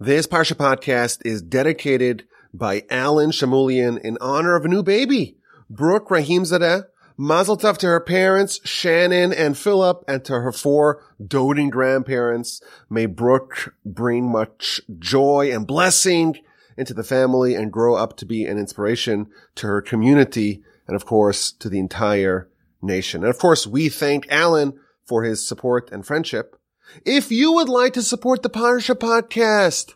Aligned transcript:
This 0.00 0.26
Parsha 0.26 0.54
podcast 0.54 1.24
is 1.24 1.40
dedicated 1.40 2.26
by 2.52 2.82
Allen 2.90 3.30
Shamooilian 3.30 4.00
in 4.00 4.18
honor 4.20 4.56
of 4.56 4.64
a 4.64 4.68
new 4.68 4.82
baby, 4.82 5.36
Brooke 5.70 6.08
Rahimzadeh. 6.08 6.86
Mazel 7.16 7.56
tov 7.56 7.78
to 7.78 7.86
her 7.86 8.00
parents, 8.00 8.58
Shannon 8.64 9.32
and 9.32 9.56
Philip, 9.56 10.02
and 10.08 10.24
to 10.24 10.32
her 10.40 10.50
four 10.50 11.00
doting 11.24 11.70
grandparents. 11.70 12.60
May 12.90 13.06
Brooke 13.06 13.72
bring 13.84 14.32
much 14.32 14.80
joy 14.98 15.52
and 15.52 15.64
blessing 15.64 16.40
into 16.76 16.92
the 16.92 17.04
family 17.04 17.54
and 17.54 17.72
grow 17.72 17.94
up 17.94 18.16
to 18.16 18.26
be 18.26 18.44
an 18.46 18.58
inspiration 18.58 19.28
to 19.54 19.68
her 19.68 19.80
community 19.80 20.64
and 20.88 20.96
of 20.96 21.06
course 21.06 21.52
to 21.52 21.68
the 21.68 21.78
entire 21.78 22.48
nation. 22.82 23.22
And 23.22 23.30
of 23.30 23.38
course, 23.38 23.64
we 23.64 23.88
thank 23.90 24.26
Allen 24.28 24.76
for 25.04 25.22
his 25.22 25.46
support 25.46 25.92
and 25.92 26.04
friendship. 26.04 26.58
If 27.04 27.30
you 27.30 27.52
would 27.52 27.68
like 27.68 27.92
to 27.94 28.02
support 28.02 28.42
the 28.42 28.50
Parsha 28.50 28.94
podcast 28.94 29.94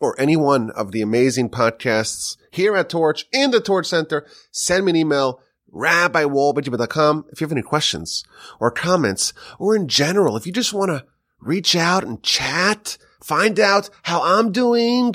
or 0.00 0.18
any 0.20 0.36
one 0.36 0.70
of 0.70 0.92
the 0.92 1.02
amazing 1.02 1.50
podcasts 1.50 2.36
here 2.50 2.76
at 2.76 2.88
Torch 2.88 3.26
in 3.32 3.50
the 3.50 3.60
Torch 3.60 3.86
Center, 3.86 4.26
send 4.50 4.84
me 4.84 4.90
an 4.90 4.96
email, 4.96 5.40
rabbiwolbe.com. 5.72 7.26
If 7.30 7.40
you 7.40 7.44
have 7.46 7.52
any 7.52 7.62
questions 7.62 8.24
or 8.60 8.70
comments 8.70 9.32
or 9.58 9.74
in 9.76 9.88
general, 9.88 10.36
if 10.36 10.46
you 10.46 10.52
just 10.52 10.74
want 10.74 10.90
to 10.90 11.04
reach 11.40 11.74
out 11.74 12.04
and 12.04 12.22
chat, 12.22 12.98
find 13.22 13.58
out 13.58 13.90
how 14.02 14.22
I'm 14.22 14.52
doing, 14.52 15.14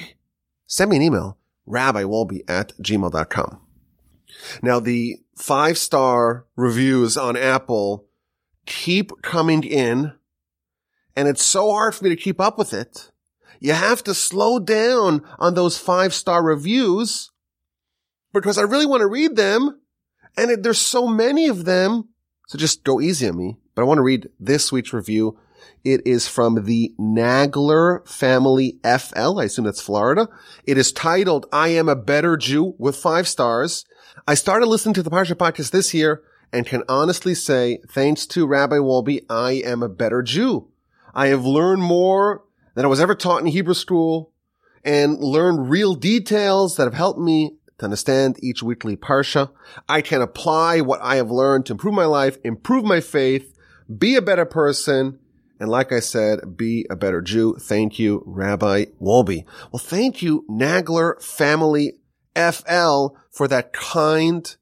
send 0.66 0.90
me 0.90 0.98
an 0.98 1.04
email, 1.04 1.38
rabbiwolbe 1.68 2.42
at 2.48 2.74
gmail.com. 2.82 3.62
Now 4.62 4.80
the 4.80 5.18
five 5.36 5.78
star 5.78 6.46
reviews 6.56 7.18
on 7.18 7.36
Apple 7.38 8.06
keep 8.66 9.22
coming 9.22 9.64
in 9.64 10.14
and 11.18 11.28
it's 11.28 11.44
so 11.44 11.72
hard 11.72 11.96
for 11.96 12.04
me 12.04 12.12
to 12.12 12.16
keep 12.16 12.40
up 12.40 12.60
with 12.60 12.74
it. 12.74 13.12
You 13.60 13.74
have 13.74 14.04
to 14.04 14.14
slow 14.14 14.60
down 14.60 15.26
on 15.40 15.56
those 15.56 15.76
five 15.76 16.14
star 16.14 16.44
reviews 16.44 17.32
because 18.34 18.60
I 18.60 18.62
really 18.62 18.86
want 18.86 19.02
to 19.02 19.08
read 19.08 19.36
them 19.36 19.82
and 20.38 20.52
it, 20.52 20.62
there's 20.62 20.80
so 20.80 21.08
many 21.08 21.48
of 21.48 21.66
them. 21.66 22.10
So 22.48 22.60
just 22.60 22.84
go 22.84 23.02
easy 23.02 23.28
on 23.28 23.36
me. 23.36 23.58
But 23.74 23.82
I 23.82 23.86
want 23.86 23.98
to 23.98 24.04
read 24.04 24.30
this 24.40 24.72
week's 24.72 24.94
review. 24.94 25.40
It 25.84 26.06
is 26.06 26.28
from 26.28 26.66
the 26.66 26.94
Nagler 27.00 28.08
family 28.08 28.80
FL. 28.84 29.40
I 29.40 29.46
assume 29.46 29.66
that's 29.66 29.82
Florida. 29.82 30.30
It 30.66 30.78
is 30.78 30.92
titled, 30.92 31.48
I 31.52 31.70
am 31.70 31.90
a 31.90 31.96
better 31.96 32.38
Jew 32.38 32.76
with 32.78 32.96
five 32.96 33.28
stars. 33.28 33.86
I 34.28 34.36
started 34.36 34.68
listening 34.68 34.94
to 34.96 35.04
the 35.04 35.10
Parsha 35.10 35.34
podcast 35.34 35.72
this 35.72 35.96
year 35.96 36.22
and 36.54 36.68
can 36.68 36.84
honestly 36.88 37.34
say, 37.34 37.80
thanks 37.90 38.28
to 38.28 38.46
Rabbi 38.46 38.76
Wolbe, 38.76 39.26
I 39.30 39.54
am 39.66 39.82
a 39.82 39.90
better 39.90 40.22
Jew. 40.22 40.70
I 41.18 41.28
have 41.28 41.48
learned 41.48 41.82
more 41.82 42.44
than 42.76 42.86
I 42.86 42.90
was 42.90 43.02
ever 43.02 43.16
taught 43.16 43.42
in 43.42 43.48
Hebrew 43.48 43.74
school 43.74 44.32
and 44.84 45.18
learned 45.18 45.68
real 45.68 45.96
details 45.96 46.76
that 46.76 46.84
have 46.84 46.94
helped 46.94 47.20
me 47.20 47.58
to 47.80 47.86
understand 47.86 48.38
each 48.44 48.62
weekly 48.62 48.96
Parsha. 48.96 49.50
I 49.90 50.02
can 50.02 50.22
apply 50.22 50.82
what 50.82 51.02
I 51.02 51.16
have 51.16 51.32
learned 51.32 51.66
to 51.66 51.74
improve 51.74 51.96
my 51.96 52.06
life, 52.06 52.38
improve 52.44 52.86
my 52.86 53.02
faith, 53.02 53.58
be 53.98 54.16
a 54.16 54.22
better 54.22 54.46
person, 54.46 55.18
and 55.60 55.70
like 55.70 55.92
I 55.92 56.02
said, 56.02 56.56
be 56.56 56.86
a 56.88 56.96
better 56.96 57.22
Jew. 57.24 57.58
Thank 57.60 57.98
you, 57.98 58.22
Rabbi 58.28 58.86
Wolbe. 59.02 59.44
Well, 59.72 59.80
thank 59.80 60.22
you, 60.22 60.46
Nagler 60.48 61.20
Family 61.20 61.94
FL 62.36 63.18
for 63.32 63.48
that 63.48 63.74
kind 63.74 64.56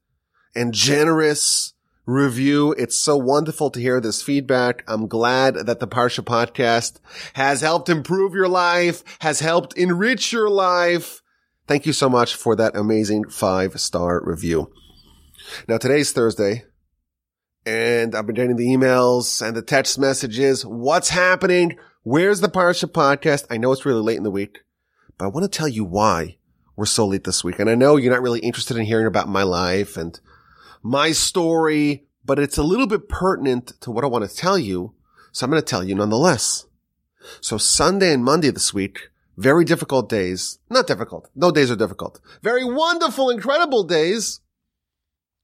and 0.54 0.72
generous 0.72 1.74
review. 2.06 2.72
It's 2.78 2.96
so 2.96 3.16
wonderful 3.16 3.70
to 3.70 3.80
hear 3.80 4.00
this 4.00 4.22
feedback. 4.22 4.84
I'm 4.86 5.08
glad 5.08 5.54
that 5.66 5.80
the 5.80 5.88
Parsha 5.88 6.24
podcast 6.24 7.00
has 7.34 7.60
helped 7.60 7.88
improve 7.88 8.32
your 8.32 8.48
life, 8.48 9.02
has 9.20 9.40
helped 9.40 9.76
enrich 9.76 10.32
your 10.32 10.48
life. 10.48 11.20
Thank 11.66 11.84
you 11.84 11.92
so 11.92 12.08
much 12.08 12.36
for 12.36 12.54
that 12.56 12.76
amazing 12.76 13.28
five 13.28 13.80
star 13.80 14.22
review. 14.24 14.72
Now 15.68 15.78
today's 15.78 16.12
Thursday 16.12 16.64
and 17.66 18.14
I've 18.14 18.26
been 18.26 18.36
getting 18.36 18.56
the 18.56 18.68
emails 18.68 19.44
and 19.44 19.56
the 19.56 19.62
text 19.62 19.98
messages. 19.98 20.64
What's 20.64 21.08
happening? 21.08 21.76
Where's 22.04 22.40
the 22.40 22.48
Parsha 22.48 22.84
podcast? 22.84 23.46
I 23.50 23.56
know 23.56 23.72
it's 23.72 23.84
really 23.84 24.00
late 24.00 24.16
in 24.16 24.22
the 24.22 24.30
week, 24.30 24.60
but 25.18 25.24
I 25.24 25.28
want 25.28 25.50
to 25.50 25.58
tell 25.58 25.66
you 25.66 25.84
why 25.84 26.38
we're 26.76 26.86
so 26.86 27.06
late 27.06 27.24
this 27.24 27.42
week. 27.42 27.58
And 27.58 27.68
I 27.68 27.74
know 27.74 27.96
you're 27.96 28.12
not 28.12 28.22
really 28.22 28.38
interested 28.38 28.76
in 28.76 28.84
hearing 28.84 29.06
about 29.06 29.28
my 29.28 29.42
life 29.42 29.96
and 29.96 30.18
my 30.86 31.10
story, 31.10 32.06
but 32.24 32.38
it's 32.38 32.56
a 32.56 32.62
little 32.62 32.86
bit 32.86 33.08
pertinent 33.08 33.72
to 33.80 33.90
what 33.90 34.04
I 34.04 34.06
want 34.06 34.28
to 34.28 34.34
tell 34.34 34.58
you. 34.58 34.94
So 35.32 35.44
I'm 35.44 35.50
going 35.50 35.60
to 35.60 35.66
tell 35.66 35.82
you 35.82 35.94
nonetheless. 35.94 36.66
So 37.40 37.58
Sunday 37.58 38.14
and 38.14 38.24
Monday 38.24 38.50
this 38.50 38.72
week, 38.72 39.10
very 39.36 39.64
difficult 39.64 40.08
days. 40.08 40.58
Not 40.70 40.86
difficult. 40.86 41.28
No 41.34 41.50
days 41.50 41.70
are 41.70 41.76
difficult. 41.76 42.20
Very 42.40 42.64
wonderful, 42.64 43.30
incredible 43.30 43.82
days. 43.82 44.40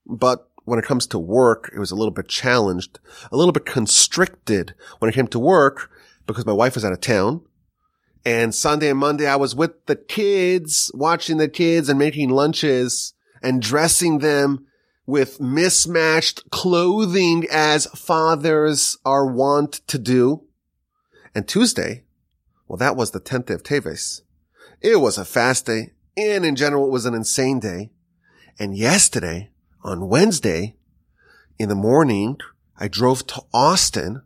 But 0.06 0.48
when 0.64 0.78
it 0.78 0.84
comes 0.84 1.08
to 1.08 1.18
work, 1.18 1.70
it 1.74 1.80
was 1.80 1.90
a 1.90 1.96
little 1.96 2.12
bit 2.12 2.28
challenged, 2.28 3.00
a 3.32 3.36
little 3.36 3.52
bit 3.52 3.66
constricted 3.66 4.74
when 5.00 5.08
it 5.08 5.14
came 5.14 5.26
to 5.28 5.38
work 5.40 5.90
because 6.26 6.46
my 6.46 6.52
wife 6.52 6.74
was 6.74 6.84
out 6.84 6.92
of 6.92 7.00
town. 7.00 7.42
And 8.24 8.54
Sunday 8.54 8.88
and 8.88 8.98
Monday, 8.98 9.26
I 9.26 9.34
was 9.34 9.56
with 9.56 9.86
the 9.86 9.96
kids, 9.96 10.92
watching 10.94 11.38
the 11.38 11.48
kids 11.48 11.88
and 11.88 11.98
making 11.98 12.30
lunches 12.30 13.14
and 13.42 13.60
dressing 13.60 14.20
them 14.20 14.66
with 15.06 15.40
mismatched 15.40 16.50
clothing 16.50 17.46
as 17.50 17.86
fathers 17.86 18.96
are 19.04 19.26
wont 19.26 19.80
to 19.88 19.98
do. 19.98 20.44
And 21.34 21.48
Tuesday, 21.48 22.04
well, 22.68 22.76
that 22.76 22.96
was 22.96 23.10
the 23.10 23.20
10th 23.20 23.46
day 23.46 23.54
of 23.54 23.62
Teves. 23.62 24.22
It 24.80 25.00
was 25.00 25.18
a 25.18 25.24
fast 25.24 25.66
day 25.66 25.92
and 26.16 26.44
in 26.44 26.56
general, 26.56 26.86
it 26.86 26.92
was 26.92 27.06
an 27.06 27.14
insane 27.14 27.60
day. 27.60 27.90
And 28.58 28.76
yesterday 28.76 29.50
on 29.82 30.08
Wednesday 30.08 30.76
in 31.58 31.68
the 31.68 31.74
morning, 31.74 32.38
I 32.78 32.88
drove 32.88 33.26
to 33.28 33.42
Austin, 33.52 34.22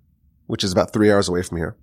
which 0.47 0.64
is 0.64 0.72
about 0.72 0.93
three 0.93 1.10
hours 1.10 1.28
away 1.28 1.43
from 1.43 1.58
here. 1.58 1.76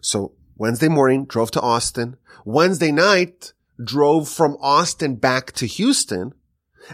So 0.00 0.32
Wednesday 0.56 0.88
morning, 0.88 1.24
drove 1.24 1.50
to 1.52 1.60
Austin. 1.60 2.16
Wednesday 2.44 2.92
night, 2.92 3.52
drove 3.82 4.28
from 4.28 4.56
Austin 4.60 5.16
back 5.16 5.52
to 5.52 5.66
Houston. 5.66 6.34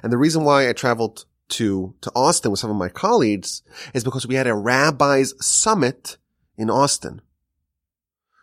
And 0.02 0.12
the 0.12 0.19
reason 0.19 0.44
why 0.44 0.69
I 0.69 0.72
traveled 0.72 1.24
to, 1.48 1.94
to 2.00 2.12
Austin 2.14 2.50
with 2.50 2.60
some 2.60 2.70
of 2.70 2.76
my 2.76 2.88
colleagues 2.88 3.62
is 3.94 4.04
because 4.04 4.26
we 4.26 4.34
had 4.34 4.47
a 4.47 4.54
rabbi's 4.54 5.34
summit 5.44 6.16
in 6.56 6.70
Austin. 6.70 7.20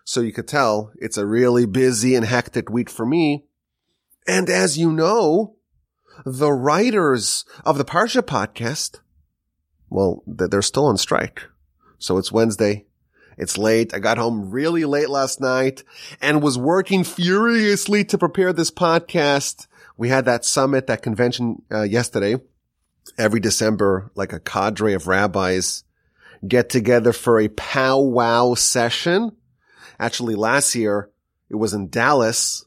So 0.05 0.21
you 0.21 0.33
could 0.33 0.47
tell 0.47 0.91
it's 0.97 1.17
a 1.17 1.25
really 1.25 1.65
busy 1.65 2.15
and 2.15 2.25
hectic 2.25 2.69
week 2.69 2.89
for 2.89 3.05
me. 3.05 3.45
And 4.27 4.49
as 4.49 4.77
you 4.77 4.91
know, 4.91 5.55
the 6.25 6.51
writers 6.51 7.45
of 7.65 7.77
the 7.77 7.85
Parsha 7.85 8.21
podcast, 8.21 8.99
well, 9.89 10.23
they're 10.27 10.61
still 10.61 10.85
on 10.85 10.97
strike. 10.97 11.43
So 11.97 12.17
it's 12.17 12.31
Wednesday. 12.31 12.85
It's 13.37 13.57
late. 13.57 13.93
I 13.93 13.99
got 13.99 14.17
home 14.17 14.51
really 14.51 14.85
late 14.85 15.09
last 15.09 15.41
night 15.41 15.83
and 16.21 16.43
was 16.43 16.57
working 16.57 17.03
furiously 17.03 18.03
to 18.05 18.17
prepare 18.17 18.53
this 18.53 18.71
podcast. 18.71 19.67
We 20.03 20.09
had 20.09 20.25
that 20.25 20.43
summit, 20.43 20.87
that 20.87 21.01
convention 21.01 21.61
uh, 21.71 21.83
yesterday. 21.83 22.35
Every 23.17 23.39
December, 23.39 24.11
like 24.15 24.33
a 24.33 24.39
cadre 24.41 24.95
of 24.95 25.07
rabbis 25.07 25.85
get 26.45 26.69
together 26.69 27.13
for 27.13 27.39
a 27.39 27.47
powwow 27.47 28.55
session. 28.55 29.31
Actually, 29.97 30.35
last 30.35 30.75
year 30.75 31.09
it 31.49 31.55
was 31.55 31.73
in 31.73 31.87
Dallas 31.87 32.65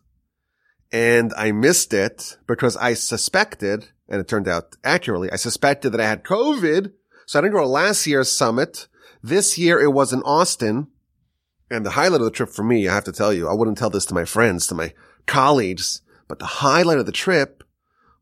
and 0.90 1.34
I 1.36 1.52
missed 1.52 1.92
it 1.92 2.38
because 2.46 2.74
I 2.78 2.94
suspected, 2.94 3.86
and 4.08 4.18
it 4.18 4.28
turned 4.28 4.48
out 4.48 4.74
accurately, 4.82 5.30
I 5.30 5.36
suspected 5.36 5.90
that 5.90 6.00
I 6.00 6.08
had 6.08 6.24
COVID. 6.24 6.90
So 7.26 7.38
I 7.38 7.42
didn't 7.42 7.52
go 7.52 7.60
to 7.60 7.66
last 7.66 8.06
year's 8.06 8.32
summit. 8.32 8.88
This 9.22 9.58
year 9.58 9.78
it 9.78 9.92
was 9.92 10.10
in 10.10 10.22
Austin. 10.22 10.86
And 11.70 11.84
the 11.84 11.90
highlight 11.90 12.22
of 12.22 12.24
the 12.24 12.30
trip 12.30 12.48
for 12.48 12.62
me, 12.62 12.88
I 12.88 12.94
have 12.94 13.04
to 13.04 13.12
tell 13.12 13.34
you, 13.34 13.46
I 13.46 13.52
wouldn't 13.52 13.76
tell 13.76 13.90
this 13.90 14.06
to 14.06 14.14
my 14.14 14.24
friends, 14.24 14.66
to 14.68 14.74
my 14.74 14.94
colleagues, 15.26 16.00
but 16.28 16.38
the 16.38 16.46
highlight 16.46 16.98
of 16.98 17.06
the 17.06 17.12
trip 17.12 17.62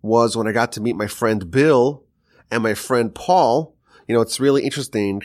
was 0.02 0.36
when 0.36 0.46
I 0.46 0.52
got 0.52 0.72
to 0.72 0.80
meet 0.80 0.96
my 0.96 1.06
friend 1.06 1.50
Bill 1.50 2.04
and 2.50 2.62
my 2.62 2.74
friend 2.74 3.14
Paul. 3.14 3.74
You 4.06 4.14
know, 4.14 4.20
it's 4.20 4.40
really 4.40 4.64
interesting 4.64 5.22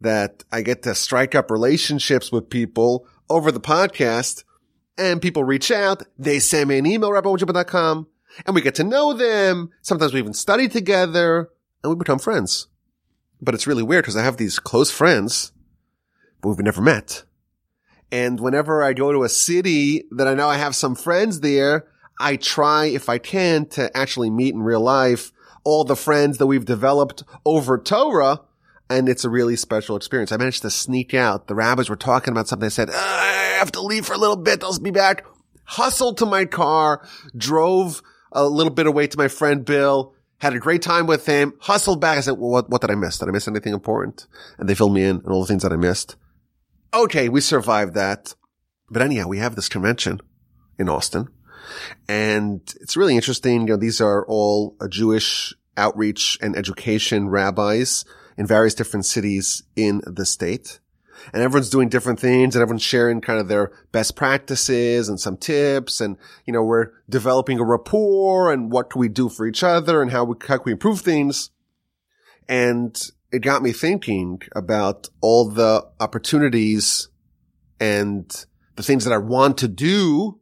that 0.00 0.44
I 0.52 0.62
get 0.62 0.82
to 0.82 0.94
strike 0.94 1.34
up 1.34 1.50
relationships 1.50 2.30
with 2.30 2.50
people 2.50 3.06
over 3.28 3.50
the 3.50 3.60
podcast 3.60 4.44
and 4.98 5.22
people 5.22 5.44
reach 5.44 5.70
out. 5.70 6.02
They 6.18 6.38
send 6.38 6.68
me 6.68 6.78
an 6.78 6.86
email, 6.86 7.10
rabbiwolbe.com, 7.10 8.06
and 8.46 8.54
we 8.54 8.60
get 8.60 8.74
to 8.76 8.84
know 8.84 9.14
them. 9.14 9.70
Sometimes 9.82 10.12
we 10.12 10.20
even 10.20 10.34
study 10.34 10.68
together 10.68 11.50
and 11.82 11.90
we 11.90 11.96
become 11.96 12.18
friends. 12.18 12.68
But 13.40 13.54
it's 13.54 13.66
really 13.66 13.82
weird 13.82 14.04
because 14.04 14.16
I 14.16 14.24
have 14.24 14.36
these 14.36 14.58
close 14.58 14.90
friends, 14.90 15.52
but 16.42 16.50
we've 16.50 16.58
never 16.58 16.82
met. 16.82 17.24
And 18.12 18.40
whenever 18.40 18.82
I 18.82 18.92
go 18.92 19.12
to 19.12 19.22
a 19.22 19.28
city 19.28 20.04
that 20.10 20.26
I 20.26 20.34
know 20.34 20.48
I 20.48 20.56
have 20.56 20.74
some 20.74 20.94
friends 20.94 21.40
there, 21.40 21.86
I 22.18 22.36
try, 22.36 22.86
if 22.86 23.08
I 23.08 23.18
can, 23.18 23.66
to 23.70 23.96
actually 23.96 24.30
meet 24.30 24.54
in 24.54 24.62
real 24.62 24.80
life 24.80 25.32
all 25.64 25.84
the 25.84 25.96
friends 25.96 26.38
that 26.38 26.46
we've 26.46 26.64
developed 26.64 27.22
over 27.44 27.78
Torah. 27.78 28.40
And 28.88 29.08
it's 29.08 29.24
a 29.24 29.30
really 29.30 29.54
special 29.54 29.94
experience. 29.94 30.32
I 30.32 30.36
managed 30.36 30.62
to 30.62 30.70
sneak 30.70 31.14
out. 31.14 31.46
The 31.46 31.54
rabbis 31.54 31.88
were 31.88 31.96
talking 31.96 32.32
about 32.32 32.48
something. 32.48 32.66
I 32.66 32.70
said, 32.70 32.90
ah, 32.92 33.54
I 33.54 33.58
have 33.58 33.70
to 33.72 33.80
leave 33.80 34.06
for 34.06 34.14
a 34.14 34.18
little 34.18 34.36
bit. 34.36 34.64
I'll 34.64 34.78
be 34.80 34.90
back. 34.90 35.24
Hustled 35.64 36.18
to 36.18 36.26
my 36.26 36.44
car, 36.44 37.06
drove 37.36 38.02
a 38.32 38.44
little 38.44 38.72
bit 38.72 38.86
away 38.86 39.06
to 39.06 39.18
my 39.18 39.28
friend 39.28 39.64
Bill, 39.64 40.12
had 40.38 40.54
a 40.54 40.58
great 40.58 40.82
time 40.82 41.06
with 41.06 41.26
him, 41.26 41.54
hustled 41.60 42.00
back. 42.00 42.18
I 42.18 42.22
said, 42.22 42.32
well, 42.32 42.50
what, 42.50 42.70
what 42.70 42.80
did 42.80 42.90
I 42.90 42.96
miss? 42.96 43.18
Did 43.18 43.28
I 43.28 43.32
miss 43.32 43.46
anything 43.46 43.72
important? 43.72 44.26
And 44.58 44.68
they 44.68 44.74
filled 44.74 44.94
me 44.94 45.04
in 45.04 45.16
and 45.16 45.28
all 45.28 45.42
the 45.42 45.46
things 45.46 45.62
that 45.62 45.72
I 45.72 45.76
missed. 45.76 46.16
Okay. 46.92 47.28
We 47.28 47.40
survived 47.40 47.94
that. 47.94 48.34
But 48.88 49.02
anyhow, 49.02 49.28
we 49.28 49.38
have 49.38 49.54
this 49.54 49.68
convention 49.68 50.20
in 50.78 50.88
Austin 50.88 51.28
and 52.08 52.60
it's 52.80 52.96
really 52.96 53.16
interesting. 53.16 53.62
You 53.62 53.66
know, 53.68 53.76
these 53.76 54.00
are 54.00 54.26
all 54.26 54.76
Jewish 54.88 55.54
outreach 55.76 56.38
and 56.40 56.56
education 56.56 57.28
rabbis 57.28 58.04
in 58.36 58.46
various 58.46 58.74
different 58.74 59.06
cities 59.06 59.62
in 59.76 60.02
the 60.06 60.26
state. 60.26 60.80
And 61.34 61.42
everyone's 61.42 61.68
doing 61.68 61.90
different 61.90 62.18
things 62.18 62.54
and 62.54 62.62
everyone's 62.62 62.82
sharing 62.82 63.20
kind 63.20 63.38
of 63.38 63.48
their 63.48 63.72
best 63.92 64.16
practices 64.16 65.08
and 65.08 65.20
some 65.20 65.36
tips. 65.36 66.00
And, 66.00 66.16
you 66.46 66.52
know, 66.52 66.62
we're 66.62 66.92
developing 67.10 67.58
a 67.58 67.64
rapport 67.64 68.50
and 68.50 68.72
what 68.72 68.90
can 68.90 69.00
we 69.00 69.08
do 69.08 69.28
for 69.28 69.46
each 69.46 69.62
other 69.62 70.00
and 70.00 70.10
how, 70.10 70.24
we, 70.24 70.36
how 70.48 70.56
can 70.56 70.64
we 70.64 70.72
improve 70.72 71.00
things. 71.00 71.50
And 72.48 72.98
it 73.32 73.40
got 73.40 73.62
me 73.62 73.72
thinking 73.72 74.40
about 74.54 75.08
all 75.20 75.48
the 75.48 75.86
opportunities 76.00 77.08
and 77.78 78.44
the 78.76 78.82
things 78.82 79.04
that 79.04 79.12
I 79.12 79.18
want 79.18 79.58
to 79.58 79.68
do 79.68 80.40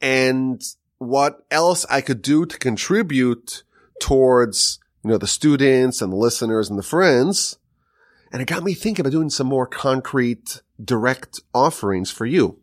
and 0.00 0.62
what 0.98 1.44
else 1.50 1.84
I 1.90 2.00
could 2.00 2.22
do 2.22 2.46
to 2.46 2.58
contribute 2.58 3.64
towards, 4.00 4.78
you 5.02 5.10
know, 5.10 5.18
the 5.18 5.26
students 5.26 6.00
and 6.00 6.12
the 6.12 6.16
listeners 6.16 6.70
and 6.70 6.78
the 6.78 6.82
friends. 6.82 7.58
And 8.32 8.42
it 8.42 8.48
got 8.48 8.64
me 8.64 8.74
thinking 8.74 9.02
about 9.02 9.12
doing 9.12 9.30
some 9.30 9.46
more 9.46 9.66
concrete, 9.66 10.62
direct 10.82 11.40
offerings 11.52 12.10
for 12.10 12.26
you. 12.26 12.60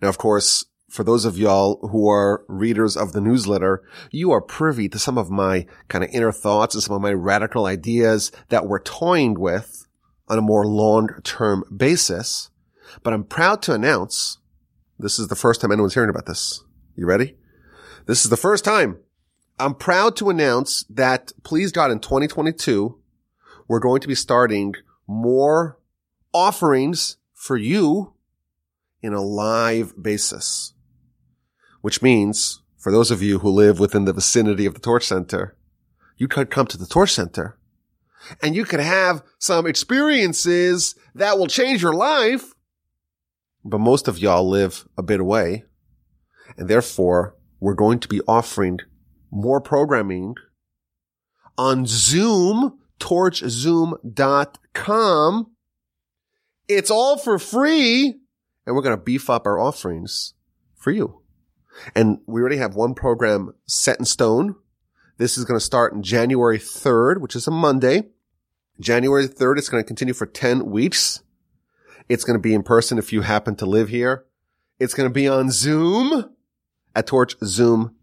Now, 0.00 0.08
of 0.08 0.18
course, 0.18 0.64
for 0.92 1.04
those 1.04 1.24
of 1.24 1.38
y'all 1.38 1.88
who 1.88 2.06
are 2.10 2.44
readers 2.48 2.98
of 2.98 3.12
the 3.12 3.20
newsletter, 3.20 3.82
you 4.10 4.30
are 4.30 4.42
privy 4.42 4.90
to 4.90 4.98
some 4.98 5.16
of 5.16 5.30
my 5.30 5.66
kind 5.88 6.04
of 6.04 6.10
inner 6.12 6.32
thoughts 6.32 6.74
and 6.74 6.84
some 6.84 6.94
of 6.94 7.00
my 7.00 7.14
radical 7.14 7.64
ideas 7.64 8.30
that 8.50 8.66
we're 8.66 8.82
toying 8.82 9.40
with 9.40 9.86
on 10.28 10.36
a 10.36 10.42
more 10.42 10.66
long-term 10.66 11.64
basis. 11.74 12.50
But 13.02 13.14
I'm 13.14 13.24
proud 13.24 13.62
to 13.62 13.72
announce 13.72 14.38
this 14.98 15.18
is 15.18 15.28
the 15.28 15.34
first 15.34 15.62
time 15.62 15.72
anyone's 15.72 15.94
hearing 15.94 16.10
about 16.10 16.26
this. 16.26 16.62
You 16.94 17.06
ready? 17.06 17.36
This 18.06 18.24
is 18.24 18.30
the 18.30 18.36
first 18.36 18.62
time. 18.62 18.98
I'm 19.58 19.74
proud 19.74 20.14
to 20.16 20.28
announce 20.28 20.84
that, 20.90 21.32
please 21.42 21.72
God, 21.72 21.90
in 21.90 22.00
2022, 22.00 22.98
we're 23.66 23.80
going 23.80 24.02
to 24.02 24.08
be 24.08 24.14
starting 24.14 24.74
more 25.06 25.78
offerings 26.34 27.16
for 27.32 27.56
you 27.56 28.12
in 29.00 29.14
a 29.14 29.22
live 29.22 30.00
basis, 30.00 30.74
which 31.82 32.02
means 32.02 32.62
for 32.78 32.90
those 32.90 33.10
of 33.10 33.22
you 33.22 33.40
who 33.40 33.50
live 33.50 33.78
within 33.78 34.06
the 34.06 34.12
vicinity 34.12 34.66
of 34.66 34.74
the 34.74 34.80
Torch 34.80 35.06
Center, 35.06 35.56
you 36.16 36.26
could 36.26 36.50
come 36.50 36.66
to 36.66 36.78
the 36.78 36.86
Torch 36.86 37.12
Center 37.12 37.58
and 38.40 38.56
you 38.56 38.64
could 38.64 38.80
have 38.80 39.22
some 39.38 39.66
experiences 39.66 40.96
that 41.14 41.38
will 41.38 41.46
change 41.46 41.82
your 41.82 41.94
life 41.94 42.54
but 43.64 43.78
most 43.78 44.08
of 44.08 44.18
y'all 44.18 44.48
live 44.48 44.88
a 44.96 45.02
bit 45.02 45.20
away. 45.20 45.64
And 46.56 46.68
therefore, 46.68 47.36
we're 47.60 47.74
going 47.74 48.00
to 48.00 48.08
be 48.08 48.22
offering 48.22 48.80
more 49.30 49.60
programming 49.60 50.34
on 51.56 51.86
Zoom, 51.86 52.80
torchzoom.com. 52.98 55.50
It's 56.68 56.90
all 56.90 57.18
for 57.18 57.38
free. 57.38 58.18
And 58.66 58.76
we're 58.76 58.82
going 58.82 58.96
to 58.96 59.02
beef 59.02 59.30
up 59.30 59.46
our 59.46 59.58
offerings 59.58 60.34
for 60.76 60.90
you. 60.90 61.21
And 61.94 62.18
we 62.26 62.40
already 62.40 62.58
have 62.58 62.74
one 62.74 62.94
program 62.94 63.54
set 63.66 63.98
in 63.98 64.04
stone. 64.04 64.56
This 65.18 65.38
is 65.38 65.44
going 65.44 65.58
to 65.58 65.64
start 65.64 65.92
in 65.92 66.02
January 66.02 66.58
3rd, 66.58 67.20
which 67.20 67.36
is 67.36 67.46
a 67.46 67.50
Monday. 67.50 68.08
January 68.80 69.28
3rd, 69.28 69.58
it's 69.58 69.68
going 69.68 69.82
to 69.82 69.86
continue 69.86 70.14
for 70.14 70.26
10 70.26 70.66
weeks. 70.66 71.22
It's 72.08 72.24
going 72.24 72.38
to 72.38 72.42
be 72.42 72.54
in 72.54 72.62
person 72.62 72.98
if 72.98 73.12
you 73.12 73.22
happen 73.22 73.54
to 73.56 73.66
live 73.66 73.88
here. 73.88 74.24
It's 74.78 74.94
going 74.94 75.08
to 75.08 75.12
be 75.12 75.28
on 75.28 75.50
Zoom 75.50 76.34
at 76.94 77.06
torchzoom.com. 77.06 77.96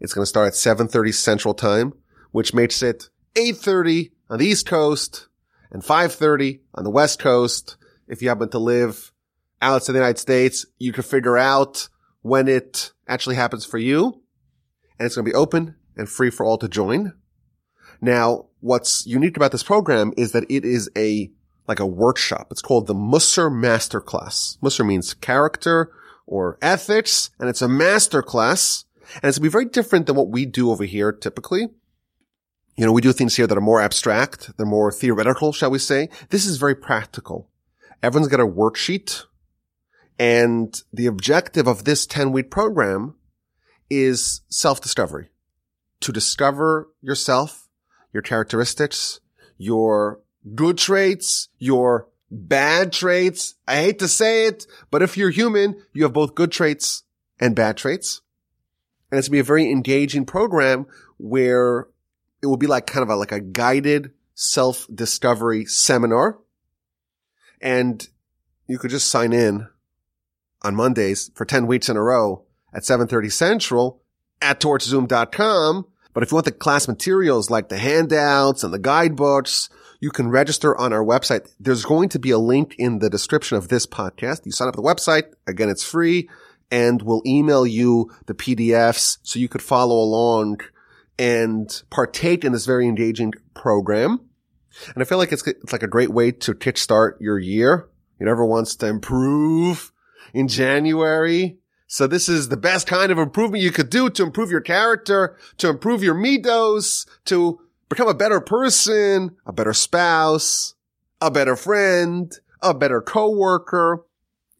It's 0.00 0.12
going 0.12 0.22
to 0.22 0.26
start 0.26 0.48
at 0.48 0.52
7.30 0.52 1.14
Central 1.14 1.54
Time, 1.54 1.94
which 2.32 2.52
makes 2.52 2.82
it 2.82 3.08
8.30 3.36 4.10
on 4.28 4.38
the 4.38 4.46
East 4.46 4.66
Coast 4.66 5.28
and 5.70 5.82
5.30 5.82 6.60
on 6.74 6.84
the 6.84 6.90
West 6.90 7.18
Coast. 7.18 7.76
If 8.06 8.20
you 8.20 8.28
happen 8.28 8.50
to 8.50 8.58
live 8.58 9.12
outside 9.72 9.92
the 9.92 9.98
United 9.98 10.18
States, 10.18 10.66
you 10.78 10.92
can 10.92 11.02
figure 11.02 11.38
out 11.38 11.88
when 12.22 12.48
it 12.48 12.92
actually 13.08 13.36
happens 13.36 13.64
for 13.64 13.78
you. 13.78 14.22
And 14.98 15.06
it's 15.06 15.14
going 15.14 15.24
to 15.24 15.30
be 15.30 15.34
open 15.34 15.76
and 15.96 16.08
free 16.08 16.30
for 16.30 16.44
all 16.44 16.58
to 16.58 16.68
join. 16.68 17.14
Now, 18.00 18.46
what's 18.60 19.06
unique 19.06 19.36
about 19.36 19.52
this 19.52 19.62
program 19.62 20.12
is 20.16 20.32
that 20.32 20.44
it 20.50 20.64
is 20.64 20.90
a 20.96 21.30
like 21.66 21.80
a 21.80 21.86
workshop. 21.86 22.48
It's 22.50 22.60
called 22.60 22.86
the 22.86 22.94
Mussar 22.94 23.50
Masterclass. 23.50 24.58
Mussar 24.58 24.86
means 24.86 25.14
character 25.14 25.90
or 26.26 26.58
ethics, 26.60 27.30
and 27.38 27.48
it's 27.48 27.62
a 27.62 27.66
masterclass. 27.66 28.84
And 29.16 29.24
it's 29.24 29.38
going 29.38 29.44
to 29.44 29.50
be 29.50 29.52
very 29.52 29.64
different 29.66 30.06
than 30.06 30.16
what 30.16 30.28
we 30.28 30.46
do 30.46 30.70
over 30.70 30.84
here 30.84 31.12
typically. 31.12 31.68
You 32.76 32.84
know, 32.84 32.92
we 32.92 33.02
do 33.02 33.12
things 33.12 33.36
here 33.36 33.46
that 33.46 33.56
are 33.56 33.62
more 33.62 33.80
abstract. 33.80 34.56
They're 34.56 34.66
more 34.66 34.90
theoretical, 34.90 35.52
shall 35.52 35.70
we 35.70 35.78
say. 35.78 36.08
This 36.30 36.44
is 36.44 36.56
very 36.56 36.74
practical. 36.74 37.48
Everyone's 38.02 38.30
got 38.30 38.40
a 38.40 38.46
worksheet. 38.46 39.24
And 40.18 40.80
the 40.92 41.06
objective 41.06 41.66
of 41.66 41.84
this 41.84 42.06
10 42.06 42.32
week 42.32 42.50
program 42.50 43.16
is 43.90 44.42
self-discovery. 44.48 45.30
To 46.00 46.12
discover 46.12 46.90
yourself, 47.00 47.68
your 48.12 48.22
characteristics, 48.22 49.20
your 49.56 50.20
good 50.54 50.78
traits, 50.78 51.48
your 51.58 52.08
bad 52.30 52.92
traits. 52.92 53.54
I 53.66 53.76
hate 53.76 53.98
to 54.00 54.08
say 54.08 54.46
it, 54.46 54.66
but 54.90 55.02
if 55.02 55.16
you're 55.16 55.30
human, 55.30 55.82
you 55.92 56.02
have 56.04 56.12
both 56.12 56.34
good 56.34 56.52
traits 56.52 57.04
and 57.40 57.56
bad 57.56 57.76
traits. 57.76 58.20
And 59.10 59.18
it's 59.18 59.28
going 59.28 59.32
to 59.32 59.36
be 59.36 59.40
a 59.40 59.44
very 59.44 59.70
engaging 59.70 60.24
program 60.24 60.86
where 61.18 61.88
it 62.42 62.46
will 62.46 62.56
be 62.56 62.66
like 62.66 62.86
kind 62.86 63.02
of 63.02 63.08
a, 63.08 63.16
like 63.16 63.32
a 63.32 63.40
guided 63.40 64.12
self-discovery 64.34 65.66
seminar. 65.66 66.38
And 67.60 68.06
you 68.66 68.78
could 68.78 68.90
just 68.90 69.10
sign 69.10 69.32
in 69.32 69.68
on 70.64 70.74
Mondays 70.74 71.30
for 71.34 71.44
10 71.44 71.66
weeks 71.66 71.88
in 71.88 71.96
a 71.96 72.02
row 72.02 72.44
at 72.72 72.82
7.30 72.82 73.30
Central 73.30 74.02
at 74.40 74.60
torchzoom.com. 74.60 75.86
But 76.12 76.22
if 76.22 76.30
you 76.30 76.36
want 76.36 76.46
the 76.46 76.52
class 76.52 76.88
materials 76.88 77.50
like 77.50 77.68
the 77.68 77.78
handouts 77.78 78.64
and 78.64 78.72
the 78.72 78.78
guidebooks, 78.78 79.68
you 80.00 80.10
can 80.10 80.28
register 80.28 80.76
on 80.76 80.92
our 80.92 81.04
website. 81.04 81.48
There's 81.58 81.84
going 81.84 82.08
to 82.10 82.18
be 82.18 82.30
a 82.30 82.38
link 82.38 82.74
in 82.78 82.98
the 82.98 83.10
description 83.10 83.56
of 83.56 83.68
this 83.68 83.86
podcast. 83.86 84.44
You 84.44 84.52
sign 84.52 84.68
up 84.68 84.76
the 84.76 84.82
website. 84.82 85.32
Again, 85.46 85.68
it's 85.68 85.84
free 85.84 86.28
and 86.70 87.02
we'll 87.02 87.22
email 87.26 87.66
you 87.66 88.10
the 88.26 88.34
PDFs 88.34 89.18
so 89.22 89.38
you 89.38 89.48
could 89.48 89.62
follow 89.62 89.96
along 89.96 90.60
and 91.18 91.82
partake 91.90 92.44
in 92.44 92.52
this 92.52 92.66
very 92.66 92.86
engaging 92.86 93.32
program. 93.54 94.20
And 94.94 95.02
I 95.02 95.04
feel 95.04 95.18
like 95.18 95.32
it's, 95.32 95.46
it's 95.46 95.72
like 95.72 95.82
a 95.82 95.88
great 95.88 96.10
way 96.10 96.32
to 96.32 96.54
kickstart 96.54 97.20
your 97.20 97.38
year. 97.38 97.88
You 98.18 98.26
never 98.26 98.44
wants 98.44 98.74
to 98.76 98.86
improve 98.86 99.92
in 100.34 100.48
January. 100.48 101.56
So 101.86 102.06
this 102.06 102.28
is 102.28 102.48
the 102.48 102.56
best 102.56 102.86
kind 102.86 103.12
of 103.12 103.18
improvement 103.18 103.62
you 103.62 103.70
could 103.70 103.88
do 103.88 104.10
to 104.10 104.24
improve 104.24 104.50
your 104.50 104.60
character, 104.60 105.38
to 105.58 105.68
improve 105.68 106.02
your 106.02 106.14
middos, 106.14 107.06
to 107.26 107.60
become 107.88 108.08
a 108.08 108.14
better 108.14 108.40
person, 108.40 109.36
a 109.46 109.52
better 109.52 109.72
spouse, 109.72 110.74
a 111.20 111.30
better 111.30 111.56
friend, 111.56 112.36
a 112.60 112.74
better 112.74 113.00
coworker. 113.00 114.04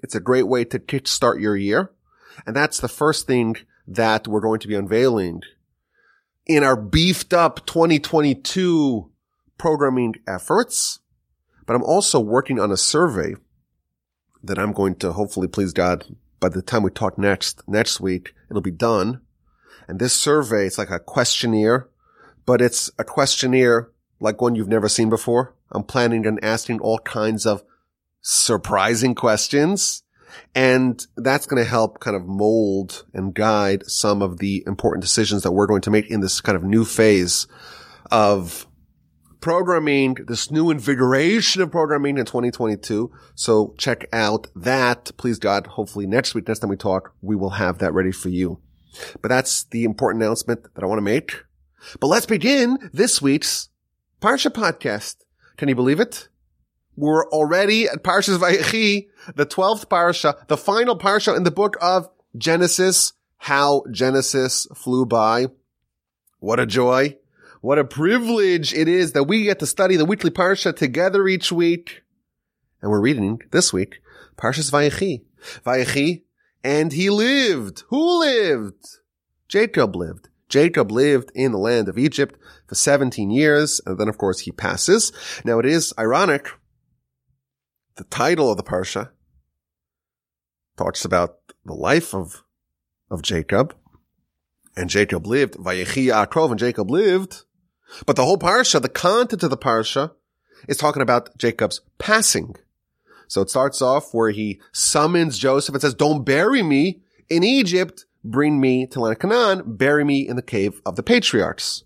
It's 0.00 0.14
a 0.14 0.20
great 0.20 0.46
way 0.46 0.64
to 0.66 0.78
kickstart 0.78 1.40
your 1.40 1.56
year. 1.56 1.90
And 2.46 2.54
that's 2.54 2.78
the 2.78 2.88
first 2.88 3.26
thing 3.26 3.56
that 3.86 4.28
we're 4.28 4.40
going 4.40 4.60
to 4.60 4.68
be 4.68 4.74
unveiling 4.74 5.42
in 6.46 6.62
our 6.62 6.76
beefed 6.76 7.32
up 7.32 7.66
2022 7.66 9.10
programming 9.58 10.14
efforts. 10.28 11.00
But 11.66 11.74
I'm 11.74 11.82
also 11.82 12.20
working 12.20 12.60
on 12.60 12.70
a 12.70 12.76
survey 12.76 13.34
that 14.46 14.58
I'm 14.58 14.72
going 14.72 14.96
to 14.96 15.12
hopefully 15.12 15.48
please 15.48 15.72
God 15.72 16.04
by 16.40 16.48
the 16.48 16.62
time 16.62 16.82
we 16.82 16.90
talk 16.90 17.16
next, 17.18 17.62
next 17.66 18.00
week, 18.00 18.34
it'll 18.50 18.62
be 18.62 18.70
done. 18.70 19.20
And 19.88 19.98
this 19.98 20.12
survey, 20.12 20.66
it's 20.66 20.78
like 20.78 20.90
a 20.90 20.98
questionnaire 20.98 21.88
but 22.46 22.60
it's 22.60 22.90
a 22.98 23.04
questionnaire 23.04 23.90
like 24.20 24.40
one 24.40 24.54
you've 24.54 24.68
never 24.68 24.88
seen 24.88 25.08
before. 25.08 25.54
I'm 25.72 25.84
planning 25.84 26.26
on 26.26 26.38
asking 26.42 26.80
all 26.80 26.98
kinds 26.98 27.46
of 27.46 27.62
surprising 28.20 29.14
questions. 29.14 30.02
And 30.54 31.04
that's 31.16 31.46
going 31.46 31.62
to 31.62 31.68
help 31.68 32.00
kind 32.00 32.16
of 32.16 32.26
mold 32.26 33.04
and 33.14 33.34
guide 33.34 33.86
some 33.86 34.20
of 34.20 34.38
the 34.38 34.64
important 34.66 35.02
decisions 35.02 35.42
that 35.42 35.52
we're 35.52 35.66
going 35.66 35.82
to 35.82 35.90
make 35.90 36.10
in 36.10 36.20
this 36.20 36.40
kind 36.40 36.56
of 36.56 36.64
new 36.64 36.84
phase 36.84 37.46
of 38.10 38.66
programming, 39.44 40.14
this 40.26 40.50
new 40.50 40.70
invigoration 40.70 41.60
of 41.60 41.70
programming 41.70 42.16
in 42.16 42.24
2022. 42.24 43.12
So 43.34 43.74
check 43.76 44.06
out 44.10 44.46
that. 44.56 45.12
Please 45.18 45.38
God, 45.38 45.66
hopefully 45.66 46.06
next 46.06 46.34
week, 46.34 46.48
next 46.48 46.60
time 46.60 46.70
we 46.70 46.78
talk, 46.78 47.12
we 47.20 47.36
will 47.36 47.50
have 47.50 47.76
that 47.80 47.92
ready 47.92 48.10
for 48.10 48.30
you. 48.30 48.62
But 49.20 49.28
that's 49.28 49.64
the 49.64 49.84
important 49.84 50.22
announcement 50.22 50.62
that 50.74 50.82
I 50.82 50.86
want 50.86 50.96
to 50.96 51.02
make. 51.02 51.42
But 52.00 52.06
let's 52.06 52.24
begin 52.24 52.88
this 52.94 53.20
week's 53.20 53.68
Parsha 54.22 54.50
podcast. 54.50 55.16
Can 55.58 55.68
you 55.68 55.74
believe 55.74 56.00
it? 56.00 56.30
We're 56.96 57.28
already 57.28 57.86
at 57.86 58.02
Parshas 58.02 58.38
Vayechi, 58.38 59.08
the 59.36 59.44
12th 59.44 59.88
Parsha, 59.88 60.46
the 60.48 60.56
final 60.56 60.98
Parsha 60.98 61.36
in 61.36 61.42
the 61.42 61.50
book 61.50 61.76
of 61.82 62.08
Genesis. 62.34 63.12
How 63.36 63.84
Genesis 63.90 64.66
flew 64.74 65.04
by. 65.04 65.48
What 66.38 66.60
a 66.60 66.64
joy. 66.64 67.18
What 67.64 67.78
a 67.78 67.84
privilege 67.84 68.74
it 68.74 68.88
is 68.88 69.12
that 69.12 69.24
we 69.24 69.44
get 69.44 69.58
to 69.60 69.66
study 69.66 69.96
the 69.96 70.04
weekly 70.04 70.30
Parsha 70.30 70.76
together 70.76 71.26
each 71.26 71.50
week. 71.50 72.02
And 72.82 72.90
we're 72.90 73.00
reading 73.00 73.40
this 73.52 73.72
week, 73.72 74.00
Parshas 74.36 74.70
Vayechi. 74.70 75.22
Vayechi, 75.64 76.24
and 76.62 76.92
he 76.92 77.08
lived. 77.08 77.84
Who 77.88 78.20
lived? 78.20 78.84
Jacob 79.48 79.96
lived. 79.96 80.28
Jacob 80.50 80.92
lived 80.92 81.32
in 81.34 81.52
the 81.52 81.58
land 81.58 81.88
of 81.88 81.96
Egypt 81.96 82.38
for 82.66 82.74
17 82.74 83.30
years, 83.30 83.80
and 83.86 83.98
then 83.98 84.10
of 84.10 84.18
course 84.18 84.40
he 84.40 84.52
passes. 84.52 85.10
Now 85.42 85.58
it 85.58 85.64
is 85.64 85.94
ironic. 85.98 86.50
The 87.96 88.04
title 88.04 88.50
of 88.50 88.58
the 88.58 88.62
Parsha 88.62 89.12
talks 90.76 91.06
about 91.06 91.38
the 91.64 91.72
life 91.72 92.14
of, 92.14 92.44
of 93.10 93.22
Jacob, 93.22 93.74
and 94.76 94.90
Jacob 94.90 95.26
lived, 95.26 95.54
Vayechi 95.54 96.08
Yaakov, 96.08 96.50
and 96.50 96.58
Jacob 96.58 96.90
lived. 96.90 97.44
But 98.06 98.16
the 98.16 98.24
whole 98.24 98.38
Parsha, 98.38 98.80
the 98.80 98.88
content 98.88 99.42
of 99.42 99.50
the 99.50 99.56
Parsha, 99.56 100.12
is 100.68 100.76
talking 100.76 101.02
about 101.02 101.36
Jacob's 101.38 101.80
passing. 101.98 102.56
So 103.28 103.42
it 103.42 103.50
starts 103.50 103.82
off 103.82 104.12
where 104.12 104.30
he 104.30 104.60
summons 104.72 105.38
Joseph 105.38 105.74
and 105.74 105.82
says, 105.82 105.94
don't 105.94 106.24
bury 106.24 106.62
me 106.62 107.00
in 107.28 107.42
Egypt. 107.42 108.06
Bring 108.22 108.60
me 108.60 108.86
to 108.86 109.00
land 109.00 109.12
of 109.12 109.18
Canaan. 109.18 109.62
Bury 109.66 110.04
me 110.04 110.26
in 110.26 110.36
the 110.36 110.42
cave 110.42 110.80
of 110.86 110.96
the 110.96 111.02
patriarchs. 111.02 111.84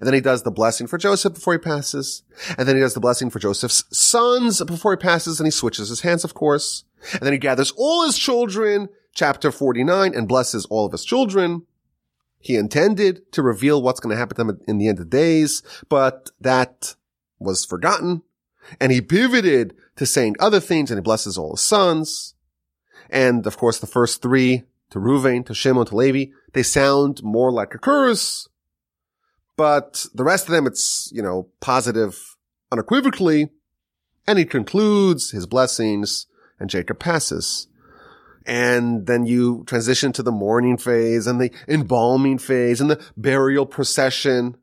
And 0.00 0.06
then 0.06 0.14
he 0.14 0.20
does 0.20 0.42
the 0.42 0.50
blessing 0.50 0.86
for 0.86 0.96
Joseph 0.96 1.34
before 1.34 1.52
he 1.52 1.58
passes. 1.58 2.22
And 2.56 2.66
then 2.66 2.76
he 2.76 2.80
does 2.80 2.94
the 2.94 3.00
blessing 3.00 3.28
for 3.28 3.38
Joseph's 3.38 3.84
sons 3.90 4.62
before 4.64 4.92
he 4.92 4.96
passes. 4.96 5.38
And 5.38 5.46
he 5.46 5.50
switches 5.50 5.90
his 5.90 6.00
hands, 6.00 6.24
of 6.24 6.32
course. 6.32 6.84
And 7.12 7.20
then 7.20 7.32
he 7.32 7.38
gathers 7.38 7.72
all 7.76 8.06
his 8.06 8.18
children, 8.18 8.88
chapter 9.14 9.52
49, 9.52 10.14
and 10.14 10.26
blesses 10.26 10.64
all 10.66 10.86
of 10.86 10.92
his 10.92 11.04
children. 11.04 11.66
He 12.38 12.56
intended 12.56 13.32
to 13.32 13.42
reveal 13.42 13.82
what's 13.82 14.00
going 14.00 14.14
to 14.14 14.18
happen 14.18 14.36
to 14.36 14.44
them 14.44 14.60
in 14.68 14.78
the 14.78 14.88
end 14.88 15.00
of 15.00 15.10
days, 15.10 15.62
but 15.88 16.30
that 16.40 16.94
was 17.38 17.64
forgotten. 17.64 18.22
And 18.80 18.92
he 18.92 19.00
pivoted 19.00 19.74
to 19.96 20.06
saying 20.06 20.36
other 20.38 20.60
things 20.60 20.90
and 20.90 20.98
he 20.98 21.02
blesses 21.02 21.38
all 21.38 21.52
his 21.52 21.62
sons. 21.62 22.34
And 23.10 23.46
of 23.46 23.56
course, 23.56 23.78
the 23.78 23.86
first 23.86 24.22
three 24.22 24.64
to 24.90 24.98
Ruvain, 24.98 25.44
to 25.46 25.54
Shimon, 25.54 25.86
to 25.86 25.96
Levi, 25.96 26.32
they 26.52 26.62
sound 26.62 27.22
more 27.22 27.50
like 27.50 27.74
a 27.74 27.78
curse. 27.78 28.48
But 29.56 30.06
the 30.14 30.24
rest 30.24 30.46
of 30.46 30.52
them, 30.52 30.66
it's, 30.66 31.10
you 31.12 31.22
know, 31.22 31.48
positive 31.60 32.36
unequivocally. 32.70 33.50
And 34.26 34.38
he 34.38 34.44
concludes 34.44 35.30
his 35.30 35.46
blessings 35.46 36.26
and 36.58 36.68
Jacob 36.68 36.98
passes. 36.98 37.68
And 38.46 39.06
then 39.06 39.26
you 39.26 39.64
transition 39.66 40.12
to 40.12 40.22
the 40.22 40.32
mourning 40.32 40.78
phase 40.78 41.26
and 41.26 41.40
the 41.40 41.50
embalming 41.66 42.38
phase 42.38 42.80
and 42.80 42.88
the 42.88 43.04
burial 43.16 43.66
procession 43.66 44.56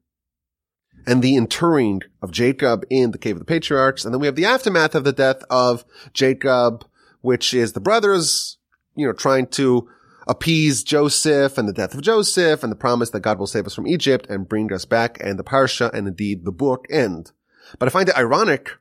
and 1.06 1.22
the 1.22 1.36
interring 1.36 2.02
of 2.22 2.32
Jacob 2.32 2.86
in 2.90 3.12
the 3.12 3.18
cave 3.18 3.36
of 3.36 3.40
the 3.40 3.46
patriarchs. 3.46 4.06
And 4.06 4.14
then 4.14 4.22
we 4.22 4.28
have 4.28 4.36
the 4.36 4.46
aftermath 4.46 4.96
of 4.96 5.04
the 5.04 5.12
death 5.12 5.44
of 5.50 5.84
Jacob, 6.14 6.86
which 7.22 7.54
is 7.54 7.74
the 7.74 7.82
brothers, 7.82 8.58
you 8.96 9.06
know, 9.06 9.14
trying 9.14 9.48
to 9.48 9.90
appease 10.28 10.84
Joseph 10.84 11.58
and 11.58 11.68
the 11.68 11.74
death 11.74 11.94
of 11.94 12.02
Joseph 12.02 12.64
and 12.64 12.72
the 12.72 12.78
promise 12.78 13.10
that 13.10 13.20
God 13.20 13.38
will 13.38 13.48
save 13.48 13.66
us 13.66 13.76
from 13.76 13.88
Egypt 13.88 14.28
and 14.30 14.48
bring 14.48 14.72
us 14.72 14.86
back 14.86 15.18
and 15.20 15.38
the 15.38 15.44
parsha 15.44 15.94
and 15.94 16.08
indeed 16.08 16.46
the 16.46 16.52
book 16.52 16.86
end. 16.90 17.34
But 17.80 17.88
I 17.88 17.92
find 17.92 18.08
it 18.08 18.18
ironic 18.18 18.72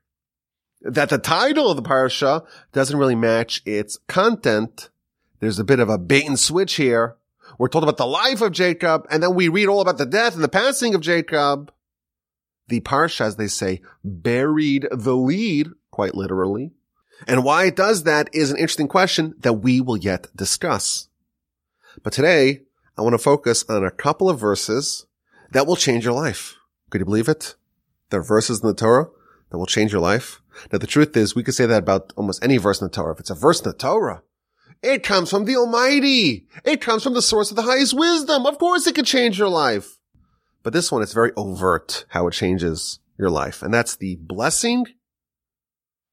that 0.82 1.08
the 1.08 1.18
title 1.18 1.68
of 1.68 1.76
the 1.76 1.82
parsha 1.82 2.44
doesn't 2.72 2.98
really 2.98 3.14
match 3.14 3.62
its 3.64 3.98
content. 4.08 4.90
There's 5.42 5.58
a 5.58 5.64
bit 5.64 5.80
of 5.80 5.88
a 5.88 5.98
bait 5.98 6.24
and 6.24 6.38
switch 6.38 6.74
here. 6.74 7.16
We're 7.58 7.68
told 7.68 7.82
about 7.82 7.96
the 7.96 8.06
life 8.06 8.40
of 8.40 8.52
Jacob 8.52 9.08
and 9.10 9.20
then 9.20 9.34
we 9.34 9.48
read 9.48 9.66
all 9.66 9.80
about 9.80 9.98
the 9.98 10.06
death 10.06 10.36
and 10.36 10.44
the 10.44 10.48
passing 10.48 10.94
of 10.94 11.00
Jacob 11.00 11.72
the 12.68 12.80
parsha, 12.80 13.22
as 13.22 13.36
they 13.36 13.48
say, 13.48 13.82
buried 14.04 14.86
the 14.92 15.16
lead, 15.16 15.68
quite 15.90 16.14
literally. 16.14 16.70
And 17.26 17.44
why 17.44 17.66
it 17.66 17.76
does 17.76 18.04
that 18.04 18.30
is 18.32 18.50
an 18.50 18.56
interesting 18.56 18.86
question 18.86 19.34
that 19.40 19.54
we 19.54 19.80
will 19.80 19.96
yet 19.96 20.28
discuss. 20.34 21.08
But 22.02 22.12
today, 22.12 22.62
I 22.96 23.02
want 23.02 23.14
to 23.14 23.18
focus 23.18 23.64
on 23.68 23.84
a 23.84 23.90
couple 23.90 24.30
of 24.30 24.40
verses 24.40 25.06
that 25.50 25.66
will 25.66 25.76
change 25.76 26.04
your 26.04 26.14
life. 26.14 26.54
Could 26.88 27.00
you 27.00 27.04
believe 27.04 27.28
it? 27.28 27.56
There 28.10 28.20
are 28.20 28.24
verses 28.24 28.60
in 28.60 28.68
the 28.68 28.74
Torah 28.74 29.08
that 29.50 29.58
will 29.58 29.66
change 29.66 29.92
your 29.92 30.00
life. 30.00 30.40
Now, 30.72 30.78
the 30.78 30.86
truth 30.86 31.16
is, 31.16 31.34
we 31.34 31.42
could 31.42 31.54
say 31.54 31.66
that 31.66 31.82
about 31.82 32.12
almost 32.16 32.42
any 32.44 32.56
verse 32.56 32.80
in 32.80 32.86
the 32.86 32.94
Torah. 32.94 33.12
If 33.12 33.20
it's 33.20 33.30
a 33.30 33.34
verse 33.34 33.60
in 33.60 33.64
the 33.64 33.76
Torah, 33.76 34.22
it 34.82 35.02
comes 35.02 35.30
from 35.30 35.44
the 35.44 35.56
Almighty. 35.56 36.46
It 36.64 36.80
comes 36.80 37.02
from 37.02 37.14
the 37.14 37.22
source 37.22 37.50
of 37.50 37.56
the 37.56 37.62
highest 37.62 37.94
wisdom. 37.94 38.46
Of 38.46 38.58
course, 38.58 38.86
it 38.86 38.94
could 38.94 39.06
change 39.06 39.38
your 39.38 39.48
life. 39.48 39.98
But 40.62 40.72
this 40.72 40.90
one, 40.90 41.02
it's 41.02 41.12
very 41.12 41.32
overt 41.36 42.04
how 42.08 42.26
it 42.26 42.32
changes 42.32 43.00
your 43.18 43.30
life. 43.30 43.62
And 43.62 43.72
that's 43.72 43.96
the 43.96 44.16
blessing 44.16 44.86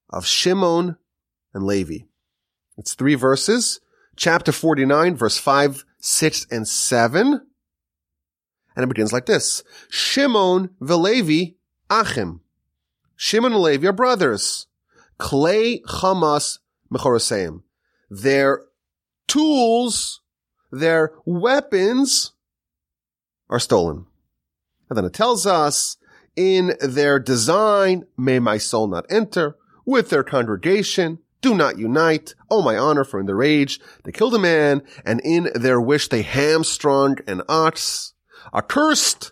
of 0.10 0.26
Shimon 0.26 0.98
and 1.54 1.64
Levi. 1.64 2.06
It's 2.78 2.94
three 2.94 3.16
verses, 3.16 3.80
chapter 4.16 4.52
49, 4.52 5.16
verse 5.16 5.38
5, 5.38 5.84
6, 6.00 6.48
and 6.52 6.68
7. 6.68 7.42
And 8.76 8.84
it 8.84 8.88
begins 8.88 9.12
like 9.12 9.26
this. 9.26 9.64
Shimon 9.90 10.70
v'Levi 10.82 11.56
achim. 11.90 12.42
Shimon 13.16 13.54
and 13.54 13.62
Levi 13.62 13.88
are 13.88 13.94
brothers. 13.94 14.68
Clay 15.18 15.82
chamas 15.82 16.60
mechoraseim. 16.92 17.64
Their 18.10 18.66
tools, 19.28 20.22
their 20.72 21.14
weapons 21.26 22.34
are 23.50 23.60
stolen. 23.60 24.06
And 24.90 24.98
then 24.98 25.06
it 25.06 25.14
tells 25.14 25.46
us 25.46 25.98
in 26.36 26.74
their 26.82 27.20
design, 27.20 28.06
may 28.18 28.40
my 28.40 28.58
soul 28.58 28.88
not 28.88 29.06
enter 29.10 29.56
with 29.86 30.10
their 30.10 30.24
congregation. 30.24 31.20
Do 31.42 31.56
not 31.56 31.78
unite. 31.78 32.36
Oh, 32.50 32.62
my 32.62 32.78
honor, 32.78 33.04
for 33.04 33.20
in 33.20 33.26
their 33.26 33.36
rage 33.36 33.80
they 34.04 34.12
killed 34.12 34.36
a 34.36 34.40
man, 34.40 34.82
and 35.06 35.22
in 35.24 35.50
their 35.56 35.80
wish 35.80 36.08
they 36.10 36.22
hamstrung 36.22 37.18
an 37.28 37.42
ox. 37.48 38.14
Accursed 38.54 39.32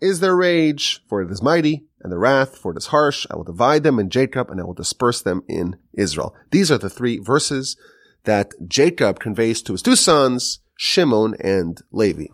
is 0.00 0.20
their 0.20 0.36
rage, 0.36 1.02
for 1.08 1.22
it 1.22 1.30
is 1.30 1.42
mighty, 1.42 1.84
and 2.00 2.12
the 2.12 2.18
wrath, 2.18 2.56
for 2.56 2.72
it 2.72 2.76
is 2.76 2.88
harsh. 2.88 3.26
I 3.30 3.36
will 3.36 3.44
divide 3.44 3.82
them 3.82 3.98
in 3.98 4.10
Jacob, 4.10 4.50
and 4.50 4.60
I 4.60 4.64
will 4.64 4.74
disperse 4.74 5.22
them 5.22 5.42
in 5.48 5.76
Israel. 5.94 6.34
These 6.50 6.70
are 6.70 6.78
the 6.78 6.90
three 6.90 7.18
verses 7.18 7.76
that 8.28 8.52
Jacob 8.68 9.18
conveys 9.18 9.62
to 9.62 9.72
his 9.72 9.80
two 9.80 9.96
sons, 9.96 10.60
Shimon 10.76 11.34
and 11.40 11.80
Levi. 11.90 12.26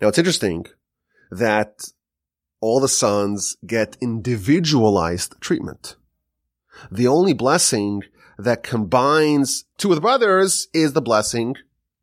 Now 0.00 0.08
it's 0.08 0.18
interesting 0.18 0.66
that 1.30 1.84
all 2.60 2.80
the 2.80 2.88
sons 2.88 3.56
get 3.64 3.96
individualized 4.00 5.36
treatment. 5.40 5.94
The 6.90 7.06
only 7.06 7.32
blessing 7.32 8.02
that 8.36 8.64
combines 8.64 9.66
two 9.78 9.90
of 9.90 9.94
the 9.94 10.00
brothers 10.00 10.66
is 10.74 10.94
the 10.94 11.00
blessing 11.00 11.54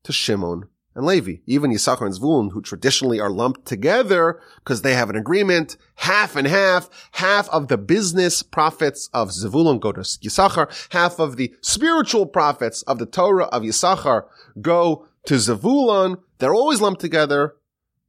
to 0.05 0.13
Shimon 0.13 0.69
and 0.95 1.05
Levi. 1.05 1.35
Even 1.45 1.71
Yisachar 1.71 2.05
and 2.05 2.13
Zvulun, 2.13 2.51
who 2.51 2.61
traditionally 2.61 3.19
are 3.19 3.29
lumped 3.29 3.65
together 3.65 4.39
because 4.57 4.81
they 4.81 4.93
have 4.93 5.09
an 5.09 5.15
agreement, 5.15 5.77
half 5.95 6.35
and 6.35 6.47
half, 6.47 6.89
half 7.13 7.47
of 7.49 7.67
the 7.67 7.77
business 7.77 8.43
profits 8.43 9.09
of 9.13 9.29
Zvulun 9.29 9.79
go 9.79 9.91
to 9.91 10.01
Yisachar, 10.01 10.67
half 10.91 11.19
of 11.19 11.37
the 11.37 11.53
spiritual 11.61 12.25
profits 12.25 12.81
of 12.83 12.99
the 12.99 13.05
Torah 13.05 13.45
of 13.45 13.63
Yisachar 13.63 14.23
go 14.61 15.07
to 15.25 15.35
Zavulon. 15.35 16.21
They're 16.39 16.53
always 16.53 16.81
lumped 16.81 17.01
together 17.01 17.55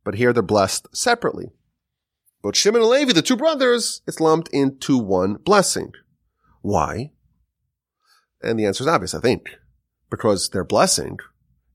but 0.05 0.15
here 0.15 0.33
they're 0.33 0.43
blessed 0.43 0.89
separately. 0.97 1.51
But 2.43 2.57
Shimon 2.57 2.83
and 2.83 2.91
Levi, 2.91 3.13
the 3.13 3.23
two 3.23 3.37
brothers, 3.37 4.01
it's 4.07 4.21
lumped 4.21 4.49
into 4.49 4.99
one 4.99 5.35
blessing. 5.35 5.93
Why? 6.63 7.13
And 8.43 8.59
the 8.59 8.65
answer 8.65 8.85
is 8.85 8.89
obvious, 8.89 9.15
I 9.15 9.21
think. 9.21 9.51
Because 10.11 10.49
their 10.49 10.65
blessing 10.65 11.19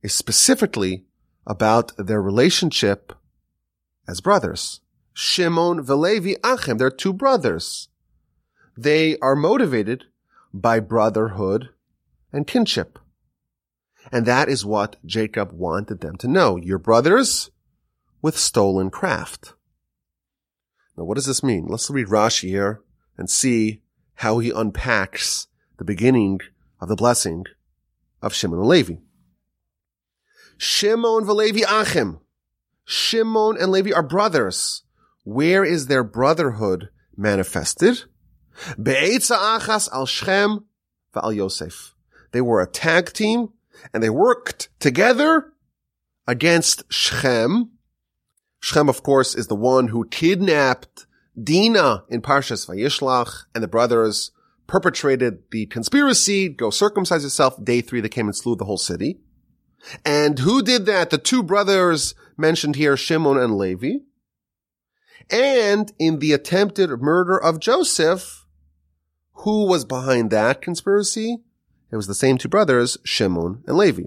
is 0.06 0.14
specifically 0.14 1.04
about 1.48 1.92
their 1.98 2.22
relationship 2.22 3.12
as 4.08 4.22
brothers. 4.22 4.82
Shimon 5.14 5.84
Velevi 5.84 6.36
Achim, 6.44 6.78
they're 6.78 6.92
two 6.92 7.12
brothers. 7.12 7.90
They 8.78 9.18
are 9.18 9.36
motivated 9.36 10.04
by 10.54 10.80
brotherhood 10.80 11.70
and 12.32 12.46
kinship. 12.46 13.00
And 14.12 14.28
that 14.28 14.48
is 14.48 14.64
what 14.64 14.98
Jacob 15.04 15.52
wanted 15.52 16.02
them 16.02 16.18
to 16.18 16.28
know. 16.28 16.58
Your 16.58 16.78
brothers, 16.78 17.50
with 18.22 18.38
stolen 18.38 18.92
craft. 18.92 19.54
Now, 20.96 21.06
what 21.06 21.16
does 21.16 21.26
this 21.26 21.42
mean? 21.42 21.66
Let's 21.68 21.90
read 21.90 22.08
Rashi 22.08 22.50
here 22.50 22.82
and 23.18 23.28
see 23.28 23.82
how 24.16 24.38
he 24.38 24.52
unpacks 24.52 25.48
the 25.78 25.84
beginning 25.84 26.42
of 26.80 26.90
the 26.90 26.96
blessing 26.96 27.46
of 28.22 28.36
Shimon 28.36 28.60
and 28.60 28.68
Levi. 28.68 28.96
Shimon 30.58 31.26
v'Levi 31.26 31.64
achim. 31.68 32.20
Shimon 32.86 33.58
and 33.60 33.72
Levi 33.72 33.92
are 33.92 34.04
brothers. 34.04 34.84
Where 35.24 35.64
is 35.64 35.88
their 35.88 36.04
brotherhood 36.04 36.90
manifested? 37.18 38.04
Be'etza 38.82 39.38
achas 39.38 39.92
al 39.92 40.06
Shechem 40.06 40.66
Yosef. 41.16 41.96
They 42.32 42.42
were 42.42 42.62
a 42.62 42.68
tag 42.68 43.14
team 43.14 43.50
and 43.94 44.04
they 44.04 44.10
worked 44.10 44.70
together 44.80 45.54
against 46.28 46.84
Shechem. 46.92 47.72
Shechem, 48.60 48.90
of 48.90 49.04
course, 49.04 49.36
is 49.36 49.48
the 49.48 49.56
one 49.56 49.90
who 49.90 50.08
kidnapped 50.08 51.06
Dinah 51.42 52.06
in 52.10 52.22
Parshas 52.22 52.68
Vayishlach 52.68 53.46
and 53.54 53.64
the 53.64 53.68
brothers 53.68 54.32
perpetrated 54.68 55.44
the 55.52 55.66
conspiracy, 55.68 56.50
go 56.50 56.70
circumcise 56.70 57.24
yourself. 57.24 57.64
Day 57.64 57.82
three, 57.82 58.02
they 58.02 58.10
came 58.10 58.28
and 58.28 58.36
slew 58.36 58.56
the 58.56 58.66
whole 58.66 58.78
city. 58.78 59.20
And 60.04 60.40
who 60.40 60.62
did 60.62 60.86
that? 60.86 61.10
The 61.10 61.18
two 61.18 61.44
brothers 61.44 62.16
mentioned 62.38 62.76
here, 62.76 62.98
Shimon 62.98 63.38
and 63.38 63.58
Levi. 63.58 64.00
And 65.30 65.92
in 66.00 66.20
the 66.20 66.34
attempted 66.34 66.90
murder 67.02 67.38
of 67.38 67.60
Joseph, 67.60 68.46
who 69.40 69.66
was 69.66 69.86
behind 69.86 70.32
that 70.32 70.62
conspiracy? 70.62 71.38
It 71.92 71.96
was 71.96 72.08
the 72.08 72.14
same 72.14 72.38
two 72.38 72.50
brothers, 72.50 72.98
Shimon 73.04 73.64
and 73.68 73.78
Levi. 73.78 74.04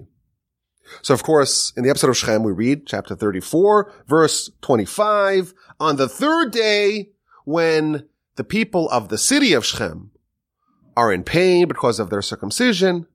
So 1.01 1.13
of 1.13 1.23
course, 1.23 1.71
in 1.77 1.83
the 1.83 1.89
episode 1.89 2.09
of 2.09 2.17
Shechem, 2.17 2.43
we 2.43 2.51
read 2.51 2.87
chapter 2.87 3.15
34, 3.15 3.91
verse 4.07 4.49
25, 4.61 5.53
on 5.79 5.95
the 5.97 6.09
third 6.09 6.51
day, 6.51 7.09
when 7.45 8.07
the 8.35 8.43
people 8.43 8.89
of 8.89 9.09
the 9.09 9.17
city 9.17 9.53
of 9.53 9.65
Shechem 9.65 10.11
are 10.95 11.13
in 11.13 11.23
pain 11.23 11.67
because 11.67 11.99
of 11.99 12.09
their 12.09 12.21
circumcision, 12.21 13.07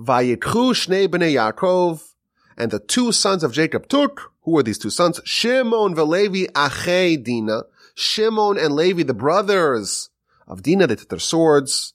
Vayikhu 0.00 0.72
Shnei 0.72 1.08
Bnei 1.08 1.34
Yaakov, 1.34 2.14
and 2.56 2.70
the 2.70 2.78
two 2.78 3.12
sons 3.12 3.42
of 3.42 3.52
Jacob 3.52 3.88
took, 3.88 4.32
who 4.42 4.52
were 4.52 4.62
these 4.62 4.78
two 4.78 4.90
sons? 4.90 5.20
Shimon 5.24 5.94
Velevi 5.94 6.50
Achei 6.52 7.22
Dina. 7.22 7.62
Shimon 7.94 8.58
and 8.58 8.74
Levi, 8.74 9.02
the 9.02 9.14
brothers 9.14 10.08
of 10.46 10.62
Dina, 10.62 10.86
they 10.86 10.96
took 10.96 11.10
their 11.10 11.18
swords 11.18 11.94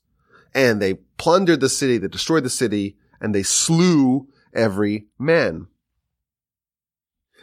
and 0.53 0.81
they 0.81 0.95
plundered 1.17 1.59
the 1.59 1.69
city, 1.69 1.97
they 1.97 2.07
destroyed 2.07 2.43
the 2.43 2.49
city, 2.49 2.95
and 3.19 3.33
they 3.33 3.43
slew 3.43 4.27
every 4.53 5.07
man. 5.17 5.67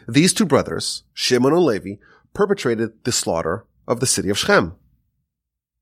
These 0.07 0.33
two 0.33 0.45
brothers, 0.45 1.03
Shimon 1.13 1.53
and 1.53 1.63
Levi, 1.63 1.95
perpetrated 2.33 3.03
the 3.03 3.11
slaughter 3.11 3.65
of 3.87 3.99
the 3.99 4.07
city 4.07 4.29
of 4.29 4.37
Shechem. 4.37 4.75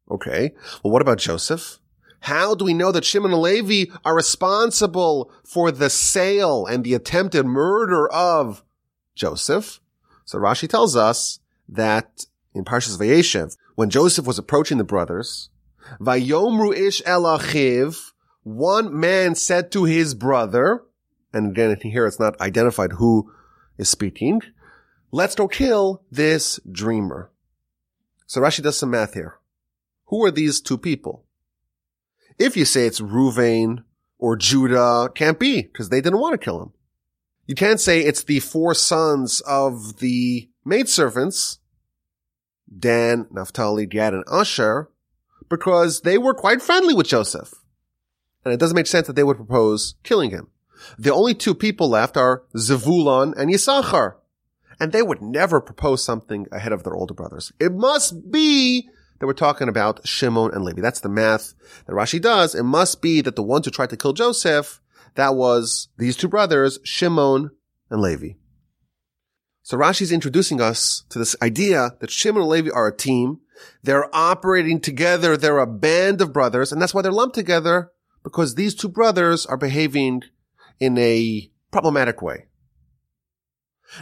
Okay. 0.09 0.51
Well, 0.83 0.91
what 0.91 1.01
about 1.01 1.19
Joseph? 1.19 1.79
How 2.21 2.53
do 2.53 2.65
we 2.65 2.75
know 2.75 2.91
that 2.91 3.03
Shimon 3.03 3.31
and 3.31 3.41
Levi 3.41 3.91
are 4.05 4.15
responsible 4.15 5.31
for 5.43 5.71
the 5.71 5.89
sale 5.89 6.67
and 6.67 6.83
the 6.83 6.93
attempted 6.93 7.47
murder 7.47 8.09
of 8.11 8.63
Joseph? 9.15 9.79
So 10.25 10.37
Rashi 10.37 10.69
tells 10.69 10.95
us 10.95 11.39
that 11.67 12.25
in 12.53 12.63
Parshas 12.63 12.97
Vayeshev, 12.97 13.57
when 13.73 13.89
Joseph 13.89 14.27
was 14.27 14.37
approaching 14.37 14.77
the 14.77 14.83
brothers, 14.83 15.49
Vayomru 15.99 16.77
ish 16.77 17.01
elachiv, 17.03 18.11
one 18.43 18.97
man 18.97 19.33
said 19.33 19.71
to 19.71 19.85
his 19.85 20.13
brother, 20.13 20.83
and 21.33 21.51
again 21.51 21.75
here 21.81 22.05
it's 22.05 22.19
not 22.19 22.39
identified 22.39 22.93
who 22.93 23.31
is 23.79 23.89
speaking, 23.89 24.41
let's 25.11 25.33
go 25.33 25.47
kill 25.47 26.03
this 26.11 26.59
dreamer. 26.71 27.31
So 28.27 28.41
Rashi 28.41 28.61
does 28.61 28.77
some 28.77 28.91
math 28.91 29.15
here. 29.15 29.39
Who 30.05 30.23
are 30.23 30.31
these 30.31 30.61
two 30.61 30.77
people? 30.77 31.25
If 32.39 32.57
you 32.57 32.65
say 32.65 32.85
it's 32.85 33.01
Ruvain 33.01 33.83
or 34.17 34.35
Judah, 34.35 35.09
can't 35.13 35.39
be, 35.39 35.63
because 35.63 35.89
they 35.89 36.01
didn't 36.01 36.19
want 36.19 36.33
to 36.33 36.43
kill 36.43 36.61
him. 36.61 36.73
You 37.47 37.55
can't 37.55 37.79
say 37.79 38.01
it's 38.01 38.23
the 38.23 38.39
four 38.39 38.73
sons 38.73 39.41
of 39.41 39.97
the 39.97 40.49
maidservants, 40.63 41.59
Dan, 42.77 43.27
Naphtali, 43.31 43.85
Gad, 43.85 44.13
and 44.13 44.23
Asher, 44.31 44.89
because 45.49 46.01
they 46.01 46.17
were 46.17 46.33
quite 46.33 46.61
friendly 46.61 46.93
with 46.93 47.07
Joseph. 47.07 47.53
And 48.45 48.53
it 48.53 48.59
doesn't 48.59 48.75
make 48.75 48.87
sense 48.87 49.07
that 49.07 49.15
they 49.15 49.23
would 49.23 49.37
propose 49.37 49.95
killing 50.03 50.31
him. 50.31 50.47
The 50.97 51.13
only 51.13 51.33
two 51.33 51.53
people 51.53 51.89
left 51.89 52.17
are 52.17 52.43
Zevulon 52.55 53.33
and 53.37 53.51
Yisachar. 53.51 54.15
And 54.79 54.91
they 54.91 55.03
would 55.03 55.21
never 55.21 55.61
propose 55.61 56.03
something 56.03 56.47
ahead 56.51 56.71
of 56.71 56.83
their 56.83 56.95
older 56.95 57.13
brothers. 57.13 57.51
It 57.59 57.71
must 57.71 58.31
be 58.31 58.89
that 59.21 59.27
we're 59.27 59.33
talking 59.33 59.69
about 59.69 60.05
Shimon 60.05 60.51
and 60.51 60.65
Levi. 60.65 60.81
That's 60.81 60.99
the 60.99 61.07
math 61.07 61.53
that 61.85 61.93
Rashi 61.93 62.19
does. 62.19 62.55
It 62.55 62.63
must 62.63 63.03
be 63.03 63.21
that 63.21 63.35
the 63.35 63.43
ones 63.43 63.65
who 63.65 63.71
tried 63.71 63.91
to 63.91 63.97
kill 63.97 64.13
Joseph, 64.13 64.81
that 65.13 65.35
was 65.35 65.89
these 65.99 66.17
two 66.17 66.27
brothers, 66.27 66.79
Shimon 66.83 67.51
and 67.91 68.01
Levi. 68.01 68.29
So 69.61 69.77
Rashi's 69.77 70.11
introducing 70.11 70.59
us 70.59 71.03
to 71.09 71.19
this 71.19 71.35
idea 71.39 71.91
that 71.99 72.09
Shimon 72.09 72.41
and 72.41 72.49
Levi 72.49 72.71
are 72.71 72.87
a 72.87 72.97
team. 72.97 73.41
They're 73.83 74.09
operating 74.11 74.81
together. 74.81 75.37
They're 75.37 75.59
a 75.59 75.67
band 75.67 76.19
of 76.19 76.33
brothers. 76.33 76.71
And 76.71 76.81
that's 76.81 76.95
why 76.95 77.03
they're 77.03 77.11
lumped 77.11 77.35
together 77.35 77.91
because 78.23 78.55
these 78.55 78.73
two 78.73 78.89
brothers 78.89 79.45
are 79.45 79.57
behaving 79.57 80.23
in 80.79 80.97
a 80.97 81.51
problematic 81.71 82.23
way. 82.23 82.47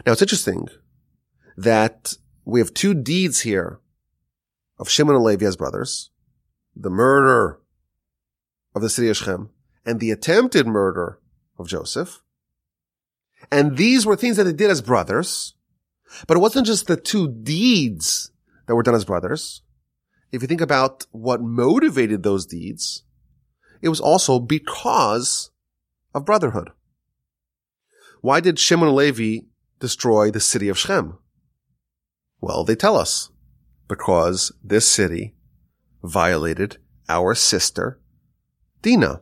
Now 0.06 0.14
it's 0.14 0.22
interesting 0.22 0.70
that 1.58 2.14
we 2.46 2.62
have 2.62 2.74
two 2.74 2.94
deeds 2.94 3.42
here 3.42 3.82
of 4.80 4.90
Shimon 4.90 5.16
and 5.16 5.24
Levi 5.24 5.46
as 5.46 5.58
brothers, 5.58 6.10
the 6.76 6.90
murder 6.90 7.60
of 8.74 8.82
the 8.82 8.90
city 8.90 9.10
of 9.10 9.18
Shechem, 9.18 9.50
and 9.86 10.00
the 10.00 10.12
attempted 10.12 10.66
murder 10.66 11.20
of 11.58 11.68
Joseph. 11.68 12.22
And 13.52 13.78
these 13.78 14.06
were 14.06 14.16
things 14.16 14.38
that 14.38 14.46
they 14.46 14.54
did 14.54 14.70
as 14.70 14.82
brothers, 14.82 15.54
but 16.28 16.38
it 16.38 16.40
wasn't 16.40 16.68
just 16.68 16.88
the 16.88 16.96
two 16.96 17.28
deeds 17.28 18.32
that 18.66 18.76
were 18.76 18.84
done 18.84 18.96
as 18.96 19.06
brothers. 19.06 19.62
If 20.32 20.42
you 20.42 20.48
think 20.48 20.62
about 20.62 21.06
what 21.12 21.42
motivated 21.42 22.24
those 22.24 22.46
deeds, 22.46 23.04
it 23.82 23.90
was 23.90 24.00
also 24.00 24.40
because 24.40 25.52
of 26.14 26.26
brotherhood. 26.26 26.70
Why 28.22 28.40
did 28.40 28.60
Shimon 28.60 28.90
and 28.90 28.98
Levi 28.98 29.46
destroy 29.80 30.30
the 30.30 30.40
city 30.40 30.70
of 30.70 30.78
Shechem? 30.78 31.18
Well, 32.42 32.64
they 32.64 32.76
tell 32.76 32.98
us 32.98 33.32
because 33.90 34.54
this 34.64 34.88
city 34.88 35.36
violated 36.02 36.78
our 37.10 37.36
sister, 37.36 38.00
Dina. 38.82 39.22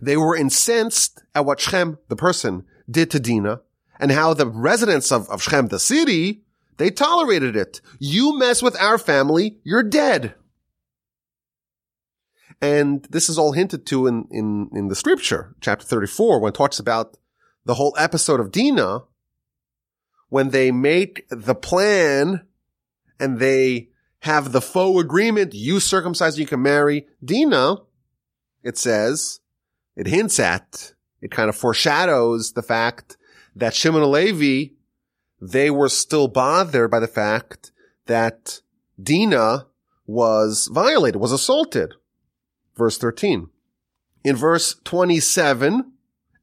They 0.00 0.16
were 0.16 0.36
incensed 0.36 1.24
at 1.34 1.46
what 1.46 1.58
Shechem, 1.58 1.98
the 2.08 2.14
person, 2.14 2.64
did 2.88 3.10
to 3.10 3.18
Dina 3.18 3.62
and 3.98 4.12
how 4.12 4.34
the 4.34 4.46
residents 4.46 5.10
of, 5.10 5.28
of 5.30 5.42
Shechem, 5.42 5.68
the 5.68 5.80
city, 5.80 6.42
they 6.76 6.90
tolerated 6.90 7.56
it. 7.56 7.80
You 7.98 8.38
mess 8.38 8.62
with 8.62 8.80
our 8.80 8.98
family, 8.98 9.58
you're 9.64 9.82
dead. 9.82 10.34
And 12.60 13.06
this 13.10 13.28
is 13.28 13.38
all 13.38 13.52
hinted 13.52 13.86
to 13.86 14.06
in, 14.06 14.26
in, 14.30 14.68
in 14.74 14.88
the 14.88 14.94
scripture, 14.94 15.54
chapter 15.60 15.86
34, 15.86 16.40
when 16.40 16.50
it 16.50 16.54
talks 16.54 16.78
about 16.78 17.16
the 17.64 17.74
whole 17.74 17.94
episode 17.98 18.40
of 18.40 18.52
Dina, 18.52 19.00
when 20.28 20.50
they 20.50 20.70
make 20.70 21.24
the 21.30 21.54
plan 21.54 22.42
and 23.18 23.38
they 23.38 23.88
have 24.20 24.52
the 24.52 24.60
faux 24.60 25.00
agreement, 25.00 25.54
you 25.54 25.80
circumcise, 25.80 26.38
you 26.38 26.46
can 26.46 26.62
marry 26.62 27.06
Dinah, 27.24 27.76
it 28.62 28.76
says, 28.76 29.40
it 29.96 30.06
hints 30.06 30.38
at, 30.38 30.94
it 31.20 31.30
kind 31.30 31.48
of 31.48 31.56
foreshadows 31.56 32.52
the 32.52 32.62
fact 32.62 33.16
that 33.54 33.74
Shimon 33.74 34.02
and 34.02 34.10
Levi, 34.12 34.74
they 35.40 35.70
were 35.70 35.88
still 35.88 36.28
bothered 36.28 36.90
by 36.90 37.00
the 37.00 37.08
fact 37.08 37.72
that 38.06 38.60
Dinah 39.00 39.66
was 40.06 40.68
violated, 40.72 41.20
was 41.20 41.32
assaulted. 41.32 41.94
Verse 42.76 42.98
13. 42.98 43.48
In 44.24 44.36
verse 44.36 44.76
27, 44.84 45.92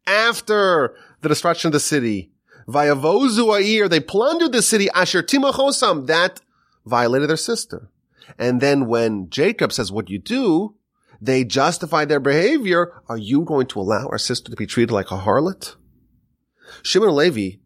after 0.07 0.95
the 1.21 1.29
destruction 1.29 1.69
of 1.69 1.73
the 1.73 1.79
city, 1.79 2.31
Vayavozu 2.67 3.61
Air, 3.61 3.88
they 3.88 3.99
plundered 3.99 4.51
the 4.51 4.61
city, 4.61 4.89
Asher 4.91 5.21
Timachosam, 5.21 6.07
that 6.07 6.41
violated 6.86 7.30
their 7.30 7.38
sister. 7.38 7.89
And 8.38 8.62
then 8.62 8.88
when 8.88 9.30
Jacob 9.30 9.71
says, 9.71 9.91
what 9.91 10.10
you 10.10 10.19
do, 10.19 10.76
they 11.21 11.43
justify 11.43 12.06
their 12.06 12.19
behavior. 12.19 13.02
Are 13.08 13.17
you 13.17 13.41
going 13.43 13.67
to 13.67 13.80
allow 13.80 14.08
our 14.08 14.17
sister 14.17 14.50
to 14.50 14.58
be 14.58 14.65
treated 14.65 14.91
like 14.91 15.12
a 15.12 15.19
harlot? 15.19 15.76
Shimon 16.84 17.15
Levi 17.15 17.58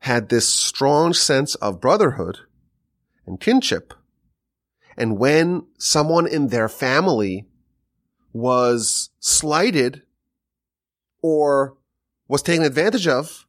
had 0.00 0.28
this 0.28 0.48
strong 0.48 1.14
sense 1.14 1.54
of 1.56 1.80
brotherhood 1.80 2.38
and 3.26 3.40
kinship. 3.40 3.94
And 4.96 5.18
when 5.18 5.66
someone 5.78 6.26
in 6.26 6.48
their 6.48 6.68
family 6.68 7.46
was 8.32 9.10
slighted 9.18 10.02
or 11.22 11.76
was 12.28 12.42
taken 12.42 12.64
advantage 12.64 13.08
of, 13.08 13.46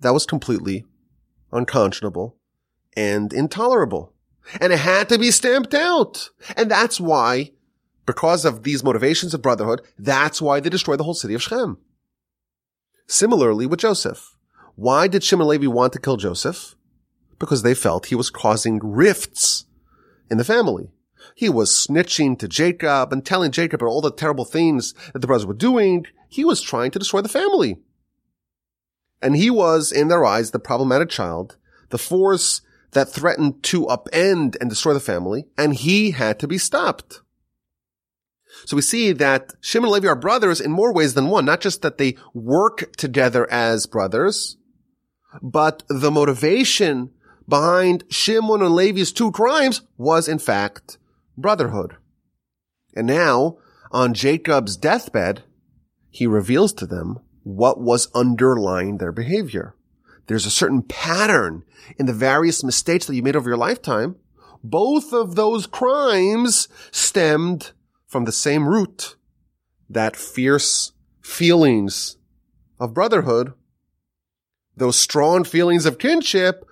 that 0.00 0.14
was 0.14 0.26
completely 0.26 0.84
unconscionable 1.52 2.36
and 2.96 3.32
intolerable. 3.32 4.13
And 4.60 4.72
it 4.72 4.78
had 4.78 5.08
to 5.08 5.18
be 5.18 5.30
stamped 5.30 5.74
out. 5.74 6.30
And 6.56 6.70
that's 6.70 7.00
why, 7.00 7.52
because 8.06 8.44
of 8.44 8.62
these 8.62 8.84
motivations 8.84 9.34
of 9.34 9.42
brotherhood, 9.42 9.80
that's 9.98 10.42
why 10.42 10.60
they 10.60 10.68
destroyed 10.68 11.00
the 11.00 11.04
whole 11.04 11.14
city 11.14 11.34
of 11.34 11.42
Shechem. 11.42 11.78
Similarly 13.06 13.66
with 13.66 13.80
Joseph. 13.80 14.36
Why 14.76 15.08
did 15.08 15.22
Shimon 15.22 15.48
Levi 15.48 15.66
want 15.66 15.92
to 15.92 16.00
kill 16.00 16.16
Joseph? 16.16 16.74
Because 17.38 17.62
they 17.62 17.74
felt 17.74 18.06
he 18.06 18.14
was 18.14 18.30
causing 18.30 18.80
rifts 18.82 19.66
in 20.30 20.38
the 20.38 20.44
family. 20.44 20.90
He 21.34 21.48
was 21.48 21.70
snitching 21.70 22.38
to 22.38 22.48
Jacob 22.48 23.12
and 23.12 23.24
telling 23.24 23.50
Jacob 23.50 23.82
all 23.82 24.00
the 24.00 24.12
terrible 24.12 24.44
things 24.44 24.94
that 25.12 25.20
the 25.20 25.26
brothers 25.26 25.46
were 25.46 25.54
doing. 25.54 26.06
He 26.28 26.44
was 26.44 26.60
trying 26.60 26.90
to 26.92 26.98
destroy 26.98 27.22
the 27.22 27.28
family. 27.28 27.78
And 29.22 29.36
he 29.36 29.50
was, 29.50 29.90
in 29.90 30.08
their 30.08 30.24
eyes, 30.24 30.50
the 30.50 30.58
problematic 30.58 31.08
child, 31.08 31.56
the 31.90 31.98
force 31.98 32.60
that 32.94 33.10
threatened 33.10 33.62
to 33.64 33.86
upend 33.86 34.56
and 34.60 34.70
destroy 34.70 34.94
the 34.94 35.00
family, 35.00 35.46
and 35.58 35.74
he 35.74 36.12
had 36.12 36.38
to 36.40 36.48
be 36.48 36.58
stopped. 36.58 37.20
So 38.64 38.76
we 38.76 38.82
see 38.82 39.12
that 39.12 39.52
Shimon 39.60 39.86
and 39.86 39.92
Levi 39.94 40.08
are 40.08 40.16
brothers 40.16 40.60
in 40.60 40.70
more 40.70 40.92
ways 40.92 41.14
than 41.14 41.28
one, 41.28 41.44
not 41.44 41.60
just 41.60 41.82
that 41.82 41.98
they 41.98 42.16
work 42.32 42.96
together 42.96 43.50
as 43.50 43.86
brothers, 43.86 44.56
but 45.42 45.82
the 45.88 46.10
motivation 46.10 47.10
behind 47.48 48.04
Shimon 48.08 48.62
and 48.62 48.74
Levi's 48.74 49.12
two 49.12 49.32
crimes 49.32 49.82
was 49.98 50.28
in 50.28 50.38
fact 50.38 50.98
brotherhood. 51.36 51.96
And 52.96 53.06
now, 53.06 53.58
on 53.90 54.14
Jacob's 54.14 54.76
deathbed, 54.76 55.42
he 56.10 56.26
reveals 56.26 56.72
to 56.74 56.86
them 56.86 57.18
what 57.42 57.80
was 57.80 58.10
underlying 58.14 58.98
their 58.98 59.12
behavior. 59.12 59.74
There's 60.26 60.46
a 60.46 60.50
certain 60.50 60.82
pattern 60.82 61.64
in 61.98 62.06
the 62.06 62.12
various 62.12 62.64
mistakes 62.64 63.06
that 63.06 63.14
you 63.14 63.22
made 63.22 63.36
over 63.36 63.50
your 63.50 63.58
lifetime. 63.58 64.16
Both 64.62 65.12
of 65.12 65.34
those 65.34 65.66
crimes 65.66 66.68
stemmed 66.90 67.72
from 68.06 68.24
the 68.24 68.32
same 68.32 68.66
root, 68.66 69.16
that 69.90 70.16
fierce 70.16 70.92
feelings 71.20 72.16
of 72.80 72.94
brotherhood, 72.94 73.52
those 74.76 74.96
strong 74.96 75.44
feelings 75.44 75.84
of 75.86 75.98
kinship, 75.98 76.64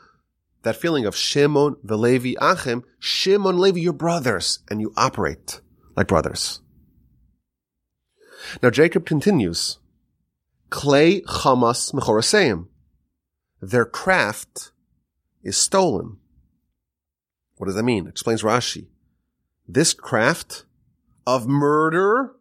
that 0.62 0.76
feeling 0.76 1.04
of 1.04 1.16
Shimon, 1.16 1.76
the 1.82 1.98
Levi, 1.98 2.34
Achim, 2.40 2.84
Shimon, 2.98 3.58
Levi, 3.58 3.80
your 3.80 3.92
brothers, 3.92 4.60
and 4.70 4.80
you 4.80 4.92
operate 4.96 5.60
like 5.96 6.08
brothers. 6.08 6.60
Now 8.62 8.70
Jacob 8.70 9.04
continues, 9.04 9.78
Clay 10.70 11.20
chamas 11.22 11.92
mechoraseim. 11.92 12.68
Their 13.62 13.84
craft 13.84 14.72
is 15.44 15.56
stolen. 15.56 16.16
What 17.56 17.66
does 17.66 17.76
that 17.76 17.84
mean? 17.84 18.08
Explains 18.08 18.42
Rashi. 18.42 18.88
This 19.68 19.94
craft 19.94 20.64
of 21.24 21.46
murder, 21.46 22.32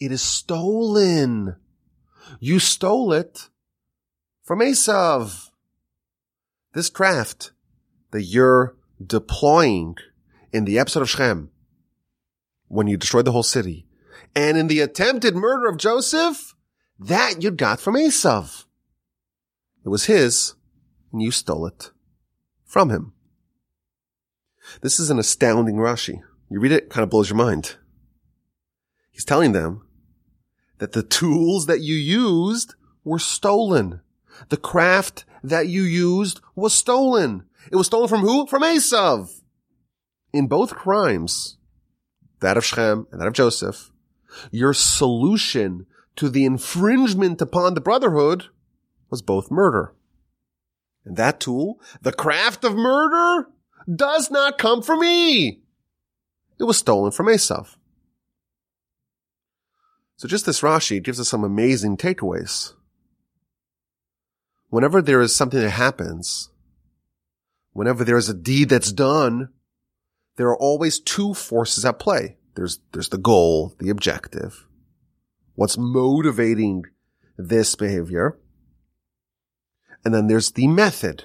it 0.00 0.10
is 0.10 0.22
stolen. 0.22 1.56
You 2.40 2.58
stole 2.58 3.12
it 3.12 3.50
from 4.42 4.60
Esav. 4.60 5.50
This 6.72 6.88
craft 6.88 7.52
that 8.12 8.22
you're 8.22 8.74
deploying 9.04 9.96
in 10.50 10.64
the 10.64 10.78
episode 10.78 11.02
of 11.02 11.10
Shechem, 11.10 11.50
when 12.68 12.86
you 12.86 12.96
destroyed 12.96 13.26
the 13.26 13.32
whole 13.32 13.42
city, 13.42 13.86
and 14.34 14.56
in 14.56 14.68
the 14.68 14.80
attempted 14.80 15.36
murder 15.36 15.68
of 15.68 15.76
Joseph, 15.76 16.54
that 16.98 17.42
you 17.42 17.50
got 17.50 17.80
from 17.80 17.96
Esav. 17.96 18.64
It 19.84 19.88
was 19.88 20.06
his, 20.06 20.54
and 21.12 21.22
you 21.22 21.30
stole 21.30 21.66
it 21.66 21.90
from 22.64 22.90
him. 22.90 23.12
This 24.80 25.00
is 25.00 25.10
an 25.10 25.18
astounding 25.18 25.76
Rashi. 25.76 26.22
You 26.48 26.60
read 26.60 26.72
it, 26.72 26.84
it 26.84 26.90
kind 26.90 27.02
of 27.02 27.10
blows 27.10 27.28
your 27.28 27.36
mind. 27.36 27.76
He's 29.10 29.24
telling 29.24 29.52
them 29.52 29.86
that 30.78 30.92
the 30.92 31.02
tools 31.02 31.66
that 31.66 31.80
you 31.80 31.94
used 31.94 32.74
were 33.04 33.18
stolen. 33.18 34.00
The 34.48 34.56
craft 34.56 35.24
that 35.42 35.68
you 35.68 35.82
used 35.82 36.40
was 36.54 36.72
stolen. 36.72 37.44
It 37.70 37.76
was 37.76 37.86
stolen 37.86 38.08
from 38.08 38.20
who? 38.20 38.46
From 38.46 38.62
Esav. 38.62 39.40
In 40.32 40.46
both 40.46 40.74
crimes, 40.74 41.58
that 42.40 42.56
of 42.56 42.64
Shechem 42.64 43.06
and 43.10 43.20
that 43.20 43.28
of 43.28 43.34
Joseph, 43.34 43.90
your 44.50 44.72
solution 44.72 45.86
to 46.16 46.28
the 46.28 46.44
infringement 46.44 47.40
upon 47.40 47.74
the 47.74 47.80
brotherhood 47.80 48.46
was 49.12 49.22
both 49.22 49.50
murder. 49.50 49.94
And 51.04 51.16
that 51.16 51.38
tool, 51.38 51.80
the 52.00 52.12
craft 52.12 52.64
of 52.64 52.74
murder, 52.74 53.48
does 53.94 54.30
not 54.30 54.58
come 54.58 54.82
from 54.82 55.00
me. 55.00 55.60
It 56.58 56.64
was 56.64 56.78
stolen 56.78 57.12
from 57.12 57.26
Esav. 57.26 57.76
So 60.16 60.26
just 60.26 60.46
this 60.46 60.62
Rashi 60.62 61.02
gives 61.02 61.20
us 61.20 61.28
some 61.28 61.44
amazing 61.44 61.96
takeaways. 61.96 62.72
Whenever 64.70 65.02
there 65.02 65.20
is 65.20 65.36
something 65.36 65.60
that 65.60 65.70
happens, 65.70 66.50
whenever 67.72 68.04
there 68.04 68.16
is 68.16 68.28
a 68.28 68.34
deed 68.34 68.68
that's 68.70 68.92
done, 68.92 69.50
there 70.36 70.46
are 70.46 70.58
always 70.58 70.98
two 70.98 71.34
forces 71.34 71.84
at 71.84 71.98
play. 71.98 72.38
There's, 72.54 72.78
there's 72.92 73.10
the 73.10 73.18
goal, 73.18 73.74
the 73.78 73.90
objective, 73.90 74.66
what's 75.54 75.76
motivating 75.76 76.84
this 77.36 77.74
behavior. 77.74 78.38
And 80.04 80.14
then 80.14 80.26
there's 80.26 80.52
the 80.52 80.66
method. 80.66 81.24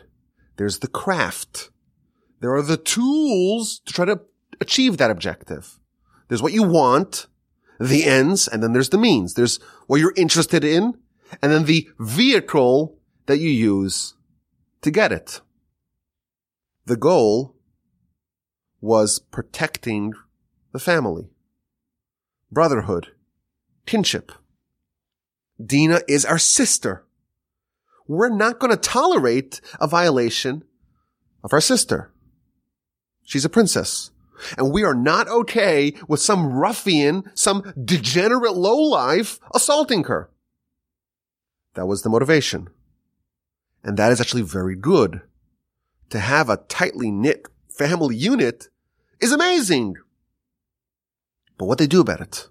There's 0.58 0.80
the 0.80 0.88
craft. 0.88 1.70
There 2.40 2.54
are 2.54 2.62
the 2.62 2.78
tools 2.78 3.80
to 3.86 3.94
try 3.94 4.06
to 4.06 4.22
achieve 4.62 4.98
that 4.98 5.12
objective. 5.12 5.80
There's 6.28 6.42
what 6.42 6.54
you 6.54 6.64
want, 6.64 7.28
the 7.80 8.06
ends, 8.06 8.48
and 8.48 8.62
then 8.62 8.74
there's 8.74 8.90
the 8.90 8.98
means. 8.98 9.34
There's 9.34 9.60
what 9.88 10.00
you're 10.00 10.14
interested 10.16 10.64
in, 10.64 10.94
and 11.42 11.52
then 11.52 11.66
the 11.66 11.88
vehicle 12.00 12.98
that 13.26 13.40
you 13.40 13.50
use 13.50 14.16
to 14.82 14.92
get 14.92 15.12
it. 15.12 15.42
The 16.86 16.98
goal 16.98 17.56
was 18.80 19.20
protecting 19.20 20.14
the 20.72 20.80
family, 20.80 21.30
brotherhood, 22.52 23.10
kinship. 23.86 24.32
Dina 25.64 26.02
is 26.08 26.24
our 26.24 26.38
sister. 26.38 27.07
We're 28.08 28.30
not 28.30 28.60
going 28.60 28.72
to 28.72 28.78
tolerate 28.78 29.62
a 29.80 29.88
violation 29.88 30.64
of 31.44 31.54
our 31.54 31.62
sister. 31.62 32.12
She's 33.24 33.46
a 33.46 33.50
princess. 33.50 34.12
And 34.58 34.72
we 34.72 34.84
are 34.84 34.94
not 34.94 35.28
okay 35.28 35.94
with 36.08 36.22
some 36.22 36.54
ruffian, 36.54 37.32
some 37.34 37.74
degenerate 37.84 38.56
lowlife 38.56 39.40
assaulting 39.54 40.06
her. 40.06 40.30
That 41.74 41.88
was 41.88 42.04
the 42.04 42.10
motivation. 42.10 42.70
And 43.84 43.98
that 43.98 44.12
is 44.12 44.22
actually 44.22 44.44
very 44.44 44.76
good. 44.76 45.22
To 46.12 46.20
have 46.20 46.50
a 46.50 46.58
tightly 46.58 47.12
knit 47.12 47.48
family 47.70 48.16
unit 48.16 48.70
is 49.20 49.32
amazing. 49.32 49.96
But 51.58 51.66
what 51.66 51.78
they 51.78 51.88
do 51.88 52.02
about 52.02 52.22
it? 52.22 52.48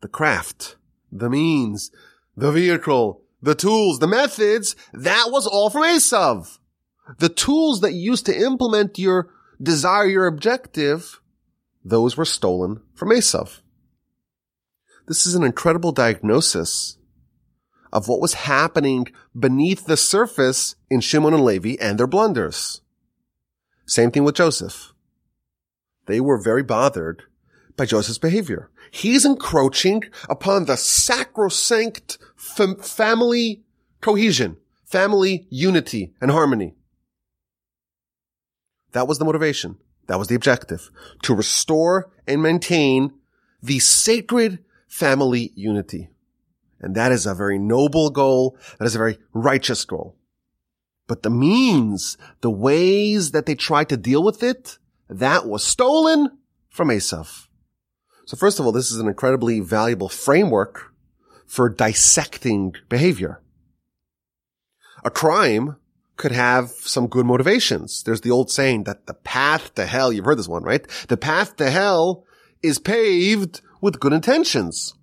The 0.00 0.08
craft, 0.08 0.76
the 1.10 1.28
means, 1.28 1.90
the 2.36 2.52
vehicle, 2.52 3.23
the 3.44 3.54
tools, 3.54 3.98
the 3.98 4.06
methods, 4.06 4.74
that 4.92 5.26
was 5.28 5.46
all 5.46 5.68
from 5.68 5.82
Esav. 5.82 6.58
The 7.18 7.28
tools 7.28 7.82
that 7.82 7.92
you 7.92 8.00
used 8.00 8.24
to 8.26 8.36
implement 8.36 8.98
your 8.98 9.28
desire, 9.62 10.06
your 10.06 10.26
objective, 10.26 11.20
those 11.84 12.16
were 12.16 12.24
stolen 12.24 12.80
from 12.94 13.10
Esav. 13.10 13.60
This 15.06 15.26
is 15.26 15.34
an 15.34 15.44
incredible 15.44 15.92
diagnosis 15.92 16.96
of 17.92 18.08
what 18.08 18.22
was 18.22 18.34
happening 18.34 19.08
beneath 19.38 19.84
the 19.84 19.98
surface 19.98 20.76
in 20.88 21.00
Shimon 21.00 21.34
and 21.34 21.44
Levi 21.44 21.76
and 21.80 21.98
their 21.98 22.06
blunders. 22.06 22.80
Same 23.86 24.10
thing 24.10 24.24
with 24.24 24.36
Joseph. 24.36 24.94
They 26.06 26.18
were 26.18 26.42
very 26.42 26.62
bothered 26.62 27.24
by 27.76 27.84
Joseph's 27.84 28.18
behavior. 28.18 28.70
He's 28.94 29.24
encroaching 29.24 30.04
upon 30.30 30.66
the 30.66 30.76
sacrosanct 30.76 32.16
fam- 32.36 32.76
family 32.76 33.64
cohesion, 34.00 34.56
family 34.84 35.48
unity 35.50 36.14
and 36.20 36.30
harmony. 36.30 36.76
That 38.92 39.08
was 39.08 39.18
the 39.18 39.24
motivation. 39.24 39.78
That 40.06 40.20
was 40.20 40.28
the 40.28 40.36
objective. 40.36 40.92
To 41.24 41.34
restore 41.34 42.12
and 42.28 42.40
maintain 42.40 43.14
the 43.60 43.80
sacred 43.80 44.64
family 44.86 45.50
unity. 45.56 46.10
And 46.80 46.94
that 46.94 47.10
is 47.10 47.26
a 47.26 47.34
very 47.34 47.58
noble 47.58 48.10
goal. 48.10 48.56
That 48.78 48.84
is 48.84 48.94
a 48.94 48.98
very 48.98 49.18
righteous 49.32 49.84
goal. 49.84 50.14
But 51.08 51.24
the 51.24 51.30
means, 51.30 52.16
the 52.42 52.50
ways 52.50 53.32
that 53.32 53.46
they 53.46 53.56
tried 53.56 53.88
to 53.88 53.96
deal 53.96 54.22
with 54.22 54.44
it, 54.44 54.78
that 55.08 55.48
was 55.48 55.64
stolen 55.64 56.38
from 56.68 56.90
Esav. 56.90 57.43
So 58.26 58.36
first 58.36 58.58
of 58.58 58.66
all, 58.66 58.72
this 58.72 58.90
is 58.90 58.98
an 58.98 59.08
incredibly 59.08 59.60
valuable 59.60 60.08
framework 60.08 60.92
for 61.46 61.68
dissecting 61.68 62.74
behavior. 62.88 63.40
A 65.04 65.10
crime 65.10 65.76
could 66.16 66.32
have 66.32 66.70
some 66.70 67.06
good 67.06 67.26
motivations. 67.26 68.02
There's 68.02 68.22
the 68.22 68.30
old 68.30 68.50
saying 68.50 68.84
that 68.84 69.06
the 69.06 69.14
path 69.14 69.74
to 69.74 69.84
hell, 69.84 70.12
you've 70.12 70.24
heard 70.24 70.38
this 70.38 70.48
one, 70.48 70.62
right? 70.62 70.86
The 71.08 71.16
path 71.16 71.56
to 71.56 71.70
hell 71.70 72.24
is 72.62 72.78
paved 72.78 73.60
with 73.80 74.00
good 74.00 74.12
intentions. 74.12 74.94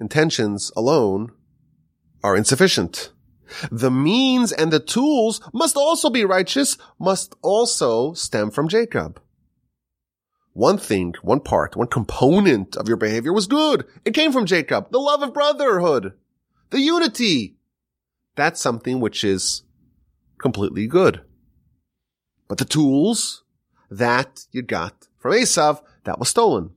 Intentions 0.00 0.70
alone 0.76 1.32
are 2.22 2.36
insufficient. 2.36 3.12
The 3.70 3.90
means 3.90 4.52
and 4.52 4.70
the 4.70 4.80
tools 4.80 5.40
must 5.54 5.76
also 5.76 6.10
be 6.10 6.24
righteous, 6.24 6.76
must 6.98 7.34
also 7.42 8.12
stem 8.12 8.50
from 8.50 8.68
Jacob. 8.68 9.20
One 10.58 10.76
thing, 10.76 11.14
one 11.22 11.38
part, 11.38 11.76
one 11.76 11.86
component 11.86 12.74
of 12.74 12.88
your 12.88 12.96
behavior 12.96 13.32
was 13.32 13.46
good. 13.46 13.84
It 14.04 14.10
came 14.10 14.32
from 14.32 14.44
Jacob. 14.44 14.90
The 14.90 14.98
love 14.98 15.22
of 15.22 15.32
brotherhood. 15.32 16.14
The 16.70 16.80
unity. 16.80 17.54
That's 18.34 18.60
something 18.60 18.98
which 18.98 19.22
is 19.22 19.62
completely 20.38 20.88
good. 20.88 21.20
But 22.48 22.58
the 22.58 22.64
tools 22.64 23.44
that 23.88 24.46
you 24.50 24.62
got 24.62 25.06
from 25.20 25.34
Esav, 25.34 25.80
that 26.02 26.18
was 26.18 26.28
stolen. 26.28 26.70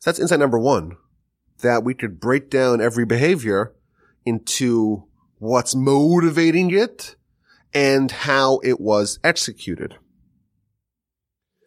So 0.00 0.10
that's 0.10 0.18
insight 0.18 0.40
number 0.40 0.58
one, 0.58 0.96
that 1.62 1.84
we 1.84 1.94
could 1.94 2.18
break 2.18 2.50
down 2.50 2.80
every 2.80 3.04
behavior 3.04 3.76
into 4.24 5.04
what's 5.38 5.76
motivating 5.76 6.72
it 6.72 7.14
and 7.72 8.10
how 8.10 8.58
it 8.64 8.80
was 8.80 9.20
executed. 9.22 9.98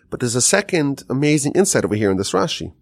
But 0.10 0.20
there's 0.20 0.36
a 0.36 0.42
second 0.42 1.04
amazing 1.10 1.54
insight 1.54 1.86
over 1.86 1.96
here 1.96 2.12
in 2.12 2.18
this 2.18 2.32
Rashi. 2.32 2.74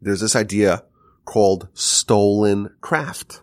There's 0.00 0.20
this 0.20 0.36
idea 0.36 0.84
called 1.24 1.68
stolen 1.74 2.74
craft. 2.80 3.42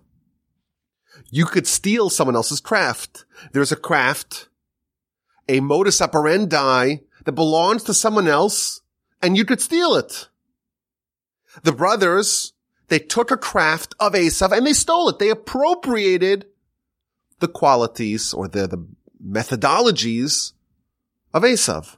You 1.30 1.46
could 1.46 1.68
steal 1.68 2.10
someone 2.10 2.36
else's 2.36 2.60
craft. 2.60 3.26
There's 3.52 3.72
a 3.72 3.76
craft, 3.76 4.50
a 5.48 5.60
modus 5.60 6.02
operandi 6.02 6.98
that 7.26 7.32
belongs 7.32 7.84
to 7.84 7.94
someone 7.94 8.28
else 8.28 8.82
and 9.22 9.38
you 9.38 9.46
could 9.46 9.62
steal 9.62 9.96
it. 9.96 10.30
The 11.64 11.72
brothers, 11.72 12.54
they 12.88 13.00
took 13.00 13.32
a 13.32 13.38
craft 13.38 13.96
of 14.00 14.14
Esav 14.14 14.56
and 14.56 14.66
they 14.66 14.74
stole 14.74 15.10
it. 15.10 15.20
They 15.20 15.30
appropriated 15.30 16.46
the 17.40 17.48
qualities 17.48 18.34
or 18.34 18.48
the, 18.48 18.68
the 18.68 18.88
methodologies 19.24 20.54
of 21.34 21.44
Esav. 21.44 21.98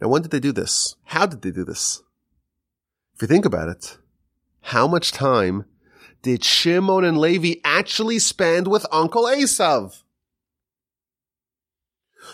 Now, 0.00 0.08
when 0.08 0.22
did 0.22 0.30
they 0.30 0.40
do 0.40 0.52
this? 0.52 0.96
How 1.04 1.26
did 1.26 1.42
they 1.42 1.50
do 1.50 1.64
this? 1.64 2.02
If 3.14 3.22
you 3.22 3.28
think 3.28 3.44
about 3.44 3.68
it, 3.68 3.98
how 4.60 4.86
much 4.86 5.12
time 5.12 5.64
did 6.22 6.44
Shimon 6.44 7.04
and 7.04 7.18
Levi 7.18 7.60
actually 7.64 8.18
spend 8.18 8.68
with 8.68 8.84
Uncle 8.92 9.24
Esav? 9.24 10.02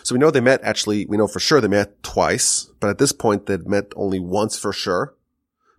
So 0.01 0.15
we 0.15 0.19
know 0.19 0.31
they 0.31 0.41
met 0.41 0.61
actually, 0.63 1.05
we 1.05 1.17
know 1.17 1.27
for 1.27 1.39
sure 1.39 1.61
they 1.61 1.67
met 1.67 2.01
twice, 2.03 2.69
but 2.79 2.89
at 2.89 2.97
this 2.97 3.11
point 3.11 3.45
they'd 3.45 3.67
met 3.67 3.93
only 3.95 4.19
once 4.19 4.57
for 4.57 4.73
sure. 4.73 5.13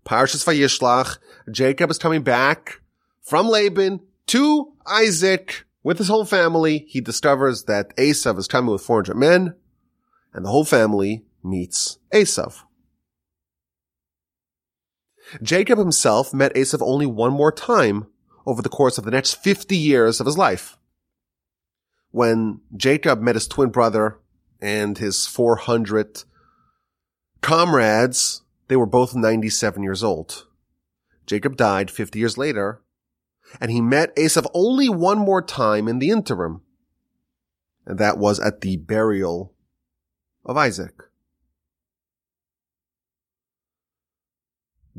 Parshas 0.04 0.44
Vayishlach, 0.44 1.18
Jacob 1.50 1.90
is 1.90 1.98
coming 1.98 2.22
back 2.22 2.80
from 3.22 3.48
Laban 3.48 4.00
to 4.26 4.72
Isaac 4.86 5.64
with 5.82 5.98
his 5.98 6.08
whole 6.08 6.24
family. 6.24 6.86
He 6.88 7.00
discovers 7.00 7.64
that 7.64 7.96
Esav 7.96 8.38
is 8.38 8.46
coming 8.46 8.70
with 8.70 8.82
400 8.82 9.16
men 9.16 9.54
and 10.32 10.44
the 10.44 10.50
whole 10.50 10.64
family 10.64 11.24
meets 11.44 11.98
Esav. 12.12 12.62
Jacob 15.42 15.78
himself 15.78 16.34
met 16.34 16.54
Esav 16.54 16.80
only 16.82 17.06
one 17.06 17.32
more 17.32 17.52
time 17.52 18.06
over 18.46 18.62
the 18.62 18.68
course 18.68 18.98
of 18.98 19.04
the 19.04 19.10
next 19.10 19.34
50 19.34 19.76
years 19.76 20.20
of 20.20 20.26
his 20.26 20.38
life. 20.38 20.76
When 22.10 22.60
Jacob 22.76 23.20
met 23.20 23.34
his 23.34 23.48
twin 23.48 23.70
brother 23.70 24.18
and 24.60 24.98
his 24.98 25.26
400 25.26 26.24
comrades, 27.40 28.42
they 28.68 28.76
were 28.76 28.86
both 28.86 29.14
97 29.14 29.82
years 29.82 30.04
old. 30.04 30.46
Jacob 31.26 31.56
died 31.56 31.90
50 31.90 32.18
years 32.18 32.38
later, 32.38 32.82
and 33.60 33.70
he 33.70 33.80
met 33.80 34.14
Esav 34.16 34.46
only 34.54 34.88
one 34.88 35.18
more 35.18 35.42
time 35.42 35.88
in 35.88 35.98
the 35.98 36.10
interim. 36.10 36.62
And 37.86 37.98
that 37.98 38.18
was 38.18 38.40
at 38.40 38.60
the 38.60 38.76
burial 38.76 39.54
of 40.44 40.56
Isaac. 40.56 40.94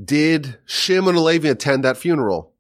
Did 0.01 0.57
Shimon 0.65 1.15
Levi 1.15 1.47
attend 1.47 1.83
that 1.83 1.97
funeral? 1.97 2.53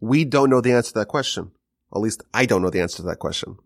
We 0.00 0.24
don't 0.24 0.50
know 0.50 0.60
the 0.60 0.72
answer 0.72 0.92
to 0.92 0.98
that 1.00 1.08
question. 1.08 1.52
At 1.94 2.00
least 2.00 2.22
I 2.34 2.46
don't 2.46 2.62
know 2.62 2.70
the 2.70 2.80
answer 2.80 2.98
to 2.98 3.02
that 3.04 3.18
question. 3.18 3.56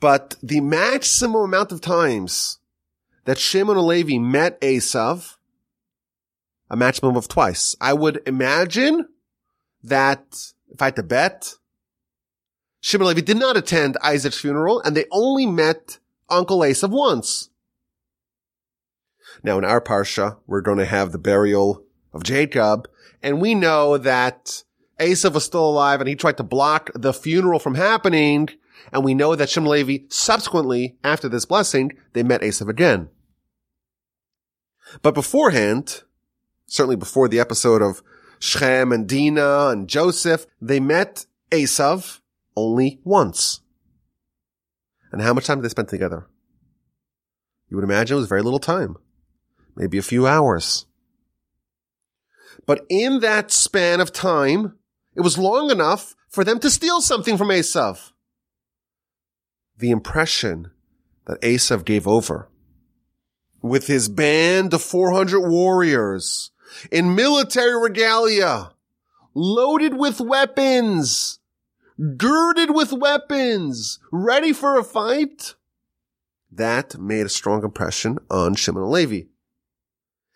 But 0.00 0.36
the 0.42 0.60
maximum 0.60 1.42
amount 1.42 1.72
of 1.72 1.80
times 1.80 2.58
that 3.24 3.38
Shimon 3.38 3.86
Levi 3.86 4.18
met 4.18 4.60
Esav, 4.60 5.36
a 6.70 6.76
maximum 6.76 7.16
of 7.16 7.28
twice. 7.28 7.76
I 7.80 7.92
would 7.92 8.20
imagine 8.26 9.06
that 9.82 10.52
if 10.70 10.80
I 10.80 10.86
had 10.86 10.96
to 10.96 11.02
bet, 11.02 11.54
Shimon 12.80 13.08
Levi 13.08 13.20
did 13.20 13.36
not 13.36 13.56
attend 13.56 13.96
Isaac's 14.02 14.40
funeral 14.40 14.80
and 14.80 14.96
they 14.96 15.06
only 15.10 15.46
met 15.46 15.98
Uncle 16.28 16.60
Esav 16.60 16.90
once. 16.90 17.47
Now 19.42 19.58
in 19.58 19.64
our 19.64 19.80
parsha, 19.80 20.38
we're 20.46 20.60
going 20.60 20.78
to 20.78 20.84
have 20.84 21.12
the 21.12 21.18
burial 21.18 21.84
of 22.12 22.24
Jacob, 22.24 22.88
and 23.22 23.40
we 23.40 23.54
know 23.54 23.98
that 23.98 24.62
Esav 24.98 25.34
was 25.34 25.44
still 25.44 25.68
alive 25.68 26.00
and 26.00 26.08
he 26.08 26.14
tried 26.14 26.36
to 26.38 26.42
block 26.42 26.90
the 26.94 27.12
funeral 27.12 27.58
from 27.58 27.74
happening. 27.74 28.48
And 28.92 29.04
we 29.04 29.14
know 29.14 29.34
that 29.34 29.48
Shimon 29.48 29.70
Levi 29.70 30.04
subsequently, 30.08 30.96
after 31.04 31.28
this 31.28 31.44
blessing, 31.44 31.92
they 32.12 32.22
met 32.22 32.40
Esav 32.40 32.68
again. 32.68 33.08
But 35.02 35.14
beforehand, 35.14 36.02
certainly 36.66 36.96
before 36.96 37.28
the 37.28 37.40
episode 37.40 37.82
of 37.82 38.02
Shechem 38.38 38.92
and 38.92 39.08
Dinah 39.08 39.68
and 39.68 39.88
Joseph, 39.88 40.46
they 40.60 40.80
met 40.80 41.26
Esav 41.50 42.20
only 42.56 43.00
once. 43.04 43.60
And 45.12 45.22
how 45.22 45.34
much 45.34 45.46
time 45.46 45.58
did 45.58 45.64
they 45.64 45.70
spend 45.70 45.88
together? 45.88 46.26
You 47.68 47.76
would 47.76 47.84
imagine 47.84 48.16
it 48.16 48.20
was 48.20 48.28
very 48.28 48.42
little 48.42 48.58
time 48.58 48.96
maybe 49.78 49.96
a 49.96 50.02
few 50.02 50.26
hours. 50.26 50.86
But 52.66 52.84
in 52.90 53.20
that 53.20 53.50
span 53.50 54.00
of 54.00 54.12
time, 54.12 54.76
it 55.14 55.22
was 55.22 55.38
long 55.38 55.70
enough 55.70 56.14
for 56.28 56.44
them 56.44 56.58
to 56.58 56.70
steal 56.70 57.00
something 57.00 57.38
from 57.38 57.48
Esav. 57.48 58.12
The 59.78 59.90
impression 59.90 60.72
that 61.26 61.40
Esav 61.40 61.84
gave 61.84 62.06
over 62.06 62.48
with 63.62 63.86
his 63.86 64.08
band 64.08 64.74
of 64.74 64.82
400 64.82 65.40
warriors 65.48 66.50
in 66.90 67.14
military 67.14 67.80
regalia, 67.80 68.72
loaded 69.34 69.94
with 69.94 70.20
weapons, 70.20 71.38
girded 72.16 72.74
with 72.74 72.92
weapons, 72.92 73.98
ready 74.12 74.52
for 74.52 74.78
a 74.78 74.84
fight. 74.84 75.54
That 76.50 76.98
made 76.98 77.26
a 77.26 77.30
strong 77.30 77.64
impression 77.64 78.18
on 78.30 78.54
Shimon 78.54 78.82
and 78.82 78.92
Levi. 78.92 79.22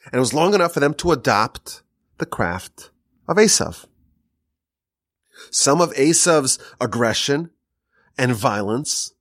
And 0.07 0.15
it 0.15 0.21
was 0.21 0.35
long 0.35 0.55
enough 0.55 0.75
for 0.75 0.81
them 0.81 0.95
to 0.95 1.13
adopt 1.13 1.83
the 2.19 2.27
craft 2.27 2.91
of 3.29 3.37
Esav. 3.37 3.87
Some 5.51 5.81
of 5.81 5.93
Esav's 5.95 6.59
aggression 6.81 7.51
and 8.19 8.35
violence 8.35 9.15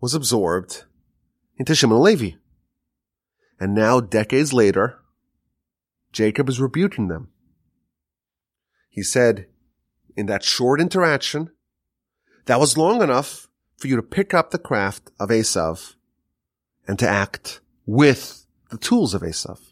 was 0.00 0.14
absorbed 0.14 0.84
into 1.56 1.74
Shimon 1.74 1.96
and 1.96 2.04
Levi. 2.04 2.36
And 3.58 3.74
now, 3.74 4.00
decades 4.00 4.52
later, 4.52 4.98
Jacob 6.12 6.48
is 6.48 6.60
rebuking 6.60 7.08
them. 7.08 7.28
He 8.88 9.02
said, 9.02 9.46
in 10.16 10.26
that 10.26 10.42
short 10.42 10.80
interaction, 10.80 11.50
that 12.46 12.58
was 12.58 12.78
long 12.78 13.02
enough 13.02 13.48
for 13.76 13.86
you 13.86 13.96
to 13.96 14.02
pick 14.02 14.34
up 14.34 14.50
the 14.50 14.58
craft 14.58 15.10
of 15.20 15.28
Esav 15.28 15.94
and 16.88 16.98
to 16.98 17.08
act 17.08 17.60
with 17.86 18.46
the 18.70 18.78
tools 18.78 19.14
of 19.14 19.22
Esav. 19.22 19.69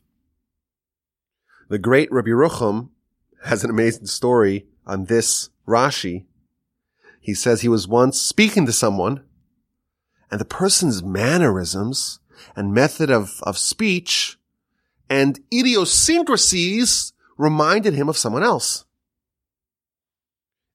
The 1.68 1.78
great 1.78 2.10
Rabbi 2.10 2.30
Rucham 2.30 2.90
has 3.44 3.62
an 3.62 3.70
amazing 3.70 4.06
story 4.06 4.66
on 4.86 5.04
this 5.04 5.50
Rashi. 5.66 6.24
He 7.20 7.34
says 7.34 7.60
he 7.60 7.68
was 7.68 7.86
once 7.86 8.18
speaking 8.18 8.64
to 8.66 8.72
someone 8.72 9.22
and 10.30 10.40
the 10.40 10.46
person's 10.46 11.02
mannerisms 11.02 12.20
and 12.56 12.72
method 12.72 13.10
of, 13.10 13.40
of 13.42 13.58
speech 13.58 14.38
and 15.10 15.40
idiosyncrasies 15.52 17.12
reminded 17.36 17.94
him 17.94 18.08
of 18.08 18.16
someone 18.16 18.42
else. 18.42 18.84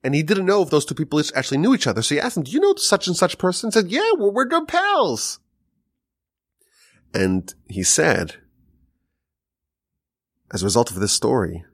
And 0.04 0.14
he 0.14 0.22
didn't 0.22 0.46
know 0.46 0.62
if 0.62 0.70
those 0.70 0.86
two 0.86 0.96
people 0.96 1.22
actually 1.34 1.60
knew 1.60 1.74
each 1.74 1.88
other. 1.88 2.02
So 2.02 2.16
he 2.16 2.22
asked 2.22 2.38
him, 2.38 2.44
do 2.44 2.52
you 2.52 2.60
know 2.60 2.76
such 2.76 3.08
and 3.08 3.16
such 3.16 3.38
person? 3.38 3.70
He 3.70 3.72
said, 3.72 3.90
yeah, 3.90 4.12
we're, 4.18 4.32
we're 4.32 4.46
good 4.46 4.68
pals. 4.68 5.40
And 7.14 7.54
he 7.70 7.84
said, 7.84 8.36
as 10.54 10.62
a 10.62 10.66
result 10.66 10.92
of 10.92 11.00
this 11.00 11.12
story, 11.12 11.66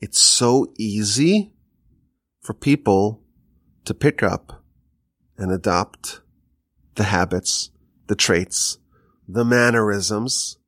it's 0.00 0.20
so 0.20 0.72
easy 0.78 1.52
for 2.40 2.52
people 2.52 3.22
to 3.86 3.94
pick 3.94 4.22
up 4.22 4.62
and 5.38 5.50
adopt 5.50 6.20
the 6.96 7.04
habits, 7.04 7.70
the 8.06 8.14
traits, 8.14 8.78
the 9.26 9.44
mannerisms 9.44 10.58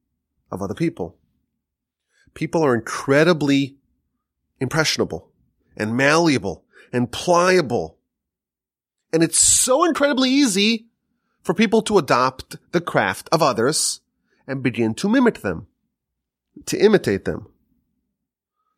of 0.51 0.63
other 0.63 0.75
people. 0.75 1.19
People 2.33 2.65
are 2.65 2.75
incredibly 2.75 3.77
impressionable 4.59 5.31
and 5.77 5.97
malleable 5.97 6.65
and 6.93 7.13
pliable. 7.13 7.99
And 9.13 9.23
it's 9.23 9.39
so 9.39 9.85
incredibly 9.85 10.31
easy 10.31 10.89
for 11.43 11.55
people 11.55 11.83
to 11.83 11.99
adopt 11.99 12.57
the 12.73 12.81
craft 12.81 13.29
of 13.31 13.43
others 13.43 14.01
and 14.47 14.63
begin 14.63 14.95
to 14.95 15.09
mimic 15.09 15.41
them, 15.41 15.68
to 16.69 16.79
imitate 16.79 17.25
them. 17.25 17.49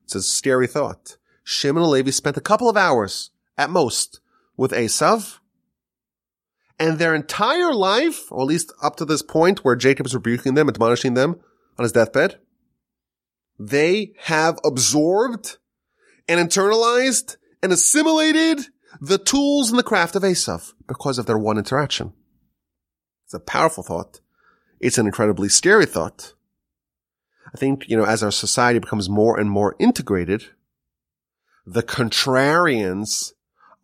It's 0.05 0.15
a 0.15 0.23
scary 0.23 0.67
thought. 0.67 1.17
Shimon 1.45 1.83
and 1.83 1.93
Levi 1.93 2.11
spent 2.11 2.37
a 2.37 2.43
couple 2.43 2.69
of 2.69 2.77
hours 2.77 3.31
at 3.57 3.71
most 3.71 4.21
with 4.57 4.73
Esav 4.73 5.39
and 6.79 6.99
their 6.99 7.15
entire 7.15 7.75
life, 7.75 8.33
or 8.33 8.41
at 8.41 8.47
least 8.47 8.73
up 8.83 8.97
to 8.97 9.05
this 9.05 9.23
point 9.23 9.65
where 9.65 9.77
Jacob 9.77 10.07
is 10.07 10.15
rebuking 10.15 10.55
them, 10.55 10.69
admonishing 10.69 11.15
them 11.15 11.39
on 11.79 11.83
his 11.83 11.93
deathbed, 11.93 12.39
they 13.59 14.15
have 14.21 14.59
absorbed 14.65 15.59
and 16.27 16.41
internalized 16.41 17.37
and 17.63 17.73
assimilated 17.73 18.67
the 19.01 19.19
tools 19.19 19.71
and 19.71 19.79
the 19.79 19.85
craft 19.85 20.17
of 20.17 20.23
Esav 20.23 20.73
because 20.89 21.19
of 21.19 21.27
their 21.27 21.39
one 21.39 21.59
interaction. 21.59 22.15
It's 23.27 23.35
a 23.35 23.41
powerful 23.41 23.83
thought. 23.85 24.21
It's 24.81 24.99
an 24.99 25.07
incredibly 25.07 25.51
scary 25.51 25.87
thought. 25.87 26.33
I 27.55 27.59
think, 27.59 27.89
you 27.89 27.97
know, 27.97 28.05
as 28.05 28.23
our 28.23 28.31
society 28.31 28.79
becomes 28.79 29.09
more 29.09 29.39
and 29.39 29.51
more 29.51 29.75
integrated, 29.79 30.45
the 31.67 31.83
contrarians 31.83 33.33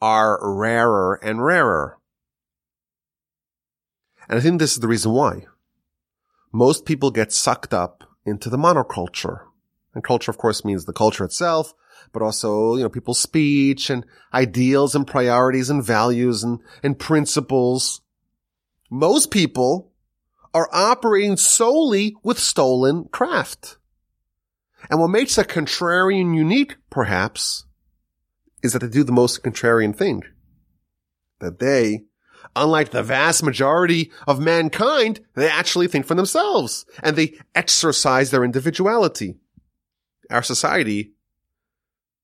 are 0.00 0.38
rarer 0.42 1.18
and 1.22 1.44
rarer. 1.44 1.98
And 4.29 4.38
I 4.38 4.42
think 4.42 4.59
this 4.59 4.72
is 4.72 4.81
the 4.81 4.88
reason 4.88 5.12
why. 5.12 5.46
Most 6.52 6.85
people 6.85 7.11
get 7.11 7.33
sucked 7.33 7.74
up 7.74 8.05
into 8.24 8.50
the 8.50 8.57
monoculture. 8.57 9.42
And 9.94 10.05
culture, 10.05 10.31
of 10.31 10.38
course, 10.38 10.64
means 10.64 10.85
the 10.85 10.92
culture 10.92 11.24
itself, 11.24 11.72
but 12.12 12.22
also, 12.22 12.76
you 12.76 12.83
know, 12.83 12.88
people's 12.88 13.18
speech 13.18 13.88
and 13.88 14.05
ideals 14.33 14.94
and 14.94 15.07
priorities 15.07 15.70
and 15.70 15.83
values 15.83 16.42
and, 16.42 16.61
and 16.83 16.98
principles. 16.98 18.02
Most 18.90 19.31
people 19.31 19.90
are 20.57 20.71
operating 20.73 21.37
solely 21.37 22.16
with 22.23 22.38
stolen 22.38 23.05
craft. 23.12 23.77
And 24.88 24.99
what 24.99 25.09
makes 25.09 25.37
a 25.37 25.45
contrarian 25.45 26.35
unique, 26.35 26.77
perhaps, 26.88 27.66
is 28.62 28.73
that 28.73 28.79
they 28.79 28.88
do 28.88 29.05
the 29.05 29.12
most 29.12 29.42
contrarian 29.42 29.95
thing. 29.95 30.23
That 31.40 31.59
they 31.59 32.07
unlike 32.55 32.90
the 32.90 33.03
vast 33.03 33.42
majority 33.42 34.11
of 34.27 34.40
mankind, 34.40 35.21
they 35.35 35.47
actually 35.47 35.88
think 35.88 36.07
for 36.07 36.14
themselves 36.14 36.87
and 37.03 37.16
they 37.16 37.35
exercise 37.55 38.31
their 38.31 38.42
individuality. 38.42 39.35
Our 40.31 40.42
society, 40.42 41.12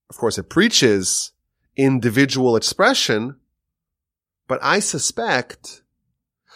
of 0.09 0.17
course, 0.17 0.39
it 0.39 0.49
preaches 0.49 1.33
individual 1.77 2.57
expression, 2.57 3.37
but 4.49 4.59
I 4.63 4.79
suspect 4.79 5.83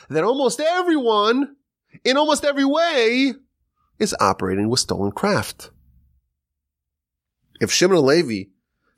that 0.08 0.24
almost 0.24 0.58
everyone, 0.58 1.55
in 2.04 2.16
almost 2.16 2.44
every 2.44 2.64
way, 2.64 3.34
is 3.98 4.14
operating 4.20 4.68
with 4.68 4.80
stolen 4.80 5.12
craft. 5.12 5.70
If 7.60 7.72
Shimon 7.72 7.98
and 7.98 8.06
Levi, 8.06 8.50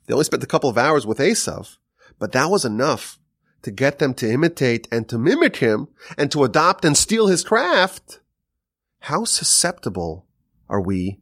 they 0.05 0.13
only 0.13 0.25
spent 0.25 0.43
a 0.43 0.47
couple 0.47 0.69
of 0.69 0.77
hours 0.77 1.05
with 1.05 1.19
Esav, 1.19 1.77
but 2.17 2.33
that 2.33 2.49
was 2.49 2.65
enough 2.65 3.19
to 3.61 3.71
get 3.71 3.99
them 3.99 4.13
to 4.15 4.31
imitate 4.31 4.87
and 4.91 5.07
to 5.09 5.17
mimic 5.17 5.57
him 5.57 5.87
and 6.17 6.31
to 6.31 6.43
adopt 6.43 6.85
and 6.85 6.97
steal 6.97 7.27
his 7.27 7.43
craft, 7.43 8.19
how 8.99 9.23
susceptible 9.23 10.25
are 10.69 10.81
we 10.81 11.19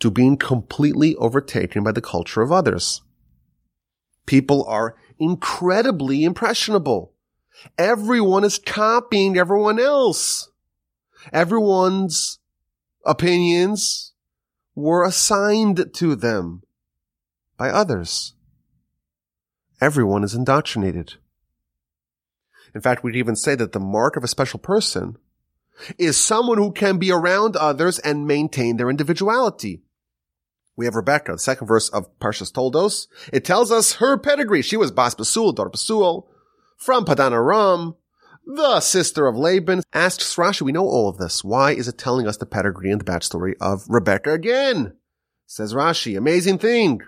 to 0.00 0.10
being 0.10 0.36
completely 0.36 1.14
overtaken 1.16 1.82
by 1.82 1.92
the 1.92 2.00
culture 2.00 2.42
of 2.42 2.52
others? 2.52 3.02
People 4.26 4.64
are 4.64 4.96
incredibly 5.18 6.24
impressionable. 6.24 7.12
Everyone 7.78 8.44
is 8.44 8.58
copying 8.58 9.38
everyone 9.38 9.80
else. 9.80 10.50
Everyone's 11.32 12.38
opinions 13.04 14.12
were 14.74 15.04
assigned 15.04 15.94
to 15.94 16.14
them 16.14 16.62
by 17.56 17.70
others. 17.70 18.34
Everyone 19.80 20.24
is 20.24 20.34
indoctrinated. 20.34 21.14
In 22.74 22.80
fact, 22.80 23.02
we'd 23.02 23.16
even 23.16 23.36
say 23.36 23.54
that 23.54 23.72
the 23.72 23.80
mark 23.80 24.16
of 24.16 24.24
a 24.24 24.28
special 24.28 24.58
person 24.58 25.16
is 25.98 26.16
someone 26.16 26.58
who 26.58 26.72
can 26.72 26.98
be 26.98 27.10
around 27.10 27.56
others 27.56 27.98
and 27.98 28.26
maintain 28.26 28.76
their 28.76 28.90
individuality. 28.90 29.82
We 30.76 30.84
have 30.84 30.94
Rebecca, 30.94 31.32
the 31.32 31.38
second 31.38 31.66
verse 31.66 31.88
of 31.88 32.18
Parshas 32.18 32.52
Toldos. 32.52 33.08
It 33.32 33.44
tells 33.44 33.72
us 33.72 33.94
her 33.94 34.18
pedigree. 34.18 34.62
She 34.62 34.76
was 34.76 34.90
Bas 34.90 35.14
Basul, 35.14 35.54
daughter 35.54 35.70
Basul, 35.70 36.26
from 36.76 37.06
Padan 37.06 37.32
Aram, 37.32 37.96
the 38.46 38.80
sister 38.80 39.26
of 39.26 39.36
Laban. 39.36 39.82
Asks 39.92 40.36
Rashi, 40.36 40.62
we 40.62 40.72
know 40.72 40.86
all 40.86 41.08
of 41.08 41.18
this. 41.18 41.44
Why 41.44 41.72
is 41.72 41.88
it 41.88 41.98
telling 41.98 42.26
us 42.26 42.36
the 42.36 42.46
pedigree 42.46 42.90
and 42.90 43.00
the 43.00 43.04
backstory 43.04 43.54
of 43.60 43.84
Rebecca 43.88 44.32
again? 44.32 44.94
Says 45.46 45.74
Rashi, 45.74 46.16
amazing 46.16 46.58
thing. 46.58 47.00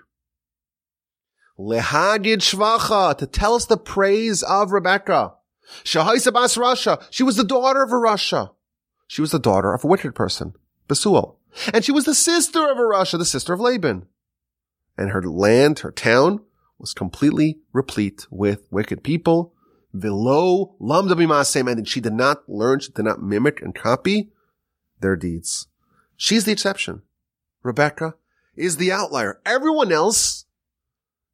Lehagid 1.59 2.39
Shvacha, 2.39 3.17
to 3.19 3.27
tell 3.27 3.55
us 3.55 3.67
the 3.67 3.77
praise 3.77 4.43
of 4.43 4.73
Rebecca. 4.73 5.35
Rasha. 6.57 7.03
She 7.11 7.23
was 7.23 7.37
the 7.37 7.45
daughter 7.45 7.83
of 7.83 7.91
a 7.91 7.97
Rasha. 7.97 8.51
She 9.07 9.21
was 9.21 9.33
the 9.33 9.39
daughter 9.39 9.75
of 9.75 9.85
a 9.85 9.87
wicked 9.87 10.15
person, 10.15 10.55
Besuel. 10.89 11.37
And 11.73 11.85
she 11.85 11.93
was 11.93 12.05
the 12.05 12.15
sister 12.15 12.71
of 12.71 12.79
a 12.79 12.83
Rasha, 12.83 13.19
the 13.19 13.25
sister 13.25 13.53
of 13.53 13.61
Laban. 13.61 14.07
And 14.97 15.11
her 15.11 15.23
land, 15.23 15.81
her 15.81 15.91
town, 15.91 16.41
was 16.79 16.95
completely 16.95 17.59
replete 17.73 18.27
with 18.31 18.69
wicked 18.71 19.03
people. 19.03 19.55
Velo 19.99 20.75
lamda 20.81 21.15
bimasem, 21.15 21.71
and 21.71 21.87
she 21.87 22.01
did 22.01 22.13
not 22.13 22.49
learn, 22.49 22.81
she 22.81 22.93
did 22.93 23.05
not 23.05 23.23
mimic 23.23 23.61
and 23.61 23.75
copy 23.75 24.31
their 25.01 25.17
deeds. 25.17 25.67
She's 26.17 26.45
the 26.45 26.53
exception. 26.53 27.03
Rebecca 27.63 28.15
is 28.57 28.77
the 28.77 28.93
outlier. 28.93 29.41
Everyone 29.45 29.93
else 29.93 30.47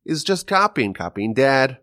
is 0.05 0.25
just 0.25 0.47
copying, 0.47 0.95
copying 0.95 1.35
dad, 1.35 1.79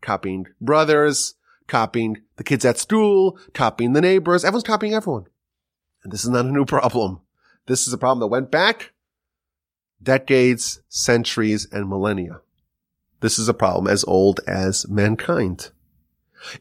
copying 0.00 0.46
brothers, 0.60 1.34
copying 1.66 2.22
the 2.36 2.44
kids 2.44 2.64
at 2.64 2.78
school, 2.78 3.38
copying 3.54 3.92
the 3.92 4.00
neighbors. 4.00 4.44
Everyone's 4.44 4.64
copying 4.64 4.94
everyone. 4.94 5.26
And 6.02 6.12
this 6.12 6.24
is 6.24 6.30
not 6.30 6.44
a 6.44 6.52
new 6.52 6.66
problem. 6.66 7.20
This 7.66 7.86
is 7.86 7.92
a 7.92 7.98
problem 7.98 8.20
that 8.20 8.26
went 8.26 8.50
back 8.50 8.92
decades, 10.02 10.80
centuries, 10.88 11.66
and 11.72 11.88
millennia. 11.88 12.40
This 13.20 13.38
is 13.38 13.48
a 13.48 13.54
problem 13.54 13.86
as 13.86 14.04
old 14.04 14.40
as 14.46 14.86
mankind. 14.88 15.70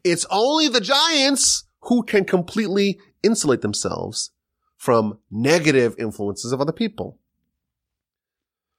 It's 0.03 0.25
only 0.29 0.67
the 0.67 0.81
giants 0.81 1.65
who 1.81 2.03
can 2.03 2.25
completely 2.25 2.99
insulate 3.21 3.61
themselves 3.61 4.31
from 4.77 5.19
negative 5.31 5.95
influences 5.97 6.51
of 6.51 6.61
other 6.61 6.71
people. 6.71 7.19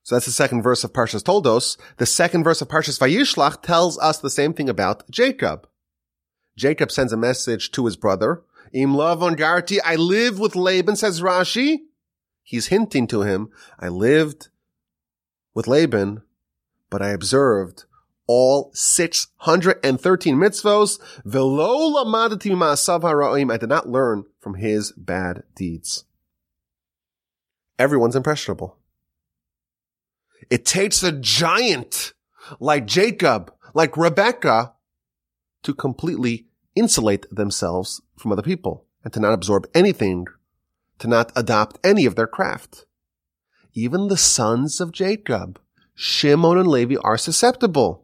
So 0.03 0.15
that's 0.15 0.27
the 0.27 0.33
second 0.33 0.63
verse 0.63 0.85
of 0.85 0.93
Parshas 0.93 1.25
Toldos. 1.25 1.79
The 1.97 2.05
second 2.05 2.45
verse 2.45 2.61
of 2.61 2.69
Parshas 2.69 2.99
Vayishlach 2.99 3.63
tells 3.63 3.99
us 3.99 4.19
the 4.19 4.29
same 4.29 4.53
thing 4.53 4.69
about 4.69 5.11
Jacob. 5.11 5.67
Jacob 6.57 6.93
sends 6.93 7.13
a 7.13 7.17
message 7.17 7.71
to 7.73 7.87
his 7.87 7.97
brother. 7.97 8.43
Im 8.73 8.93
Lavon 8.93 9.35
Garti, 9.35 9.79
I 9.85 9.97
live 9.97 10.39
with 10.39 10.57
Laban, 10.57 10.97
says 10.97 11.23
Rashi. 11.23 11.79
He's 12.43 12.67
hinting 12.67 13.07
to 13.07 13.23
him, 13.23 13.49
I 13.81 13.89
lived 13.89 14.49
with 15.55 15.67
Laban, 15.67 16.23
but 16.91 17.01
I 17.01 17.09
observed 17.09 17.87
all 18.27 18.71
613 18.75 20.37
mitzvos. 20.37 20.99
Velo 21.25 22.05
lamadati 22.05 22.53
ma'asav 22.53 23.03
ha'ra'im. 23.03 23.53
I 23.53 23.57
did 23.57 23.69
not 23.69 23.89
learn 23.89 24.25
from 24.41 24.55
his 24.55 24.93
bad 24.93 25.43
deeds. 25.55 26.05
Everyone's 27.79 28.17
impressionable. 28.17 28.79
It 30.51 30.65
takes 30.65 31.03
a 31.03 31.13
giant 31.13 32.13
like 32.61 32.87
Jacob, 32.87 33.53
like 33.73 33.97
Rebecca, 33.97 34.75
to 35.63 35.75
completely 35.75 36.47
insulate 36.75 37.27
themselves 37.35 38.01
from 38.19 38.33
other 38.33 38.43
people 38.43 38.87
and 39.03 39.13
to 39.13 39.21
not 39.21 39.33
absorb 39.33 39.67
anything, 39.75 40.27
to 40.99 41.09
not 41.09 41.33
adopt 41.35 41.79
any 41.85 42.07
of 42.07 42.15
their 42.15 42.27
craft. 42.27 42.87
Even 43.73 44.09
the 44.09 44.17
sons 44.17 44.81
of 44.81 44.93
Jacob, 44.93 45.59
Shimon 45.95 46.59
and 46.59 46.69
Levi 46.69 46.97
are 47.03 47.19
susceptible. 47.19 48.04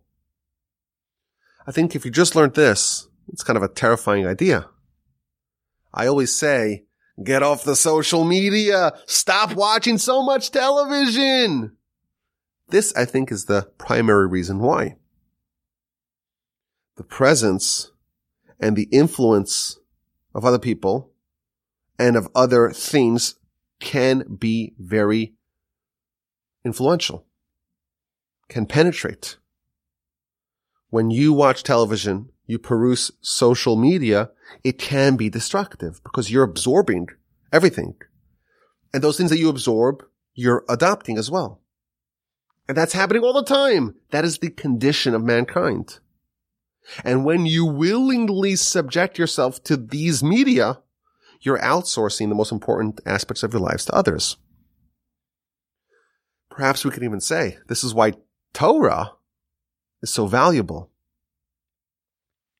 I 1.70 1.72
think 1.72 1.94
if 1.94 2.04
you 2.04 2.10
just 2.10 2.34
learned 2.34 2.54
this, 2.54 3.06
it's 3.28 3.44
kind 3.44 3.56
of 3.56 3.62
a 3.62 3.68
terrifying 3.68 4.26
idea. 4.26 4.68
I 5.94 6.08
always 6.08 6.34
say, 6.34 6.86
get 7.22 7.44
off 7.44 7.62
the 7.62 7.76
social 7.76 8.24
media. 8.24 8.92
Stop 9.06 9.54
watching 9.54 9.96
so 9.96 10.20
much 10.20 10.50
television. 10.50 11.76
This, 12.70 12.92
I 12.96 13.04
think, 13.04 13.30
is 13.30 13.44
the 13.44 13.70
primary 13.78 14.26
reason 14.26 14.58
why. 14.58 14.96
the 17.00 17.04
presence 17.04 17.92
and 18.60 18.76
the 18.76 18.86
influence 18.92 19.78
of 20.34 20.44
other 20.44 20.58
people 20.58 21.10
and 21.98 22.14
of 22.14 22.28
other 22.34 22.70
things 22.72 23.36
can 23.80 24.36
be 24.38 24.74
very 24.78 25.32
influential, 26.62 27.24
can 28.50 28.66
penetrate. 28.66 29.38
When 30.90 31.10
you 31.10 31.32
watch 31.32 31.62
television, 31.62 32.30
you 32.46 32.58
peruse 32.58 33.12
social 33.20 33.76
media, 33.76 34.30
it 34.64 34.78
can 34.78 35.16
be 35.16 35.30
destructive 35.30 36.00
because 36.02 36.30
you're 36.30 36.44
absorbing 36.44 37.08
everything. 37.52 37.94
And 38.92 39.02
those 39.02 39.16
things 39.16 39.30
that 39.30 39.38
you 39.38 39.48
absorb, 39.48 40.04
you're 40.34 40.64
adopting 40.68 41.16
as 41.16 41.30
well. 41.30 41.60
And 42.68 42.76
that's 42.76 42.92
happening 42.92 43.22
all 43.22 43.32
the 43.32 43.44
time. 43.44 43.94
That 44.10 44.24
is 44.24 44.38
the 44.38 44.50
condition 44.50 45.14
of 45.14 45.22
mankind. 45.22 46.00
And 47.04 47.24
when 47.24 47.46
you 47.46 47.64
willingly 47.64 48.56
subject 48.56 49.18
yourself 49.18 49.62
to 49.64 49.76
these 49.76 50.22
media, 50.22 50.80
you're 51.40 51.58
outsourcing 51.58 52.28
the 52.28 52.34
most 52.34 52.52
important 52.52 53.00
aspects 53.06 53.42
of 53.42 53.52
your 53.52 53.62
lives 53.62 53.84
to 53.86 53.94
others. 53.94 54.36
Perhaps 56.50 56.84
we 56.84 56.90
can 56.90 57.04
even 57.04 57.20
say 57.20 57.58
this 57.68 57.84
is 57.84 57.94
why 57.94 58.14
Torah 58.52 59.12
is 60.02 60.12
so 60.12 60.26
valuable. 60.26 60.90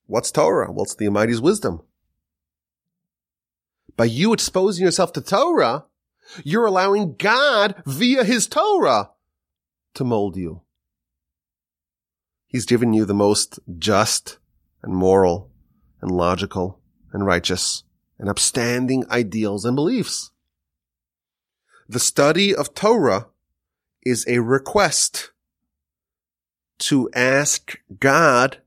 What's 0.07 0.31
Torah? 0.31 0.71
It's 0.81 0.95
the 0.95 1.07
Almighty's 1.07 1.41
wisdom. 1.41 1.81
By 3.95 4.05
you 4.05 4.33
exposing 4.33 4.85
yourself 4.85 5.13
to 5.13 5.21
Torah, 5.21 5.85
you're 6.43 6.65
allowing 6.65 7.15
God 7.15 7.81
via 7.85 8.23
his 8.23 8.47
Torah 8.47 9.11
to 9.93 10.03
mold 10.03 10.37
you. 10.37 10.61
He's 12.47 12.65
given 12.65 12.93
you 12.93 13.05
the 13.05 13.13
most 13.13 13.59
just 13.77 14.37
and 14.81 14.93
moral 14.93 15.49
and 16.01 16.11
logical 16.11 16.79
and 17.13 17.25
righteous 17.25 17.83
and 18.19 18.29
upstanding 18.29 19.05
ideals 19.09 19.65
and 19.65 19.75
beliefs. 19.75 20.31
The 21.87 21.99
study 21.99 22.55
of 22.55 22.73
Torah 22.73 23.27
is 24.03 24.25
a 24.27 24.39
request 24.39 25.31
to 26.81 27.09
ask 27.13 27.77
God, 27.99 28.57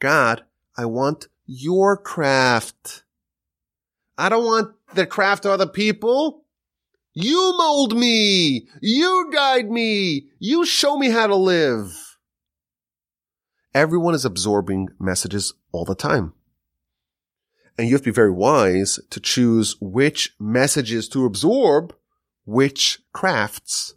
God, 0.00 0.44
I 0.76 0.84
want 0.86 1.28
your 1.46 1.96
craft. 1.96 3.04
I 4.18 4.28
don't 4.28 4.44
want 4.44 4.74
the 4.94 5.06
craft 5.06 5.44
of 5.44 5.52
other 5.52 5.66
people. 5.66 6.44
You 7.14 7.54
mold 7.56 7.96
me. 7.96 8.68
You 8.82 9.30
guide 9.32 9.70
me. 9.70 10.28
You 10.38 10.66
show 10.66 10.98
me 10.98 11.10
how 11.10 11.28
to 11.28 11.36
live. 11.36 12.18
Everyone 13.72 14.14
is 14.14 14.24
absorbing 14.24 14.88
messages 14.98 15.54
all 15.70 15.84
the 15.84 15.94
time. 15.94 16.32
And 17.78 17.88
you 17.88 17.94
have 17.94 18.02
to 18.02 18.10
be 18.10 18.14
very 18.14 18.32
wise 18.32 18.98
to 19.10 19.20
choose 19.20 19.76
which 19.80 20.34
messages 20.40 21.08
to 21.10 21.26
absorb, 21.26 21.94
which 22.44 23.00
crafts 23.12 23.94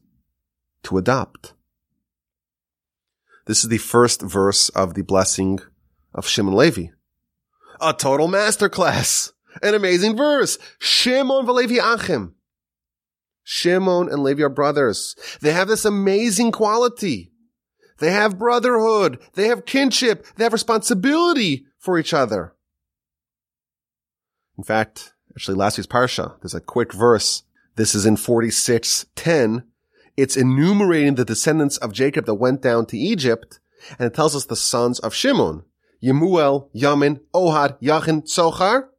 to 0.83 0.97
adopt. 0.97 1.53
This 3.49 3.63
is 3.63 3.69
the 3.71 3.79
first 3.79 4.21
verse 4.21 4.69
of 4.69 4.93
the 4.93 5.01
blessing 5.01 5.57
of 6.13 6.27
Shimon 6.27 6.53
Levi. 6.53 6.89
A 7.81 7.93
total 7.93 8.27
masterclass. 8.27 9.31
An 9.63 9.73
amazing 9.73 10.15
verse. 10.15 10.59
Shimon 10.77 11.47
v'Levi 11.47 11.79
Achim. 11.81 12.35
Shimon 13.43 14.07
and 14.07 14.21
Levi 14.21 14.43
are 14.43 14.49
brothers. 14.49 15.15
They 15.41 15.51
have 15.51 15.67
this 15.67 15.83
amazing 15.83 16.51
quality. 16.51 17.31
They 17.97 18.11
have 18.11 18.37
brotherhood. 18.37 19.17
They 19.33 19.47
have 19.47 19.65
kinship. 19.65 20.27
They 20.35 20.43
have 20.43 20.53
responsibility 20.53 21.65
for 21.79 21.97
each 21.97 22.13
other. 22.13 22.53
In 24.59 24.63
fact, 24.63 25.13
actually 25.35 25.57
last 25.57 25.79
week's 25.79 25.87
parsha, 25.87 26.39
there's 26.41 26.53
a 26.53 26.61
quick 26.61 26.93
verse. 26.93 27.41
This 27.77 27.95
is 27.95 28.05
in 28.05 28.15
46:10. 28.15 29.63
It's 30.21 30.35
enumerating 30.35 31.15
the 31.15 31.23
descendants 31.23 31.77
of 31.77 31.93
Jacob 31.93 32.25
that 32.25 32.33
went 32.33 32.61
down 32.61 32.87
to 32.87 32.97
Egypt, 32.97 33.61
and 33.97 34.05
it 34.05 34.13
tells 34.13 34.35
us 34.35 34.43
the 34.43 34.55
sons 34.57 34.99
of 34.99 35.13
Shimon, 35.13 35.63
Yemuel, 36.03 36.69
Yamin, 36.75 37.21
Ohad, 37.33 37.81
Yachin, 37.81 38.23
Tzochar, 38.23 38.89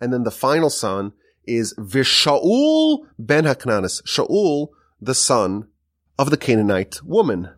and 0.00 0.14
then 0.14 0.22
the 0.22 0.30
final 0.30 0.70
son 0.70 1.12
is 1.44 1.74
Vishaul 1.74 3.00
ben 3.18 3.44
Haknanis, 3.44 4.02
Shaul, 4.04 4.68
the 4.98 5.14
son 5.14 5.68
of 6.18 6.30
the 6.30 6.38
Canaanite 6.38 7.02
woman. 7.04 7.50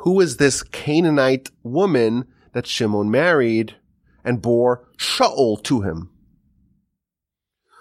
Who 0.00 0.20
is 0.20 0.36
this 0.36 0.62
Canaanite 0.62 1.48
woman 1.62 2.26
that 2.52 2.66
Shimon 2.66 3.10
married 3.10 3.74
and 4.22 4.42
bore 4.42 4.86
Shaul 4.98 5.62
to 5.64 5.80
him? 5.80 6.10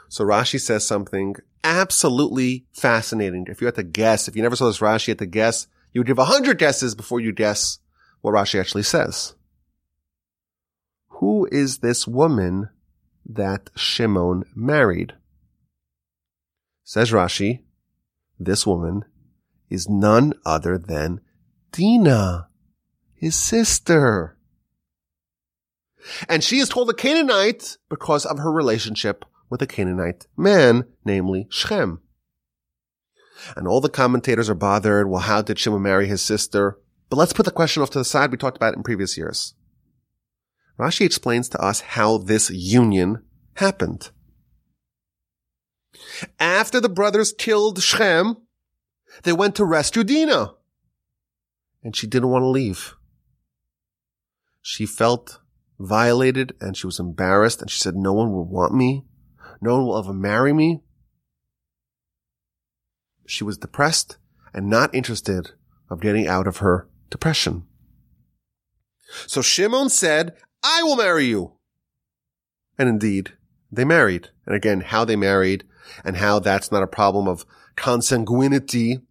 So 0.07 0.24
Rashi 0.24 0.57
says 0.57 0.88
something 0.88 1.36
absolutely 1.66 2.66
fascinating. 2.72 3.47
If 3.49 3.59
you 3.59 3.66
had 3.66 3.76
to 3.76 3.84
guess, 3.84 4.28
if 4.28 4.36
you 4.36 4.43
never 4.43 4.55
saw 4.55 4.68
this 4.68 4.80
Rashi, 4.80 5.07
you 5.07 5.11
had 5.11 5.20
to 5.20 5.26
guess, 5.26 5.68
you 5.91 5.99
would 5.99 6.07
give 6.07 6.20
a 6.20 6.26
hundred 6.26 6.59
guesses 6.59 6.95
before 6.95 7.20
you 7.20 7.34
guess 7.34 7.80
what 8.22 8.34
Rashi 8.34 8.59
actually 8.59 8.84
says. 8.84 9.34
Who 11.20 11.47
is 11.51 11.80
this 11.80 12.07
woman 12.07 12.70
that 13.26 13.72
Shimon 13.76 14.43
married? 14.55 15.13
Says 16.84 17.11
Rashi, 17.11 17.63
this 18.39 18.68
woman 18.68 19.03
is 19.70 19.89
none 19.89 20.34
other 20.45 20.78
than 20.78 21.22
Dinah, 21.72 22.47
his 23.16 23.36
sister. 23.36 24.38
And 26.30 26.43
she 26.43 26.59
is 26.59 26.70
told 26.70 26.89
a 26.91 26.93
Canaanite 26.93 27.78
because 27.89 28.26
of 28.26 28.38
her 28.38 28.51
relationship 28.51 29.26
with 29.49 29.61
a 29.61 29.68
Canaanite 29.68 30.28
man, 30.38 30.86
namely 31.06 31.47
Shechem. 31.49 32.01
And 33.56 33.68
all 33.68 33.82
the 33.82 33.89
commentators 33.89 34.49
are 34.49 34.56
bothered. 34.56 35.10
Well, 35.10 35.22
how 35.22 35.41
did 35.41 35.60
Shimon 35.60 35.82
marry 35.82 36.08
his 36.08 36.22
sister? 36.22 36.80
But 37.10 37.18
let's 37.18 37.34
put 37.34 37.45
the 37.45 37.51
question 37.51 37.84
off 37.84 37.91
to 37.91 37.99
the 37.99 38.06
side. 38.06 38.32
We 38.32 38.38
talked 38.38 38.58
about 38.58 38.74
it 38.74 38.78
in 38.78 38.84
previous 38.84 39.18
years. 39.18 39.53
Rashi 40.80 41.06
explains 41.06 41.47
to 41.49 41.62
us 41.62 41.82
how 41.82 42.18
this 42.18 42.49
union 42.49 43.24
happened. 43.56 44.10
After 46.39 46.82
the 46.82 46.89
brothers 46.89 47.32
killed 47.32 47.82
Shechem, 47.82 48.38
they 49.24 49.32
went 49.32 49.56
to 49.56 49.66
rescue 49.66 50.03
Dinah. 50.03 50.53
And 51.84 51.95
she 51.95 52.08
didn't 52.08 52.30
want 52.30 52.43
to 52.43 52.47
leave. 52.47 52.95
She 54.62 54.86
felt 54.86 55.39
violated 55.80 56.53
and 56.60 56.76
she 56.76 56.88
was 56.88 56.99
embarrassed 56.99 57.62
and 57.62 57.70
she 57.70 57.80
said, 57.80 57.95
no 57.95 58.14
one 58.14 58.32
will 58.32 58.45
want 58.47 58.74
me. 58.74 59.06
No 59.62 59.76
one 59.76 59.86
will 59.86 59.97
ever 59.97 60.14
marry 60.14 60.51
me. 60.51 60.82
She 63.26 63.43
was 63.43 63.57
depressed 63.57 64.17
and 64.53 64.69
not 64.69 64.93
interested 64.93 65.51
of 65.89 66.01
getting 66.01 66.28
out 66.28 66.47
of 66.47 66.57
her 66.57 66.88
depression. 67.09 67.65
So 69.28 69.41
Shimon 69.41 69.89
said, 69.89 70.36
I 70.63 70.84
will 70.84 70.95
marry 70.95 71.26
you. 71.26 71.53
And 72.78 72.89
indeed, 72.89 73.34
they 73.71 73.86
married. 73.86 74.30
And 74.45 74.55
again, 74.55 74.82
how 74.82 75.05
they 75.05 75.15
married 75.15 75.63
and 76.03 76.17
how 76.17 76.39
that's 76.39 76.71
not 76.71 76.84
a 76.84 76.88
problem 76.88 77.28
of 77.28 77.45
consanguinity. 77.76 79.01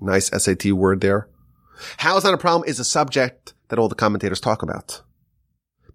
Nice 0.00 0.28
SAT 0.28 0.72
word 0.72 1.00
there. 1.00 1.28
How 1.98 2.16
is 2.16 2.24
not 2.24 2.34
a 2.34 2.38
problem 2.38 2.68
is 2.68 2.78
a 2.78 2.84
subject 2.84 3.54
that 3.68 3.78
all 3.78 3.88
the 3.88 3.94
commentators 3.94 4.40
talk 4.40 4.62
about. 4.62 5.02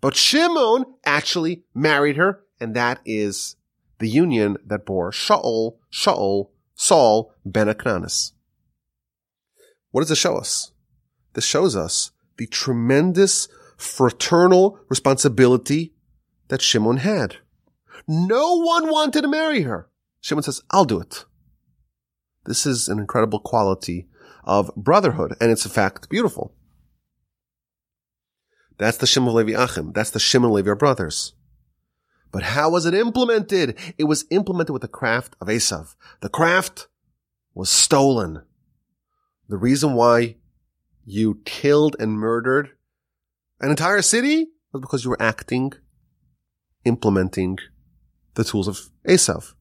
But 0.01 0.16
Shimon 0.16 0.86
actually 1.05 1.63
married 1.74 2.18
her 2.18 2.43
and 2.59 2.76
that 2.76 2.99
is 3.05 3.55
the 3.99 4.09
union 4.09 4.57
that 4.66 4.86
bore 4.86 5.11
Shaul, 5.11 5.78
Shaul, 5.91 6.49
Saul, 6.76 7.34
Ben 7.45 7.67
Aknanis. 7.67 8.34
What 9.91 10.01
does 10.01 10.09
this 10.09 10.19
show 10.19 10.38
us? 10.38 10.71
This 11.34 11.45
shows 11.45 11.76
us 11.76 12.11
the 12.38 12.47
tremendous 12.47 13.47
fraternal 13.78 14.80
responsibility 14.89 15.93
that 16.49 16.61
Shimon 16.61 16.97
had. 16.97 17.38
No 18.07 18.57
one 18.57 18.89
wanted 18.89 19.21
to 19.21 19.28
marry 19.28 19.61
her. 19.61 19.89
Shimon 20.21 20.43
says, 20.43 20.61
I'll 20.71 20.86
do 20.86 20.99
it. 20.99 21.26
This 22.45 22.65
is 22.65 22.88
an 22.88 22.99
incredible 22.99 23.39
quality 23.39 24.07
of 24.43 24.71
brotherhood, 24.76 25.36
and 25.41 25.51
it's 25.51 25.65
in 25.65 25.71
fact 25.71 26.09
beautiful. 26.09 26.53
That's 28.78 28.97
the 28.97 29.07
Shimon 29.07 29.34
Levi 29.34 29.53
Achim. 29.53 29.93
That's 29.93 30.11
the 30.11 30.19
Shimon 30.19 30.51
Levi 30.51 30.73
brothers. 30.73 31.34
But 32.36 32.44
how 32.44 32.70
was 32.70 32.86
it 32.86 32.94
implemented? 32.94 33.78
It 33.98 34.04
was 34.04 34.26
implemented 34.30 34.74
with 34.74 34.82
the 34.82 34.90
craft 34.90 35.38
of 35.40 35.48
Esav. 35.48 35.96
The 36.20 36.28
craft 36.28 36.90
was 37.54 37.70
stolen. 37.70 38.42
The 39.48 39.56
reason 39.56 39.94
why 39.94 40.36
you 41.06 41.40
killed 41.46 41.96
and 41.98 42.20
murdered 42.20 42.72
an 43.62 43.70
entire 43.70 44.02
city 44.02 44.48
was 44.74 44.82
because 44.82 45.06
you 45.06 45.12
were 45.12 45.22
acting, 45.22 45.72
implementing 46.84 47.58
the 48.34 48.44
tools 48.44 48.68
of 48.68 48.82
Esav. 49.08 49.54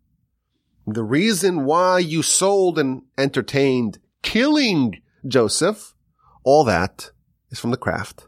The 0.85 1.05
reason 1.05 1.67
why 1.67 2.01
you 2.01 2.25
sold 2.25 2.77
and 2.77 3.03
entertained 3.17 4.01
killing 4.23 5.01
Joseph, 5.29 5.95
all 6.43 6.65
that 6.65 7.13
is 7.51 7.61
from 7.61 7.71
the 7.71 7.77
craft 7.77 8.27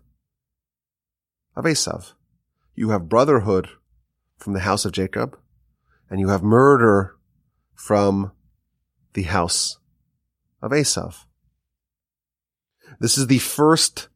of 1.56 1.64
Esav. 1.64 2.12
You 2.76 2.90
have 2.90 3.08
brotherhood 3.08 3.70
from 4.38 4.52
the 4.52 4.60
house 4.60 4.84
of 4.84 4.92
Jacob, 4.92 5.38
and 6.10 6.20
you 6.20 6.28
have 6.28 6.42
murder 6.42 7.16
from 7.74 8.32
the 9.14 9.24
house 9.24 9.78
of 10.62 10.70
Esav. 10.70 11.24
This 13.00 13.18
is 13.18 13.26
the 13.26 13.38
first 13.38 14.08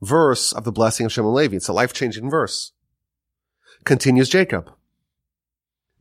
verse 0.00 0.52
of 0.52 0.64
the 0.64 0.72
blessing 0.72 1.06
of 1.06 1.12
Shimon 1.12 1.34
Levi. 1.34 1.56
It's 1.56 1.68
a 1.68 1.72
life-changing 1.72 2.30
verse. 2.30 2.72
Continues 3.84 4.28
Jacob. 4.28 4.70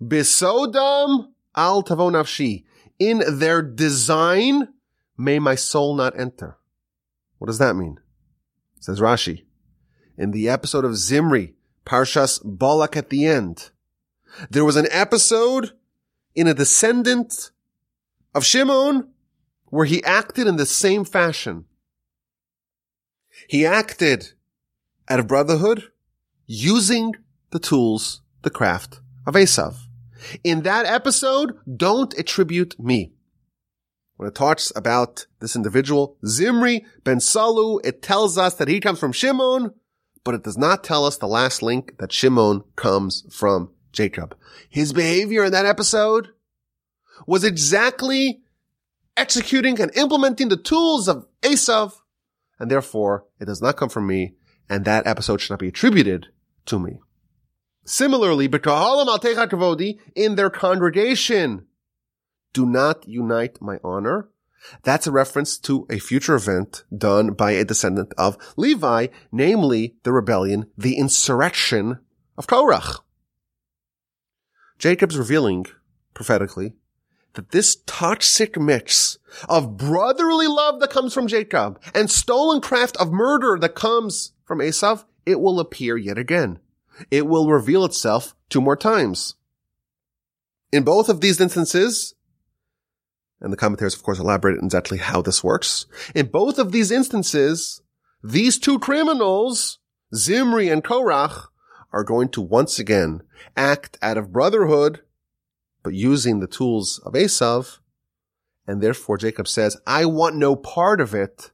Bisodam 0.02 1.30
al 1.56 1.84
tavo 1.84 2.12
nafshi. 2.12 2.66
In 3.00 3.24
their 3.40 3.62
design, 3.62 4.70
may 5.18 5.40
my 5.40 5.56
soul 5.56 5.96
not 5.96 6.18
enter. 6.20 6.58
What 7.38 7.48
does 7.48 7.60
that 7.60 7.76
mean? 7.76 8.00
Says 8.80 9.00
Rashi. 9.00 9.46
In 10.18 10.32
the 10.32 10.48
episode 10.48 10.86
of 10.86 10.96
Zimri, 10.96 11.56
Parshas 11.86 12.42
Balak 12.44 12.98
at 12.98 13.10
the 13.10 13.26
end, 13.26 13.72
there 14.50 14.66
was 14.66 14.76
an 14.76 14.88
episode 14.92 15.72
in 16.34 16.48
a 16.48 16.54
descendant 16.54 17.52
of 18.34 18.46
Shimon 18.46 19.10
where 19.66 19.86
he 19.86 20.04
acted 20.04 20.48
in 20.48 20.58
the 20.58 20.66
same 20.66 21.06
fashion. 21.06 21.66
He 23.48 23.66
acted 23.66 24.34
out 25.08 25.20
of 25.20 25.28
brotherhood 25.28 25.92
using 26.46 27.14
the 27.52 27.60
tools, 27.60 28.22
the 28.42 28.50
craft 28.50 29.00
of 29.26 29.36
Esav. 29.36 29.76
In 30.44 30.64
that 30.64 30.86
episode, 30.86 31.58
don't 31.76 32.18
attribute 32.18 32.80
me. 32.80 33.14
When 34.18 34.28
it 34.28 34.36
talks 34.36 34.72
about 34.76 35.28
this 35.40 35.56
individual, 35.56 36.18
Zimri 36.26 36.86
ben 37.04 37.18
Salu, 37.18 37.86
it 37.86 38.02
tells 38.02 38.38
us 38.38 38.56
that 38.56 38.70
he 38.70 38.80
comes 38.80 39.00
from 39.00 39.12
Shimon, 39.12 39.74
but 40.26 40.36
it 40.36 40.44
does 40.44 40.58
not 40.58 40.84
tell 40.84 41.06
us 41.06 41.16
the 41.16 41.28
last 41.28 41.62
link 41.62 41.98
that 42.00 42.12
Shimon 42.12 42.64
comes 42.76 43.26
from 43.34 43.72
Jacob. 43.94 44.36
His 44.68 44.92
behavior 44.92 45.46
in 45.46 45.54
that 45.54 45.68
episode 45.68 46.30
was 47.26 47.46
exactly 47.46 48.42
executing 49.16 49.80
and 49.80 49.96
implementing 49.96 50.50
the 50.50 50.58
tools 50.58 51.08
of 51.08 51.28
Esav, 51.42 51.94
and 52.60 52.70
therefore 52.70 53.26
it 53.40 53.46
does 53.46 53.62
not 53.62 53.78
come 53.78 53.88
from 53.88 54.08
me, 54.08 54.34
and 54.68 54.84
that 54.84 55.08
episode 55.08 55.40
should 55.40 55.52
not 55.52 55.60
be 55.60 55.70
attributed 55.70 56.28
to 56.66 56.80
me. 56.80 57.00
Similarly, 57.86 58.50
in 60.16 60.36
their 60.36 60.50
congregation, 60.50 61.68
do 62.52 62.66
not 62.66 63.08
unite 63.08 63.62
my 63.62 63.80
honor. 63.84 64.30
That's 64.84 65.08
a 65.08 65.12
reference 65.12 65.58
to 65.60 65.86
a 65.90 66.00
future 66.00 66.36
event 66.36 66.84
done 66.96 67.34
by 67.34 67.52
a 67.52 67.66
descendant 67.66 68.14
of 68.18 68.38
Levi, 68.58 69.08
namely 69.32 69.96
the 70.04 70.12
rebellion, 70.12 70.72
the 70.78 70.98
insurrection 70.98 72.00
of 72.38 72.48
Korach. 72.48 73.00
Jacob's 74.78 75.18
revealing 75.18 75.66
prophetically 76.14 76.74
that 77.34 77.52
this 77.52 77.78
toxic 77.86 78.60
mix 78.60 79.18
of 79.48 79.78
brotherly 79.78 80.48
love 80.48 80.80
that 80.80 80.90
comes 80.90 81.14
from 81.14 81.28
Jacob 81.28 81.80
and 81.94 82.10
stolen 82.10 82.62
craft 82.62 82.98
of 82.98 83.12
murder 83.12 83.58
that 83.60 83.76
comes 83.76 84.34
from 84.46 84.60
Esav, 84.60 85.06
it 85.26 85.40
will 85.40 85.60
appear 85.60 85.98
yet 85.98 86.18
again. 86.18 86.60
It 87.12 87.28
will 87.28 87.50
reveal 87.50 87.84
itself 87.84 88.36
two 88.50 88.62
more 88.62 88.78
times. 88.78 89.36
In 90.72 90.84
both 90.84 91.10
of 91.10 91.22
these 91.22 91.40
instances, 91.40 92.16
and 93.42 93.52
the 93.52 93.58
commentaries 93.58 93.96
of 93.96 94.04
course 94.04 94.20
elaborate 94.20 94.58
on 94.58 94.66
exactly 94.66 94.98
how 94.98 95.22
this 95.22 95.44
works, 95.44 95.86
in 96.14 96.28
both 96.28 96.58
of 96.58 96.72
these 96.72 96.92
instances, 96.92 97.82
these 98.24 98.58
two 98.58 98.80
criminals, 98.80 99.80
Zimri 100.14 100.70
and 100.70 100.84
Korach, 100.84 101.48
are 101.92 102.04
going 102.04 102.30
to 102.30 102.42
once 102.42 102.80
again 102.80 103.22
act 103.56 103.98
out 104.02 104.18
of 104.18 104.32
brotherhood 104.32 105.02
but 105.86 105.94
using 105.94 106.40
the 106.40 106.48
tools 106.48 107.00
of 107.06 107.14
Esav. 107.14 107.78
And 108.68 108.82
therefore 108.82 109.20
Jacob 109.20 109.48
says, 109.48 109.78
I 109.86 110.06
want 110.06 110.36
no 110.36 110.56
part 110.56 111.00
of 111.00 111.14
it. 111.14 111.52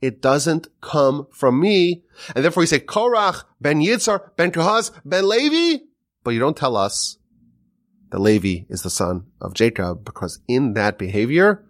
It 0.00 0.22
doesn't 0.22 0.68
come 0.80 1.26
from 1.32 1.58
me. 1.58 2.04
And 2.36 2.44
therefore 2.44 2.62
he 2.62 2.68
said, 2.68 2.86
Korach, 2.86 3.42
Ben 3.60 3.80
Yitzhar, 3.80 4.36
Ben 4.36 4.52
Kahaz, 4.52 4.92
Ben 5.04 5.28
Levi. 5.28 5.82
But 6.22 6.30
you 6.30 6.40
don't 6.40 6.56
tell 6.56 6.76
us 6.76 7.18
that 8.14 8.20
Levi 8.20 8.64
is 8.68 8.84
the 8.84 8.90
son 8.90 9.26
of 9.40 9.54
Jacob 9.54 10.04
because 10.04 10.38
in 10.46 10.74
that 10.74 10.98
behavior, 10.98 11.64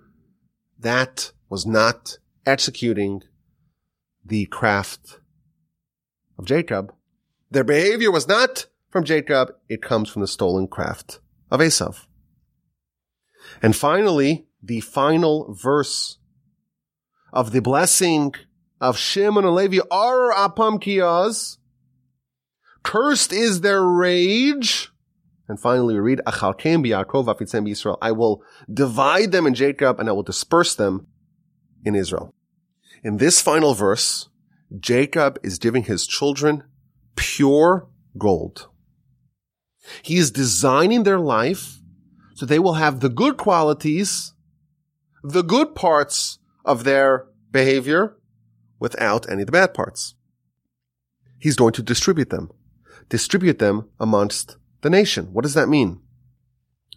that 0.79 1.33
was 1.49 1.65
not 1.65 2.19
executing 2.45 3.23
the 4.23 4.45
craft 4.45 5.21
of 6.39 6.45
Jacob. 6.45 6.93
Their 7.51 7.65
behavior 7.65 8.13
was 8.13 8.29
not 8.29 8.67
from 8.91 9.05
Jacob. 9.05 9.55
It 9.71 9.81
comes 9.81 10.11
from 10.11 10.21
the 10.21 10.29
stolen 10.29 10.69
craft 10.69 11.19
of 11.51 11.61
Esav. 11.61 12.05
And 13.63 13.75
finally, 13.75 14.47
the 14.63 14.81
final 14.81 15.51
verse 15.55 16.19
of 17.33 17.53
the 17.53 17.63
blessing 17.63 18.35
of 18.83 18.99
Shimon 18.99 19.47
and 19.47 19.55
Levi 19.55 19.79
are 19.91 20.31
apam 20.35 20.79
kiyaz. 20.79 21.57
Cursed 22.83 23.33
is 23.33 23.63
their 23.63 23.83
rage. 23.83 24.91
And 25.49 25.61
finally, 25.61 25.95
we 25.95 26.01
read. 26.01 26.21
I 26.27 28.13
will 28.13 28.43
divide 28.73 29.33
them 29.33 29.47
in 29.47 29.55
Jacob 29.55 30.01
and 30.01 30.09
I 30.09 30.13
will 30.13 30.23
disperse 30.23 30.75
them 30.75 31.07
in 31.85 31.95
Israel. 31.95 32.35
In 33.03 33.19
this 33.19 33.41
final 33.43 33.75
verse, 33.75 34.29
Jacob 34.79 35.39
is 35.43 35.59
giving 35.59 35.85
his 35.85 36.07
children 36.07 36.65
pure 37.17 37.89
gold. 38.17 38.69
He 40.03 40.17
is 40.17 40.31
designing 40.31 41.03
their 41.03 41.21
life 41.21 41.81
so 42.35 42.47
they 42.47 42.59
will 42.59 42.75
have 42.75 43.01
the 43.01 43.09
good 43.09 43.37
qualities, 43.37 44.33
the 45.23 45.43
good 45.43 45.75
parts 45.75 46.39
of 46.65 46.85
their 46.85 47.27
behavior 47.51 48.17
without 48.81 49.31
any 49.31 49.43
of 49.43 49.47
the 49.47 49.53
bad 49.53 49.73
parts. 49.73 50.15
He's 51.39 51.57
going 51.57 51.75
to 51.75 51.83
distribute 51.83 52.31
them, 52.31 52.51
distribute 53.09 53.59
them 53.59 53.89
amongst 54.01 54.57
the 54.85 54.91
nation. 54.91 55.33
What 55.33 55.43
does 55.43 55.55
that 55.55 55.69
mean? 55.69 55.99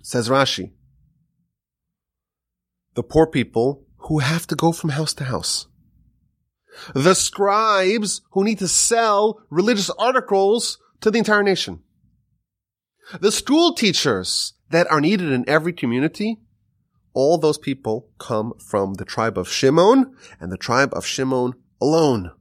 Says 0.03 0.27
Rashi. 0.27 0.71
The 2.95 3.01
poor 3.01 3.25
people 3.25 3.85
who 4.09 4.19
have 4.19 4.45
to 4.47 4.55
go 4.55 4.73
from 4.73 4.89
house 4.89 5.13
to 5.15 5.23
house. 5.23 5.67
The 6.93 7.15
scribes 7.15 8.21
who 8.31 8.43
need 8.43 8.59
to 8.59 8.67
sell 8.67 9.41
religious 9.49 9.89
articles 9.91 10.77
to 10.99 11.09
the 11.09 11.17
entire 11.17 11.43
nation. 11.43 11.81
The 13.21 13.31
school 13.31 13.73
teachers 13.73 14.53
that 14.69 14.91
are 14.91 14.99
needed 14.99 15.31
in 15.31 15.47
every 15.47 15.71
community, 15.71 16.39
all 17.13 17.37
those 17.37 17.57
people 17.57 18.09
come 18.19 18.51
from 18.59 18.95
the 18.95 19.05
tribe 19.05 19.37
of 19.37 19.47
Shimon 19.47 20.13
and 20.41 20.51
the 20.51 20.57
tribe 20.57 20.91
of 20.91 21.05
Shimon 21.05 21.53
alone. 21.81 22.31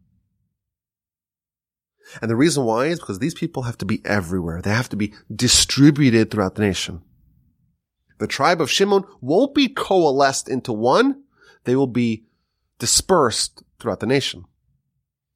And 2.20 2.30
the 2.30 2.36
reason 2.36 2.64
why 2.64 2.86
is 2.86 3.00
because 3.00 3.18
these 3.18 3.34
people 3.34 3.64
have 3.64 3.78
to 3.78 3.84
be 3.84 4.00
everywhere. 4.04 4.62
They 4.62 4.70
have 4.70 4.88
to 4.90 4.96
be 4.96 5.12
distributed 5.34 6.30
throughout 6.30 6.54
the 6.54 6.62
nation. 6.62 7.02
The 8.18 8.26
tribe 8.26 8.60
of 8.60 8.70
Shimon 8.70 9.04
won't 9.20 9.54
be 9.54 9.68
coalesced 9.68 10.48
into 10.48 10.72
one. 10.72 11.22
They 11.64 11.76
will 11.76 11.86
be 11.86 12.24
dispersed 12.78 13.62
throughout 13.78 14.00
the 14.00 14.06
nation. 14.06 14.44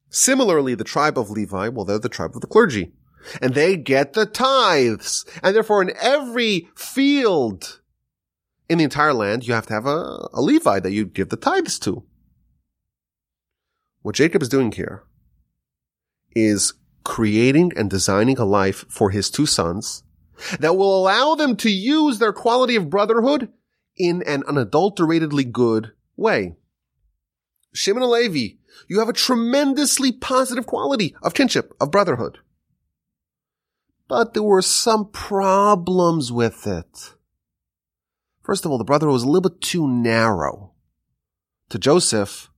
Similarly, 0.09 0.75
the 0.75 0.85
tribe 0.85 1.19
of 1.19 1.31
Levi, 1.31 1.69
well, 1.69 1.85
they're 1.85 1.99
the 1.99 2.09
tribe 2.09 2.35
of 2.35 2.41
the 2.41 2.47
clergy 2.47 2.93
and 3.41 3.55
they 3.55 3.77
get 3.77 4.13
the 4.13 4.27
tithes. 4.27 5.25
And 5.43 5.55
therefore 5.55 5.83
in 5.83 5.93
every 6.01 6.69
field 6.75 7.81
in 8.69 8.79
the 8.79 8.85
entire 8.85 9.13
land, 9.13 9.47
you 9.47 9.55
have 9.55 9.67
to 9.67 9.75
have 9.75 9.87
a, 9.87 10.29
a 10.33 10.41
Levi 10.41 10.81
that 10.81 10.93
you 10.93 11.05
give 11.05 11.29
the 11.29 11.37
tithes 11.37 11.79
to. 11.81 12.05
What 14.03 14.15
Jacob 14.15 14.43
is 14.43 14.49
doing 14.49 14.73
here 14.73 15.03
is 16.35 16.75
creating 17.05 17.73
and 17.77 17.91
designing 17.91 18.39
a 18.39 18.45
life 18.45 18.85
for 18.89 19.11
his 19.11 19.31
two 19.31 19.47
sons 19.47 20.03
that 20.59 20.77
will 20.77 20.97
allow 20.97 21.35
them 21.35 21.57
to 21.57 21.71
use 21.71 22.19
their 22.19 22.33
quality 22.33 22.77
of 22.77 22.91
brotherhood 22.91 23.49
in 23.97 24.23
an 24.23 24.43
unadulteratedly 24.47 25.45
good 25.45 25.93
way. 26.17 26.55
Shimon 27.75 28.09
Levi, 28.09 28.57
you 28.89 28.99
have 28.99 29.09
a 29.09 29.15
tremendously 29.15 30.13
positive 30.13 30.67
quality 30.67 31.15
of 31.23 31.35
kinship, 31.35 31.75
of 31.81 31.91
brotherhood 31.91 32.39
but 34.11 34.35
there 34.35 34.43
were 34.43 34.61
some 34.61 35.09
problems 35.13 36.33
with 36.33 36.67
it. 36.67 37.15
First 38.43 38.65
of 38.65 38.73
all, 38.73 38.77
the 38.77 38.83
brotherhood 38.83 39.13
was 39.13 39.23
a 39.23 39.29
little 39.29 39.49
bit 39.49 39.61
too 39.61 39.87
narrow. 39.87 40.73
To 41.69 41.79
Joseph, 41.79 42.51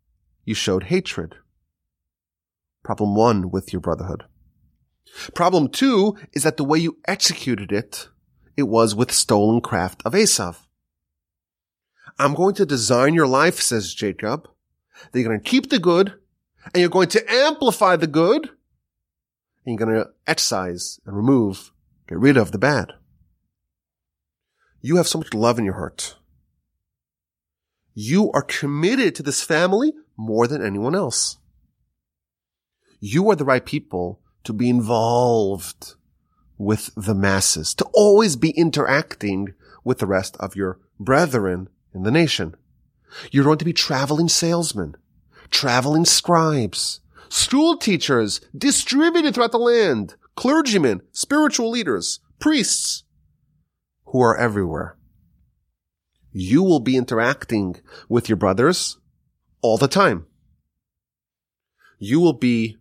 you 0.46 0.54
showed 0.54 0.84
hatred. 0.84 1.34
Problem 2.82 3.14
one 3.14 3.50
with 3.50 3.72
your 3.72 3.80
brotherhood. 3.80 4.24
Problem 5.34 5.68
two 5.68 6.16
is 6.32 6.42
that 6.42 6.56
the 6.56 6.64
way 6.64 6.78
you 6.78 6.98
executed 7.06 7.70
it, 7.70 8.08
it 8.56 8.64
was 8.64 8.94
with 8.94 9.12
stolen 9.12 9.60
craft 9.60 10.02
of 10.04 10.14
Esav. 10.14 10.66
I'm 12.18 12.34
going 12.34 12.54
to 12.56 12.66
design 12.66 13.14
your 13.14 13.26
life, 13.26 13.60
says 13.60 13.94
Jacob, 13.94 14.48
that 15.10 15.20
you're 15.20 15.28
going 15.28 15.40
to 15.40 15.50
keep 15.50 15.70
the 15.70 15.78
good 15.78 16.14
and 16.66 16.80
you're 16.80 16.88
going 16.88 17.08
to 17.10 17.32
amplify 17.32 17.96
the 17.96 18.06
good 18.06 18.50
and 19.64 19.78
you're 19.78 19.86
going 19.86 19.94
to 19.94 20.10
excise 20.26 21.00
and 21.06 21.16
remove, 21.16 21.72
get 22.08 22.18
rid 22.18 22.36
of 22.36 22.52
the 22.52 22.58
bad. 22.58 22.92
You 24.80 24.96
have 24.96 25.08
so 25.08 25.18
much 25.18 25.32
love 25.32 25.58
in 25.58 25.64
your 25.64 25.74
heart. 25.74 26.16
You 27.94 28.32
are 28.32 28.42
committed 28.42 29.14
to 29.16 29.22
this 29.22 29.42
family 29.42 29.92
more 30.16 30.46
than 30.48 30.64
anyone 30.64 30.94
else. 30.94 31.38
You 33.04 33.28
are 33.30 33.34
the 33.34 33.44
right 33.44 33.66
people 33.66 34.20
to 34.44 34.52
be 34.52 34.70
involved 34.70 35.94
with 36.56 36.94
the 36.96 37.16
masses, 37.16 37.74
to 37.74 37.84
always 37.86 38.36
be 38.36 38.50
interacting 38.50 39.54
with 39.82 39.98
the 39.98 40.06
rest 40.06 40.36
of 40.38 40.54
your 40.54 40.78
brethren 41.00 41.68
in 41.92 42.04
the 42.04 42.12
nation. 42.12 42.54
You're 43.32 43.42
going 43.42 43.58
to 43.58 43.64
be 43.64 43.72
traveling 43.72 44.28
salesmen, 44.28 44.94
traveling 45.50 46.04
scribes, 46.04 47.00
school 47.28 47.76
teachers 47.76 48.40
distributed 48.56 49.34
throughout 49.34 49.50
the 49.50 49.58
land, 49.58 50.14
clergymen, 50.36 51.02
spiritual 51.10 51.70
leaders, 51.72 52.20
priests, 52.38 53.02
who 54.04 54.20
are 54.20 54.38
everywhere. 54.38 54.96
You 56.30 56.62
will 56.62 56.78
be 56.78 56.96
interacting 56.96 57.80
with 58.08 58.28
your 58.28 58.36
brothers 58.36 58.98
all 59.60 59.76
the 59.76 59.88
time. 59.88 60.26
You 61.98 62.20
will 62.20 62.34
be 62.34 62.78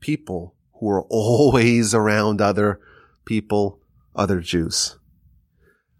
people 0.00 0.54
who 0.74 0.88
are 0.90 1.02
always 1.10 1.94
around 1.94 2.40
other 2.40 2.80
people, 3.24 3.80
other 4.14 4.40
Jews. 4.40 4.98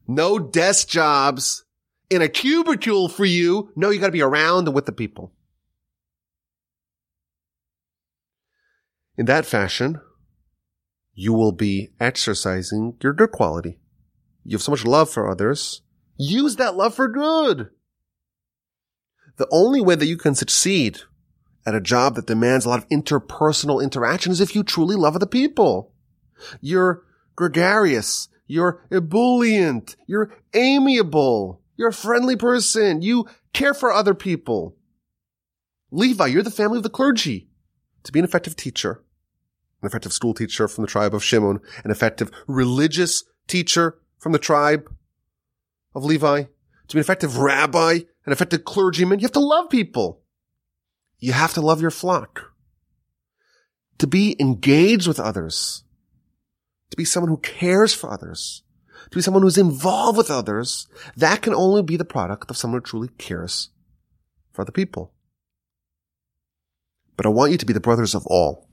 No 0.09 0.39
desk 0.39 0.89
jobs 0.89 1.65
in 2.09 2.23
a 2.23 2.29
cubicle 2.29 3.09
for 3.09 3.25
you. 3.25 3.73
No, 3.75 3.91
you 3.91 3.99
gotta 4.01 4.13
be 4.13 4.23
around 4.23 4.69
and 4.69 4.75
with 4.75 4.87
the 4.87 4.93
people. 4.93 5.33
In 9.17 9.27
that 9.27 9.47
fashion, 9.47 10.01
you 11.15 11.33
will 11.33 11.53
be 11.53 11.91
exercising 11.99 12.97
your 13.03 13.15
good 13.15 13.33
quality. 13.33 13.79
You 14.45 14.57
have 14.57 14.63
so 14.63 14.71
much 14.71 14.85
love 14.85 15.11
for 15.11 15.31
others. 15.31 15.83
Use 16.19 16.57
that 16.57 16.77
love 16.77 16.95
for 16.95 17.09
good. 17.09 17.71
The 19.39 19.49
only 19.51 19.81
way 19.81 19.95
that 19.95 20.07
you 20.07 20.17
can 20.17 20.35
succeed 20.35 21.01
at 21.67 21.75
a 21.75 21.81
job 21.81 22.15
that 22.15 22.27
demands 22.27 22.65
a 22.65 22.69
lot 22.69 22.79
of 22.79 22.89
interpersonal 22.89 23.83
interaction 23.83 24.31
is 24.31 24.41
if 24.41 24.55
you 24.55 24.63
truly 24.63 24.95
love 24.95 25.17
other 25.17 25.27
people. 25.27 25.93
You're 26.61 27.03
gregarious. 27.35 28.29
You're 28.47 28.87
ebullient. 28.91 29.97
You're 30.07 30.33
amiable. 30.55 31.61
You're 31.77 31.89
a 31.89 31.93
friendly 31.93 32.37
person. 32.37 33.03
You 33.03 33.27
care 33.53 33.75
for 33.75 33.93
other 33.93 34.15
people. 34.15 34.77
Levi, 35.91 36.27
you're 36.27 36.43
the 36.43 36.51
family 36.51 36.77
of 36.77 36.83
the 36.85 36.91
clergy. 36.91 37.49
To 38.05 38.13
be 38.13 38.21
an 38.21 38.25
effective 38.25 38.55
teacher, 38.55 39.03
an 39.83 39.89
effective 39.89 40.13
school 40.13 40.33
teacher 40.33 40.69
from 40.69 40.83
the 40.83 40.89
tribe 40.89 41.13
of 41.13 41.25
Shimon, 41.25 41.59
an 41.83 41.91
effective 41.91 42.31
religious 42.47 43.25
teacher 43.49 43.99
from 44.17 44.31
the 44.31 44.39
tribe 44.39 44.89
of 45.93 46.05
Levi, 46.05 46.43
to 46.43 46.95
be 46.95 46.99
an 46.99 47.01
effective 47.01 47.39
rabbi, 47.39 48.01
an 48.25 48.33
effective 48.33 48.65
clergyman, 48.65 49.19
you 49.19 49.25
have 49.25 49.33
to 49.33 49.41
love 49.41 49.69
people. 49.71 50.23
You 51.19 51.33
have 51.33 51.55
to 51.55 51.61
love 51.61 51.81
your 51.81 51.91
flock. 51.91 52.53
To 53.99 54.07
be 54.07 54.37
engaged 54.39 55.07
with 55.07 55.19
others. 55.19 55.85
To 56.91 56.97
be 56.97 57.05
someone 57.05 57.31
who 57.31 57.39
cares 57.39 57.95
for 57.95 58.13
others. 58.13 58.63
To 59.11 59.17
be 59.17 59.23
someone 59.23 59.43
who's 59.43 59.59
involved 59.59 60.19
with 60.19 60.31
others. 60.31 60.87
That 61.17 61.43
can 61.43 61.55
only 61.55 61.83
be 61.83 61.97
the 61.97 62.05
product 62.05 62.51
of 62.51 62.57
someone 62.57 62.81
who 62.81 62.87
truly 62.87 63.09
cares 63.19 63.71
for 64.53 64.63
other 64.63 64.73
people. 64.73 65.13
But 67.17 67.27
I 67.27 67.31
want 67.31 67.53
you 67.53 67.59
to 67.59 67.67
be 67.67 67.73
the 67.73 67.81
brothers 67.81 68.15
of 68.15 68.27
all. 68.27 68.69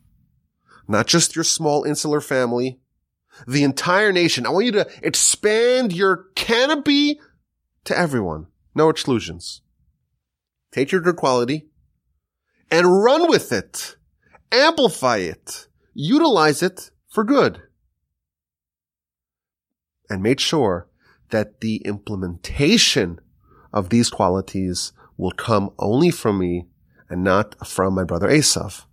Not 0.88 1.08
just 1.08 1.36
your 1.36 1.46
small 1.46 1.86
insular 1.86 2.20
family, 2.20 2.80
the 3.48 3.64
entire 3.64 4.12
nation. 4.12 4.46
I 4.46 4.50
want 4.50 4.66
you 4.66 4.72
to 4.74 4.88
expand 5.02 5.94
your 5.94 6.28
canopy 6.36 7.22
to 7.86 7.98
everyone. 7.98 8.48
No 8.76 8.90
exclusions. 8.90 9.62
Take 10.72 10.92
your 10.92 11.02
good 11.02 11.16
quality 11.16 11.70
and 12.72 13.04
run 13.04 13.30
with 13.30 13.52
it. 13.52 13.96
Amplify 14.52 15.18
it. 15.18 15.68
Utilize 15.94 16.62
it 16.64 16.92
for 17.10 17.24
good. 17.24 17.62
And 20.10 20.22
make 20.22 20.40
sure 20.40 20.88
that 21.30 21.62
the 21.62 21.78
implementation 21.86 23.20
of 23.72 23.90
these 23.90 24.10
qualities 24.10 24.94
will 25.18 25.32
come 25.32 25.72
only 25.80 26.12
from 26.12 26.40
me 26.40 26.68
and 27.10 27.24
not 27.24 27.68
from 27.68 27.96
my 27.96 28.04
brother 28.04 28.28
Esav. 28.28 28.86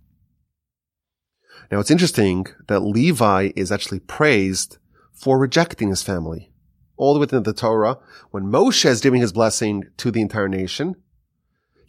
Now 1.71 1.79
it's 1.79 1.91
interesting 1.91 2.47
that 2.67 2.81
Levi 2.81 3.51
is 3.55 3.71
actually 3.71 3.99
praised 3.99 4.77
for 5.13 5.39
rejecting 5.39 5.89
his 5.89 6.03
family. 6.03 6.51
All 6.97 7.13
the 7.13 7.19
way 7.19 7.23
within 7.23 7.43
the 7.43 7.53
Torah, 7.53 7.97
when 8.31 8.43
Moshe 8.43 8.85
is 8.85 9.01
giving 9.01 9.21
his 9.21 9.33
blessing 9.33 9.85
to 9.97 10.11
the 10.11 10.21
entire 10.21 10.47
nation, 10.47 10.95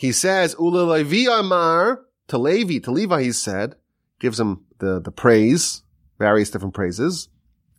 he 0.02 0.10
says, 0.10 0.56
Ula 0.58 0.82
Levi 0.82 1.32
Amar, 1.32 2.04
to 2.26 2.36
Levi, 2.36 2.78
to 2.80 2.90
Levi 2.90 3.22
he 3.22 3.30
said, 3.30 3.76
gives 4.18 4.40
him 4.40 4.64
the, 4.78 5.00
the 5.00 5.12
praise, 5.12 5.84
various 6.18 6.50
different 6.50 6.74
praises, 6.74 7.28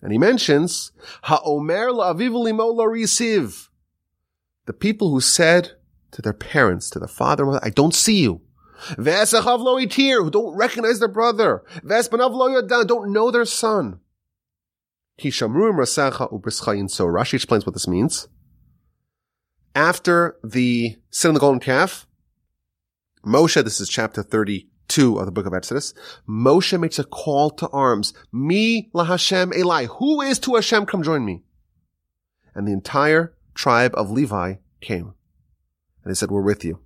and 0.02 0.14
he 0.14 0.18
mentions, 0.18 0.94
Ha'omer 1.24 1.90
la'aviv 1.90 2.34
limo. 2.34 2.74
The 4.66 4.72
people 4.72 5.12
who 5.12 5.20
said 5.20 5.74
to 6.12 6.22
their 6.22 6.32
parents, 6.32 6.90
to 6.92 7.00
their 7.00 7.10
father 7.10 7.46
mother, 7.46 7.60
I 7.62 7.70
don't 7.70 7.94
see 7.94 8.22
you. 8.22 8.40
Ve'esachav 8.92 9.60
lo 9.60 9.76
itir, 9.76 10.24
who 10.24 10.32
don't 10.32 10.56
recognize 10.56 11.00
their 11.00 11.10
brother. 11.10 11.62
Ve'espanav 11.84 12.32
lo 12.32 12.48
yadan, 12.48 12.88
don't 12.88 13.12
know 13.12 13.32
their 13.32 13.44
son. 13.44 14.00
Kishamruim 15.20 15.76
rasacha 15.76 16.32
ubrischayin. 16.32 16.90
So 16.90 17.06
Rashi 17.06 17.34
explains 17.34 17.66
what 17.66 17.74
this 17.74 17.90
means. 17.90 18.30
After 19.76 20.38
the 20.42 20.96
sin 21.10 21.32
of 21.32 21.34
the 21.34 21.42
golden 21.42 21.60
calf, 21.60 22.08
Moshe, 23.26 23.64
this 23.64 23.80
is 23.80 23.90
chapter 23.90 24.22
32 24.24 25.18
of 25.18 25.26
the 25.26 25.32
book 25.32 25.46
of 25.46 25.54
Exodus, 25.54 25.94
Moshe 26.28 26.80
makes 26.80 27.00
a 27.00 27.04
call 27.04 27.50
to 27.52 27.70
arms. 27.70 28.14
Me 28.32 28.90
la 28.94 29.06
Hashem 29.06 29.54
Eli. 29.54 29.86
Who 29.86 30.22
is 30.22 30.40
to 30.40 30.56
Hashem? 30.56 30.86
Come 30.86 31.04
join 31.04 31.26
me. 31.26 31.44
And 32.54 32.68
the 32.68 32.74
entire 32.74 33.34
tribe 33.56 33.94
of 33.96 34.12
Levi 34.12 34.56
came. 34.82 35.14
And 36.04 36.12
they 36.12 36.16
said, 36.16 36.32
we're 36.32 36.42
with 36.42 36.66
you 36.66 36.80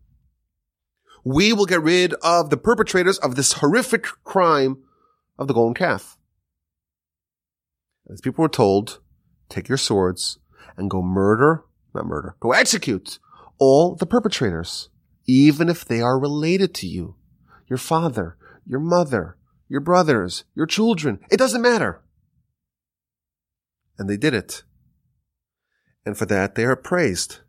we 1.28 1.52
will 1.52 1.66
get 1.66 1.84
rid 1.84 2.14
of 2.16 2.50
the 2.50 2.56
perpetrators 2.56 3.18
of 3.18 3.36
this 3.36 3.54
horrific 3.54 4.06
crime 4.24 4.78
of 5.38 5.50
the 5.50 5.54
golden 5.54 5.74
calf. 5.74 6.18
As 8.10 8.22
people 8.22 8.44
were 8.44 8.50
told, 8.50 9.02
take 9.50 9.68
your 9.68 9.78
swords 9.78 10.40
and 10.78 10.90
go 10.90 11.02
murder, 11.02 11.66
not 11.94 12.06
murder, 12.06 12.38
go 12.40 12.54
execute 12.54 13.20
all 13.58 13.94
the 13.96 14.06
perpetrators, 14.06 14.88
even 15.28 15.70
if 15.70 15.84
they 15.86 16.02
are 16.02 16.20
related 16.20 16.74
to 16.76 16.88
you, 16.88 17.16
your 17.68 17.78
father, 17.78 18.38
your 18.66 18.80
mother, 18.80 19.38
your 19.68 19.82
brothers, 19.82 20.46
your 20.56 20.66
children. 20.66 21.20
It 21.30 21.38
doesn't 21.38 21.62
matter. 21.62 22.02
And 23.98 24.10
they 24.10 24.18
did 24.18 24.34
it. 24.34 24.64
And 26.06 26.18
for 26.18 26.26
that, 26.28 26.56
they 26.56 26.64
are 26.64 26.76
praised. 26.76 27.40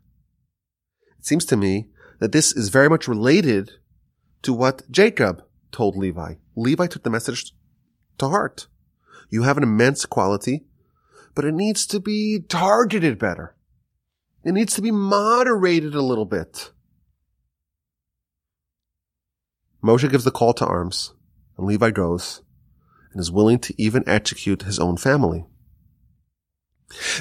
It 1.17 1.25
seems 1.25 1.45
to 1.45 1.57
me 1.57 1.87
that 2.19 2.33
this 2.33 2.51
is 2.51 2.69
very 2.69 2.89
much 2.89 3.07
related 3.07 3.71
to 4.41 4.53
what 4.53 4.89
Jacob 4.91 5.43
told 5.71 5.95
Levi. 5.95 6.35
Levi 6.55 6.87
took 6.87 7.03
the 7.03 7.09
message 7.09 7.53
to 8.17 8.27
heart. 8.27 8.67
You 9.29 9.43
have 9.43 9.57
an 9.57 9.63
immense 9.63 10.05
quality, 10.05 10.65
but 11.35 11.45
it 11.45 11.53
needs 11.53 11.85
to 11.87 11.99
be 11.99 12.39
targeted 12.49 13.17
better. 13.19 13.55
It 14.43 14.53
needs 14.53 14.73
to 14.75 14.81
be 14.81 14.91
moderated 14.91 15.95
a 15.95 16.01
little 16.01 16.25
bit. 16.25 16.71
Moshe 19.83 20.09
gives 20.09 20.23
the 20.23 20.31
call 20.31 20.53
to 20.53 20.65
arms, 20.65 21.13
and 21.57 21.65
Levi 21.65 21.91
goes 21.91 22.41
and 23.11 23.19
is 23.19 23.31
willing 23.31 23.59
to 23.59 23.81
even 23.81 24.07
execute 24.07 24.63
his 24.63 24.79
own 24.79 24.97
family. 24.97 25.45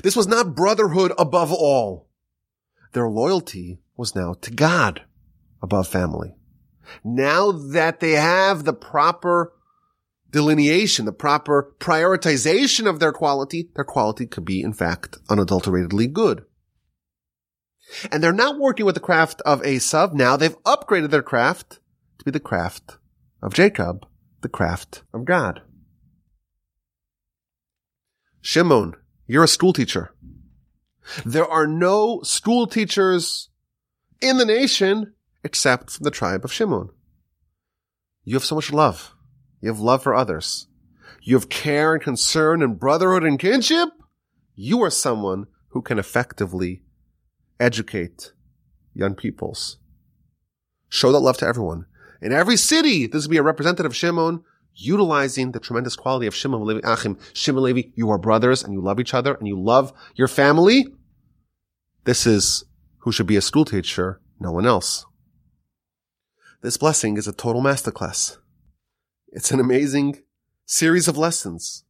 This 0.02 0.16
was 0.16 0.26
not 0.26 0.54
brotherhood 0.54 1.12
above 1.18 1.52
all. 1.52 2.08
Their 2.92 3.08
loyalty 3.08 3.80
was 3.96 4.14
now 4.14 4.34
to 4.40 4.50
God 4.50 5.02
above 5.62 5.88
family. 5.88 6.34
Now 7.04 7.52
that 7.52 8.00
they 8.00 8.12
have 8.12 8.64
the 8.64 8.72
proper 8.72 9.52
delineation, 10.30 11.04
the 11.04 11.12
proper 11.12 11.74
prioritization 11.78 12.88
of 12.88 12.98
their 12.98 13.12
quality, 13.12 13.70
their 13.74 13.84
quality 13.84 14.26
could 14.26 14.44
be, 14.44 14.62
in 14.62 14.72
fact, 14.72 15.18
unadulteratedly 15.28 16.06
good. 16.06 16.44
And 18.10 18.22
they're 18.22 18.32
not 18.32 18.58
working 18.58 18.84
with 18.84 18.94
the 18.94 19.00
craft 19.00 19.40
of 19.42 19.62
Esav. 19.62 20.12
Now 20.12 20.36
they've 20.36 20.62
upgraded 20.62 21.10
their 21.10 21.22
craft 21.22 21.80
be 22.28 22.32
the 22.32 22.40
craft 22.40 22.98
of 23.40 23.54
Jacob, 23.54 24.06
the 24.42 24.50
craft 24.50 25.02
of 25.14 25.24
God. 25.24 25.62
Shimon, 28.42 28.94
you're 29.26 29.44
a 29.44 29.48
schoolteacher. 29.48 30.10
There 31.24 31.46
are 31.46 31.66
no 31.66 32.20
schoolteachers 32.22 33.48
in 34.20 34.36
the 34.36 34.44
nation 34.44 35.14
except 35.42 35.92
from 35.92 36.04
the 36.04 36.10
tribe 36.10 36.44
of 36.44 36.52
Shimon. 36.52 36.90
You 38.24 38.34
have 38.34 38.44
so 38.44 38.56
much 38.56 38.70
love. 38.72 39.14
You 39.62 39.70
have 39.70 39.80
love 39.80 40.02
for 40.02 40.14
others. 40.14 40.66
you 41.22 41.34
have 41.36 41.48
care 41.48 41.94
and 41.94 42.02
concern 42.02 42.62
and 42.62 42.78
brotherhood 42.78 43.24
and 43.24 43.38
kinship, 43.38 43.88
you 44.54 44.82
are 44.82 44.90
someone 44.90 45.46
who 45.68 45.82
can 45.82 45.98
effectively 45.98 46.82
educate 47.58 48.32
young 48.94 49.14
peoples. 49.14 49.78
Show 50.88 51.12
that 51.12 51.20
love 51.20 51.36
to 51.38 51.46
everyone. 51.46 51.86
In 52.20 52.32
every 52.32 52.56
city, 52.56 53.06
this 53.06 53.24
will 53.24 53.30
be 53.30 53.36
a 53.36 53.42
representative 53.42 53.86
of 53.86 53.96
Shimon 53.96 54.42
utilizing 54.74 55.52
the 55.52 55.60
tremendous 55.60 55.96
quality 55.96 56.26
of 56.26 56.34
Shimon 56.34 56.64
Levi 56.64 56.80
Achim. 56.84 57.18
Shimon 57.32 57.62
Levi, 57.62 57.90
you 57.94 58.10
are 58.10 58.18
brothers 58.18 58.62
and 58.62 58.72
you 58.72 58.80
love 58.80 59.00
each 59.00 59.14
other 59.14 59.34
and 59.34 59.46
you 59.46 59.60
love 59.60 59.92
your 60.14 60.28
family. 60.28 60.86
This 62.04 62.26
is 62.26 62.64
who 62.98 63.12
should 63.12 63.26
be 63.26 63.36
a 63.36 63.42
school 63.42 63.64
teacher, 63.64 64.20
no 64.40 64.52
one 64.52 64.66
else. 64.66 65.04
This 66.62 66.76
blessing 66.76 67.16
is 67.16 67.28
a 67.28 67.32
total 67.32 67.62
masterclass. 67.62 68.38
It's 69.28 69.50
an 69.50 69.60
amazing 69.60 70.22
series 70.64 71.06
of 71.06 71.16
lessons. 71.16 71.84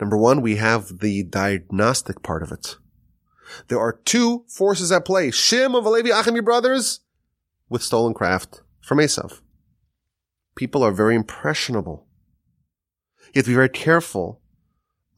Number 0.00 0.16
one, 0.16 0.42
we 0.42 0.56
have 0.56 0.98
the 1.00 1.22
diagnostic 1.22 2.22
part 2.22 2.42
of 2.42 2.50
it. 2.50 2.76
There 3.68 3.78
are 3.78 4.00
two 4.04 4.44
forces 4.48 4.90
at 4.90 5.04
play. 5.04 5.30
Shimon 5.30 5.84
Levi 5.84 6.08
Achim, 6.08 6.34
your 6.34 6.42
brothers, 6.42 7.00
with 7.68 7.82
stolen 7.82 8.12
craft 8.12 8.62
from 8.86 8.98
Esav. 8.98 9.40
People 10.54 10.84
are 10.84 10.92
very 10.92 11.16
impressionable. 11.16 12.06
You 13.34 13.40
have 13.40 13.46
to 13.46 13.50
be 13.50 13.56
very 13.56 13.68
careful 13.68 14.40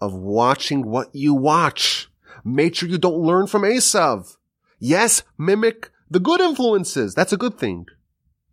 of 0.00 0.14
watching 0.14 0.86
what 0.86 1.14
you 1.14 1.34
watch. 1.34 2.10
Make 2.42 2.74
sure 2.74 2.88
you 2.88 2.96
don't 2.96 3.20
learn 3.20 3.46
from 3.46 3.62
Esav. 3.62 4.38
Yes, 4.78 5.22
mimic 5.36 5.90
the 6.10 6.18
good 6.18 6.40
influences. 6.40 7.14
That's 7.14 7.34
a 7.34 7.36
good 7.36 7.58
thing. 7.58 7.84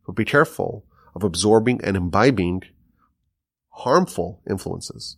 But 0.06 0.18
be 0.18 0.26
careful 0.26 0.86
of 1.16 1.24
absorbing 1.24 1.80
and 1.82 1.96
imbibing 1.96 2.64
harmful 3.70 4.42
influences. 4.50 5.16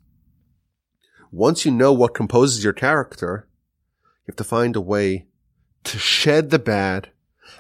Once 1.31 1.65
you 1.65 1.71
know 1.71 1.91
what 1.91 2.13
composes 2.13 2.63
your 2.63 2.73
character, 2.73 3.47
you 4.27 4.31
have 4.31 4.35
to 4.35 4.43
find 4.43 4.75
a 4.75 4.81
way 4.81 5.25
to 5.85 5.97
shed 5.97 6.51
the 6.51 6.59
bad 6.59 7.09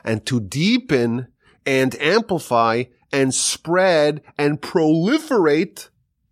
and 0.03 0.23
to 0.27 0.39
deepen 0.39 1.29
and 1.67 2.01
amplify 2.01 2.85
and 3.11 3.35
spread 3.35 4.21
and 4.37 4.61
proliferate 4.61 5.89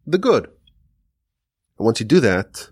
the 0.07 0.17
good. 0.17 0.45
And 1.77 1.85
once 1.85 1.99
you 1.99 2.05
do 2.05 2.21
that, 2.21 2.69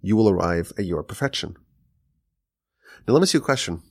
you 0.00 0.16
will 0.16 0.30
arrive 0.30 0.72
at 0.78 0.86
your 0.86 1.02
perfection. 1.02 1.54
Now 3.06 3.12
let 3.14 3.20
me 3.20 3.24
ask 3.24 3.34
you 3.34 3.40
a 3.40 3.44
question. 3.44 3.82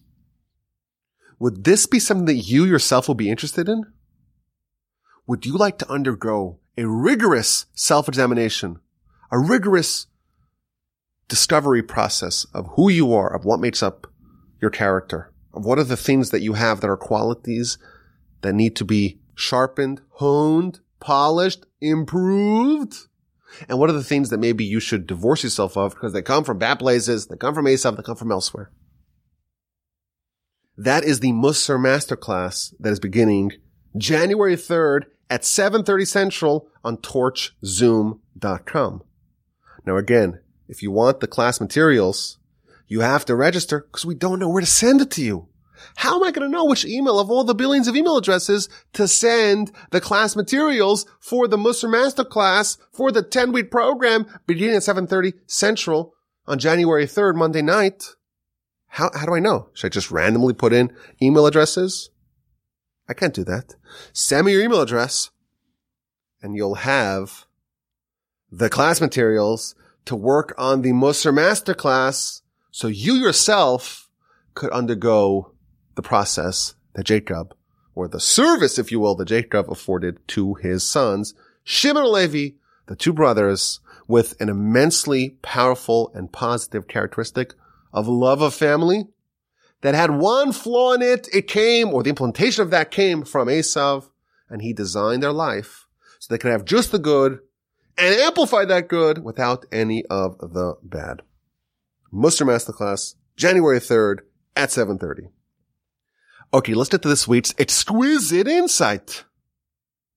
Would 1.39 1.63
this 1.63 1.85
be 1.85 1.99
something 1.99 2.25
that 2.25 2.35
you 2.35 2.65
yourself 2.65 3.07
will 3.07 3.15
be 3.15 3.29
interested 3.29 3.69
in? 3.69 3.83
Would 5.27 5.45
you 5.45 5.57
like 5.57 5.77
to 5.77 5.89
undergo 5.91 6.59
a 6.77 6.87
rigorous 6.87 7.67
self-examination, 7.75 8.79
a 9.31 9.39
rigorous 9.39 10.07
discovery 11.27 11.83
process 11.83 12.45
of 12.53 12.67
who 12.75 12.89
you 12.89 13.13
are, 13.13 13.33
of 13.33 13.45
what 13.45 13.59
makes 13.59 13.83
up 13.83 14.07
your 14.59 14.71
character, 14.71 15.30
what 15.51 15.79
are 15.79 15.83
the 15.83 15.97
things 15.97 16.29
that 16.29 16.41
you 16.41 16.53
have 16.53 16.81
that 16.81 16.89
are 16.89 16.97
qualities 16.97 17.77
that 18.41 18.53
need 18.53 18.75
to 18.77 18.85
be 18.85 19.19
sharpened, 19.35 20.01
honed, 20.09 20.79
polished, 20.99 21.65
improved? 21.79 22.95
And 23.67 23.77
what 23.77 23.89
are 23.89 23.93
the 23.93 24.03
things 24.03 24.29
that 24.29 24.39
maybe 24.39 24.63
you 24.63 24.79
should 24.79 25.07
divorce 25.07 25.43
yourself 25.43 25.75
of 25.75 25.93
because 25.93 26.13
they 26.13 26.21
come 26.21 26.43
from 26.43 26.57
bad 26.57 26.79
places, 26.79 27.27
they 27.27 27.35
come 27.35 27.53
from 27.53 27.65
Esav, 27.65 27.97
they 27.97 28.03
come 28.03 28.15
from 28.15 28.31
elsewhere? 28.31 28.71
That 30.77 31.03
is 31.03 31.19
the 31.19 31.31
Mussar 31.31 31.77
Masterclass 31.77 32.73
that 32.79 32.91
is 32.91 32.99
beginning 32.99 33.51
January 33.97 34.55
3rd 34.55 35.03
at 35.29 35.41
7.30 35.41 36.07
Central 36.07 36.67
on 36.83 36.97
torchzoom.com. 36.97 39.03
Now 39.85 39.97
again, 39.97 40.39
if 40.67 40.81
you 40.81 40.91
want 40.91 41.19
the 41.19 41.27
class 41.27 41.59
materials, 41.59 42.37
you 42.91 42.99
have 42.99 43.23
to 43.23 43.33
register 43.37 43.87
because 43.89 44.05
we 44.05 44.13
don't 44.13 44.37
know 44.37 44.49
where 44.49 44.59
to 44.59 44.67
send 44.67 44.99
it 44.99 45.09
to 45.11 45.23
you. 45.23 45.47
How 45.95 46.17
am 46.17 46.23
I 46.25 46.31
going 46.31 46.45
to 46.45 46.51
know 46.51 46.65
which 46.65 46.83
email 46.83 47.19
of 47.19 47.31
all 47.31 47.45
the 47.45 47.55
billions 47.55 47.87
of 47.87 47.95
email 47.95 48.17
addresses 48.17 48.67
to 48.91 49.07
send 49.07 49.71
the 49.91 50.01
class 50.01 50.35
materials 50.35 51.05
for 51.21 51.47
the 51.47 51.55
Mussar 51.55 51.89
Masterclass 51.89 52.77
for 52.91 53.09
the 53.09 53.23
10 53.23 53.53
week 53.53 53.71
program 53.71 54.25
beginning 54.45 54.75
at 54.75 54.81
7.30 54.81 55.35
Central 55.47 56.13
on 56.45 56.59
January 56.59 57.05
3rd, 57.05 57.35
Monday 57.35 57.61
night? 57.61 58.09
How, 58.87 59.09
how 59.13 59.25
do 59.25 59.35
I 59.35 59.39
know? 59.39 59.69
Should 59.71 59.87
I 59.87 59.89
just 59.89 60.11
randomly 60.11 60.53
put 60.53 60.73
in 60.73 60.93
email 61.21 61.45
addresses? 61.45 62.09
I 63.07 63.13
can't 63.13 63.33
do 63.33 63.45
that. 63.45 63.75
Send 64.11 64.47
me 64.47 64.51
your 64.51 64.63
email 64.63 64.81
address 64.81 65.29
and 66.41 66.57
you'll 66.57 66.75
have 66.75 67.45
the 68.51 68.69
class 68.69 68.99
materials 68.99 69.75
to 70.03 70.15
work 70.17 70.53
on 70.57 70.81
the 70.81 70.91
Mussar 70.91 71.33
Masterclass 71.33 72.41
so 72.71 72.87
you 72.87 73.15
yourself 73.15 74.09
could 74.53 74.71
undergo 74.71 75.51
the 75.95 76.01
process 76.01 76.75
that 76.93 77.03
Jacob, 77.03 77.53
or 77.95 78.07
the 78.07 78.19
service, 78.19 78.79
if 78.79 78.91
you 78.91 78.99
will, 78.99 79.15
that 79.15 79.27
Jacob 79.27 79.69
afforded 79.69 80.25
to 80.29 80.55
his 80.55 80.87
sons, 80.87 81.33
Shimon 81.63 82.03
and 82.03 82.11
Levi, 82.11 82.55
the 82.87 82.95
two 82.95 83.13
brothers, 83.13 83.79
with 84.07 84.39
an 84.41 84.49
immensely 84.49 85.37
powerful 85.41 86.11
and 86.15 86.31
positive 86.31 86.87
characteristic 86.87 87.53
of 87.93 88.07
love 88.07 88.41
of 88.41 88.53
family 88.53 89.07
that 89.81 89.95
had 89.95 90.11
one 90.11 90.51
flaw 90.51 90.93
in 90.93 91.01
it. 91.01 91.27
It 91.33 91.47
came, 91.47 91.93
or 91.93 92.03
the 92.03 92.09
implementation 92.09 92.61
of 92.63 92.71
that 92.71 92.91
came 92.91 93.23
from 93.23 93.47
Esav, 93.47 94.09
and 94.49 94.61
he 94.61 94.73
designed 94.73 95.23
their 95.23 95.31
life 95.31 95.87
so 96.19 96.33
they 96.33 96.37
could 96.37 96.51
have 96.51 96.65
just 96.65 96.91
the 96.91 96.99
good 96.99 97.39
and 97.97 98.15
amplify 98.15 98.65
that 98.65 98.87
good 98.87 99.23
without 99.23 99.65
any 99.71 100.05
of 100.05 100.37
the 100.39 100.75
bad. 100.83 101.21
Mussar 102.13 102.45
Masterclass, 102.45 103.15
January 103.37 103.79
3rd 103.79 104.19
at 104.55 104.69
7.30. 104.69 105.29
Okay, 106.53 106.73
let's 106.73 106.89
get 106.89 107.01
to 107.03 107.07
this 107.07 107.27
week's 107.27 107.53
exquisite 107.57 108.47
insight. 108.47 109.23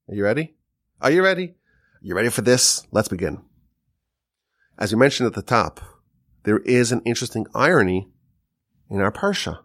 Are 0.09 0.15
you 0.15 0.25
ready? 0.25 0.55
Are 1.01 1.11
you 1.11 1.23
ready? 1.23 1.55
You 2.03 2.17
ready 2.17 2.31
for 2.31 2.43
this? 2.43 2.85
Let's 2.91 3.09
begin. 3.09 3.43
As 4.77 4.93
we 4.93 4.99
mentioned 4.99 5.29
at 5.29 5.35
the 5.35 5.43
top, 5.43 5.81
there 6.43 6.59
is 6.59 6.91
an 6.91 7.03
interesting 7.05 7.47
irony 7.55 8.09
in 8.91 9.01
our 9.01 9.13
Parsha. 9.13 9.61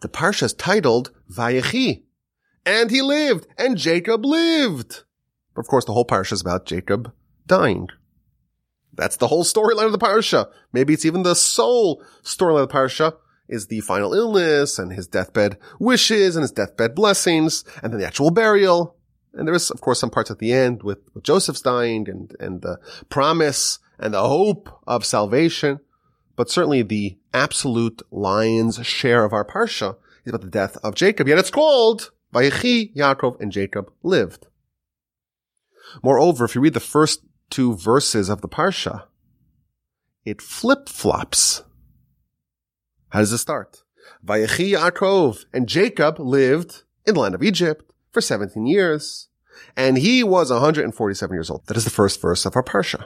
The 0.00 0.08
Parsha 0.08 0.44
is 0.44 0.54
titled 0.54 1.12
Vayechi, 1.30 2.04
and 2.64 2.90
he 2.90 3.02
lived, 3.02 3.46
and 3.58 3.76
Jacob 3.76 4.24
lived. 4.24 5.04
But 5.54 5.60
of 5.60 5.68
course, 5.68 5.84
the 5.84 5.92
whole 5.92 6.06
Parsha 6.06 6.32
is 6.32 6.40
about 6.40 6.66
Jacob 6.66 7.12
dying. 7.46 7.88
That's 8.96 9.16
the 9.16 9.28
whole 9.28 9.44
storyline 9.44 9.86
of 9.86 9.92
the 9.92 9.98
Parsha. 9.98 10.48
Maybe 10.72 10.92
it's 10.92 11.04
even 11.04 11.22
the 11.22 11.34
sole 11.34 12.02
storyline 12.22 12.62
of 12.62 12.68
the 12.68 12.74
Parsha 12.74 13.16
is 13.48 13.66
the 13.66 13.80
final 13.80 14.14
illness 14.14 14.78
and 14.78 14.92
his 14.92 15.06
deathbed 15.06 15.58
wishes 15.78 16.36
and 16.36 16.42
his 16.42 16.52
deathbed 16.52 16.94
blessings 16.94 17.64
and 17.82 17.92
then 17.92 18.00
the 18.00 18.06
actual 18.06 18.30
burial. 18.30 18.96
And 19.34 19.46
there 19.46 19.54
is, 19.54 19.70
of 19.70 19.80
course, 19.80 20.00
some 20.00 20.10
parts 20.10 20.30
at 20.30 20.38
the 20.38 20.52
end 20.52 20.82
with, 20.82 20.98
Joseph's 21.22 21.60
dying 21.60 22.08
and, 22.08 22.34
and 22.38 22.62
the 22.62 22.78
promise 23.08 23.80
and 23.98 24.14
the 24.14 24.26
hope 24.26 24.68
of 24.86 25.04
salvation. 25.04 25.80
But 26.36 26.50
certainly 26.50 26.82
the 26.82 27.18
absolute 27.32 28.02
lion's 28.10 28.84
share 28.86 29.24
of 29.24 29.32
our 29.32 29.44
parsha 29.44 29.96
is 30.24 30.30
about 30.30 30.42
the 30.42 30.50
death 30.50 30.76
of 30.82 30.94
Jacob. 30.94 31.28
Yet 31.28 31.38
it's 31.38 31.50
called 31.50 32.10
Vayechi, 32.32 32.94
Yaakov, 32.94 33.40
and 33.40 33.52
Jacob 33.52 33.92
lived. 34.02 34.46
Moreover, 36.02 36.44
if 36.44 36.54
you 36.54 36.60
read 36.60 36.74
the 36.74 36.80
first 36.80 37.20
two 37.50 37.74
verses 37.74 38.28
of 38.28 38.40
the 38.40 38.48
parsha, 38.48 39.04
it 40.24 40.40
flip-flops. 40.40 41.62
How 43.10 43.20
does 43.20 43.32
it 43.32 43.38
start? 43.38 43.82
Vayechi 44.24 44.76
Yaakov, 44.76 45.44
and 45.52 45.68
Jacob 45.68 46.18
lived 46.18 46.82
in 47.06 47.14
the 47.14 47.20
land 47.20 47.34
of 47.34 47.42
Egypt 47.42 47.90
for 48.10 48.20
17 48.20 48.66
years, 48.66 49.28
and 49.76 49.98
he 49.98 50.24
was 50.24 50.50
147 50.50 51.34
years 51.34 51.50
old. 51.50 51.66
That 51.66 51.76
is 51.76 51.84
the 51.84 51.90
first 51.90 52.20
verse 52.20 52.44
of 52.46 52.56
our 52.56 52.62
parsha. 52.62 53.04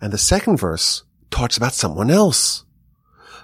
And 0.00 0.12
the 0.12 0.18
second 0.18 0.58
verse 0.58 1.02
talks 1.30 1.56
about 1.56 1.72
someone 1.72 2.10
else. 2.10 2.64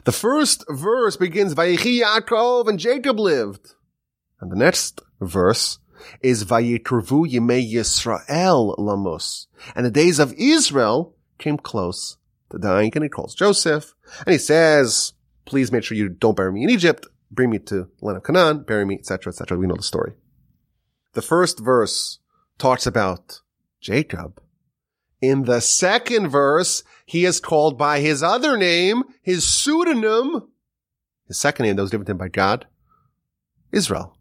The 0.05 0.13
first 0.13 0.65
verse 0.69 1.17
begins, 1.17 1.55
Vayechi 1.55 2.01
Yaakov, 2.01 2.69
and 2.69 2.79
Jacob 2.79 3.19
lived. 3.19 3.75
And 4.41 4.51
the 4.51 4.57
next 4.57 5.03
verse 5.21 5.79
is 6.21 6.45
Vayikruvu 6.45 7.31
Yimei 7.31 7.73
Yisrael 7.73 8.77
Lamus. 8.79 9.47
And 9.75 9.87
the 9.87 9.91
days 9.91 10.19
of 10.19 10.33
Israel 10.35 11.15
came 11.39 11.59
close 11.59 12.17
to 12.51 12.59
dying, 12.59 12.93
and 12.95 13.05
he 13.05 13.09
calls 13.09 13.35
Joseph, 13.35 13.95
and 14.27 14.33
he 14.33 14.39
says, 14.39 15.13
please 15.45 15.71
make 15.71 15.85
sure 15.85 15.97
you 15.97 16.09
don't 16.09 16.37
bury 16.37 16.53
me 16.53 16.65
in 16.65 16.71
Egypt, 16.71 17.07
bring 17.31 17.51
me 17.51 17.59
to 17.61 17.89
land 18.01 18.17
of 18.17 18.25
Canaan, 18.25 18.65
bury 18.65 18.85
me, 18.85 18.97
etc., 18.97 19.31
etc. 19.31 19.57
We 19.57 19.67
know 19.67 19.77
the 19.77 19.83
story. 19.83 20.15
The 21.13 21.23
first 21.23 21.61
verse 21.61 22.19
talks 22.59 22.87
about 22.87 23.41
Jacob, 23.81 24.41
in 25.21 25.45
the 25.45 25.61
second 25.61 26.29
verse, 26.29 26.83
he 27.05 27.25
is 27.25 27.41
called 27.41 27.77
by 27.77 28.01
his 28.01 28.23
other 28.23 28.57
name, 28.57 29.03
his 29.23 29.47
pseudonym, 29.47 30.49
his 31.27 31.37
second 31.37 31.67
name 31.67 31.77
that 31.77 31.83
was 31.83 31.91
given 31.91 32.07
to 32.07 32.13
him 32.13 32.19
by 32.19 32.29
God, 32.29 32.67
Israel. 33.71 34.17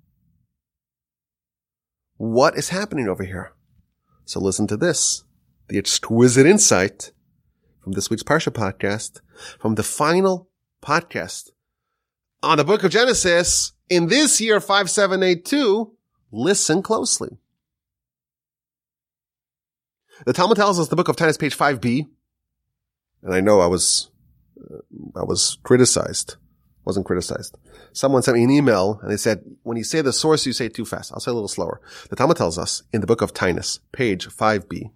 What 2.20 2.58
is 2.58 2.68
happening 2.68 3.08
over 3.08 3.24
here? 3.24 3.54
So 4.26 4.42
listen 4.42 4.68
to 4.68 4.76
this, 4.76 5.24
the 5.70 5.78
exquisite 5.78 6.46
insight 6.46 7.14
from 7.82 7.94
this 7.94 8.10
week's 8.10 8.24
Parsha 8.24 8.52
podcast, 8.52 9.22
from 9.58 9.76
the 9.76 9.84
final 9.84 10.50
podcast 10.84 11.52
on 12.44 12.58
the 12.58 12.66
book 12.66 12.84
of 12.84 12.92
Genesis 12.92 13.72
in 13.90 14.08
this 14.08 14.42
year 14.42 14.60
5782. 14.60 15.94
Listen 16.34 16.82
closely. 16.84 17.38
The 20.26 20.34
Talmud 20.34 20.58
tells 20.58 20.78
us 20.78 20.90
the 20.90 20.98
book 20.98 21.08
of 21.08 21.16
Taanis, 21.16 21.40
page 21.40 21.58
5b, 21.58 22.06
and 23.24 23.34
I 23.34 23.40
know 23.40 23.62
I 23.62 23.68
was, 23.68 24.12
uh, 24.60 24.80
I 25.16 25.24
was 25.24 25.58
criticized, 25.64 26.36
wasn't 26.90 27.06
criticized. 27.06 27.58
Someone 27.94 28.24
sent 28.24 28.38
me 28.38 28.44
an 28.44 28.50
email 28.50 29.00
and 29.02 29.12
they 29.12 29.18
said, 29.18 29.44
when 29.64 29.78
you 29.78 29.84
say 29.84 30.02
the 30.02 30.12
source, 30.12 30.46
you 30.46 30.54
say 30.54 30.66
it 30.66 30.74
too 30.74 30.86
fast. 30.86 31.14
I'll 31.14 31.20
say 31.20 31.32
a 31.32 31.34
little 31.34 31.48
slower. 31.48 31.80
The 32.10 32.16
Talmud 32.16 32.38
tells 32.38 32.58
us 32.58 32.84
in 32.92 33.02
the 33.02 33.08
book 33.08 33.22
of 33.22 33.34
Taanis, 33.34 33.80
page 33.92 34.28
5b, 34.28 34.92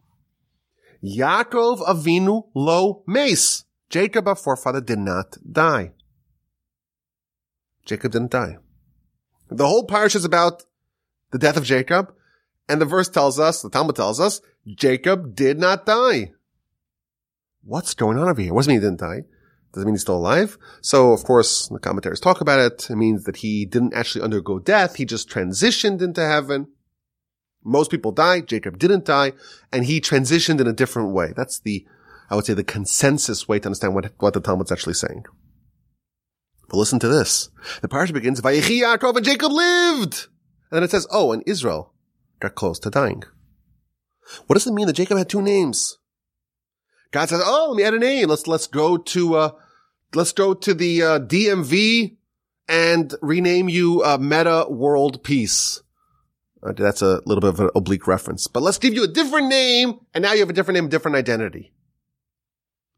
Yaakov 1.04 1.86
Avinu 1.86 2.48
lo 2.56 3.04
mace. 3.06 3.66
Jacob, 3.90 4.28
our 4.28 4.36
forefather, 4.36 4.82
did 4.82 5.00
not 5.00 5.38
die. 5.50 5.92
Jacob 7.86 8.12
didn't 8.12 8.32
die. 8.32 8.58
The 9.50 9.68
whole 9.68 9.86
parsha 9.86 10.16
is 10.16 10.26
about 10.26 10.64
the 11.32 11.38
death 11.38 11.58
of 11.58 11.64
Jacob, 11.64 12.14
and 12.68 12.82
the 12.82 12.86
verse 12.86 13.10
tells 13.10 13.40
us, 13.40 13.62
the 13.62 13.70
Talmud 13.70 13.96
tells 13.96 14.20
us, 14.20 14.42
Jacob 14.66 15.36
did 15.36 15.60
not 15.60 15.86
die. 15.86 16.32
What's 17.64 17.94
going 17.94 18.18
on 18.18 18.30
over 18.30 18.42
here? 18.42 18.54
What 18.54 18.62
does 18.62 18.68
mean 18.68 18.78
he 18.78 18.82
didn't 18.82 19.02
die? 19.02 19.26
Does 19.74 19.84
it 19.84 19.86
mean 19.86 19.96
he's 19.96 20.02
still 20.02 20.18
alive? 20.18 20.58
So, 20.82 21.14
of 21.14 21.24
course, 21.24 21.68
the 21.68 21.80
commentaries 21.80 22.20
talk 22.20 22.42
about 22.42 22.60
it. 22.60 22.90
It 22.90 22.96
means 22.96 23.24
that 23.24 23.38
he 23.38 23.66
didn't 23.66 23.96
actually 23.96 24.24
undergo 24.24 24.60
death. 24.60 24.96
He 24.96 25.06
just 25.06 25.30
transitioned 25.30 26.02
into 26.02 26.26
heaven. 26.26 26.68
Most 27.64 27.90
people 27.90 28.12
die. 28.12 28.42
Jacob 28.42 28.78
didn't 28.78 29.06
die, 29.06 29.34
and 29.72 29.86
he 29.86 30.00
transitioned 30.00 30.62
in 30.62 30.68
a 30.68 30.74
different 30.74 31.12
way. 31.12 31.34
That's 31.36 31.60
the, 31.60 31.88
I 32.30 32.36
would 32.36 32.46
say, 32.46 32.54
the 32.54 32.64
consensus 32.64 33.48
way 33.48 33.60
to 33.60 33.68
understand 33.68 33.96
what, 33.96 34.12
what 34.20 34.34
the 34.34 34.42
Talmud's 34.42 34.72
actually 34.72 34.94
saying. 34.94 35.26
But 36.70 36.78
listen 36.78 37.00
to 37.00 37.08
this. 37.08 37.50
The 37.82 37.88
parsha 37.88 38.14
begins, 38.14 38.42
Vayechi 38.42 38.82
Yaakov 38.82 39.16
and 39.16 39.26
Jacob 39.26 39.52
lived! 39.52 40.28
And 40.70 40.78
then 40.78 40.84
it 40.84 40.92
says, 40.92 41.08
oh, 41.12 41.32
and 41.32 41.42
Israel 41.48 41.94
got 42.40 42.56
close 42.56 42.78
to 42.80 42.90
dying. 42.92 43.24
What 44.46 44.54
does 44.54 44.68
it 44.68 44.74
mean 44.74 44.88
that 44.88 44.94
Jacob 44.94 45.18
had 45.18 45.30
two 45.30 45.42
names? 45.42 45.98
God 47.14 47.30
says, 47.30 47.42
"Oh, 47.46 47.68
let 47.70 47.78
me 47.78 47.84
add 47.84 47.94
a 47.94 48.00
name. 48.00 48.28
Let's 48.28 48.48
let's 48.48 48.66
go 48.66 48.98
to 48.98 49.36
uh, 49.36 49.52
let's 50.16 50.32
go 50.32 50.54
to 50.54 50.74
the 50.74 51.04
uh, 51.04 51.20
DMV 51.20 52.18
and 52.68 53.14
rename 53.22 53.70
you 53.70 54.02
uh, 54.04 54.18
Meta 54.20 54.66
World 54.70 55.24
Peace." 55.24 55.82
Uh, 56.62 56.72
that's 56.72 57.02
a 57.02 57.22
little 57.26 57.42
bit 57.42 57.50
of 57.50 57.60
an 57.60 57.70
oblique 57.76 58.08
reference, 58.08 58.48
but 58.48 58.64
let's 58.64 58.78
give 58.78 58.94
you 58.94 59.04
a 59.04 59.08
different 59.08 59.48
name, 59.48 60.00
and 60.14 60.22
now 60.22 60.34
you 60.34 60.40
have 60.40 60.50
a 60.50 60.54
different 60.54 60.76
name, 60.76 60.90
different 60.90 61.18
identity. 61.18 61.74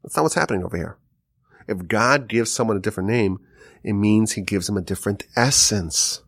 That's 0.02 0.16
not 0.16 0.22
what's 0.22 0.34
happening 0.36 0.64
over 0.64 0.76
here. 0.76 0.98
If 1.66 1.88
God 1.88 2.28
gives 2.28 2.52
someone 2.52 2.76
a 2.76 2.80
different 2.80 3.08
name, 3.08 3.40
it 3.82 3.94
means 3.94 4.32
He 4.32 4.42
gives 4.42 4.66
them 4.66 4.76
a 4.76 4.82
different 4.82 5.24
essence. 5.34 6.22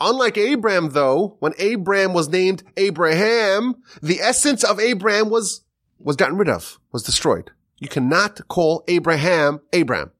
Unlike 0.00 0.38
Abraham, 0.38 0.90
though, 0.90 1.36
when 1.40 1.52
Abraham 1.58 2.12
was 2.12 2.28
named 2.28 2.62
Abraham, 2.76 3.74
the 4.00 4.20
essence 4.20 4.64
of 4.64 4.80
Abraham 4.80 5.28
was, 5.28 5.62
was 5.98 6.16
gotten 6.16 6.36
rid 6.36 6.48
of, 6.48 6.78
was 6.92 7.02
destroyed. 7.02 7.50
You 7.78 7.88
cannot 7.88 8.46
call 8.48 8.84
Abraham 8.88 9.60
Abraham. 9.72 10.12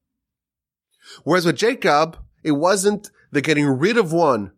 Whereas 1.24 1.46
with 1.46 1.56
Jacob, 1.56 2.18
it 2.42 2.52
wasn't 2.52 3.10
the 3.30 3.40
getting 3.40 3.66
rid 3.66 3.96
of 3.96 4.12
one 4.12 4.52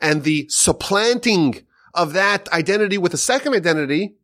and 0.00 0.22
the 0.22 0.46
supplanting 0.48 1.64
of 1.94 2.12
that 2.12 2.48
identity 2.52 2.98
with 2.98 3.14
a 3.14 3.18
second 3.18 3.54
identity. 3.54 4.16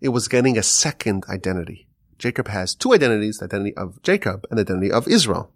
It 0.00 0.10
was 0.10 0.28
getting 0.28 0.58
a 0.58 0.62
second 0.62 1.24
identity. 1.28 1.88
Jacob 2.18 2.48
has 2.48 2.74
two 2.74 2.94
identities, 2.94 3.38
the 3.38 3.44
identity 3.44 3.76
of 3.76 4.02
Jacob 4.02 4.46
and 4.50 4.58
the 4.58 4.62
identity 4.62 4.90
of 4.90 5.08
Israel. 5.08 5.52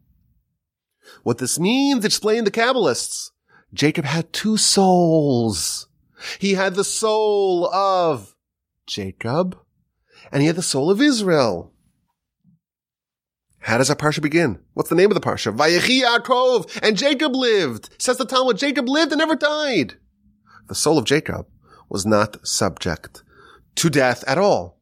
What 1.23 1.39
this 1.39 1.59
means, 1.59 2.05
explain 2.05 2.45
the 2.45 2.51
Kabbalists. 2.51 3.31
Jacob 3.73 4.05
had 4.05 4.33
two 4.33 4.57
souls. 4.57 5.89
He 6.39 6.55
had 6.55 6.75
the 6.75 6.85
soul 6.85 7.67
of 7.73 8.35
Jacob 8.87 9.59
and 10.33 10.43
he 10.43 10.47
had 10.47 10.57
the 10.57 10.63
soul 10.63 10.91
of 10.91 11.01
Israel. 11.01 11.73
How 13.61 13.79
does 13.79 13.91
our 13.91 13.97
parsha 13.97 14.23
begin? 14.23 14.59
What's 14.73 14.89
the 14.89 14.95
name 14.97 15.11
of 15.11 15.15
the 15.15 15.21
parsha? 15.21 15.55
Vayechi 15.55 16.03
Yaakov, 16.03 16.81
and 16.83 16.97
Jacob 16.97 17.35
lived. 17.35 17.91
Says 17.99 18.17
the 18.17 18.25
Talmud, 18.25 18.57
Jacob 18.57 18.89
lived 18.89 19.13
and 19.13 19.19
never 19.19 19.37
died. 19.37 19.97
The 20.69 20.75
soul 20.75 20.97
of 20.97 21.05
Jacob 21.05 21.47
was 21.89 22.07
not 22.07 22.47
subject 22.47 23.23
to 23.77 23.91
death 23.91 24.25
at 24.27 24.39
all. 24.39 24.81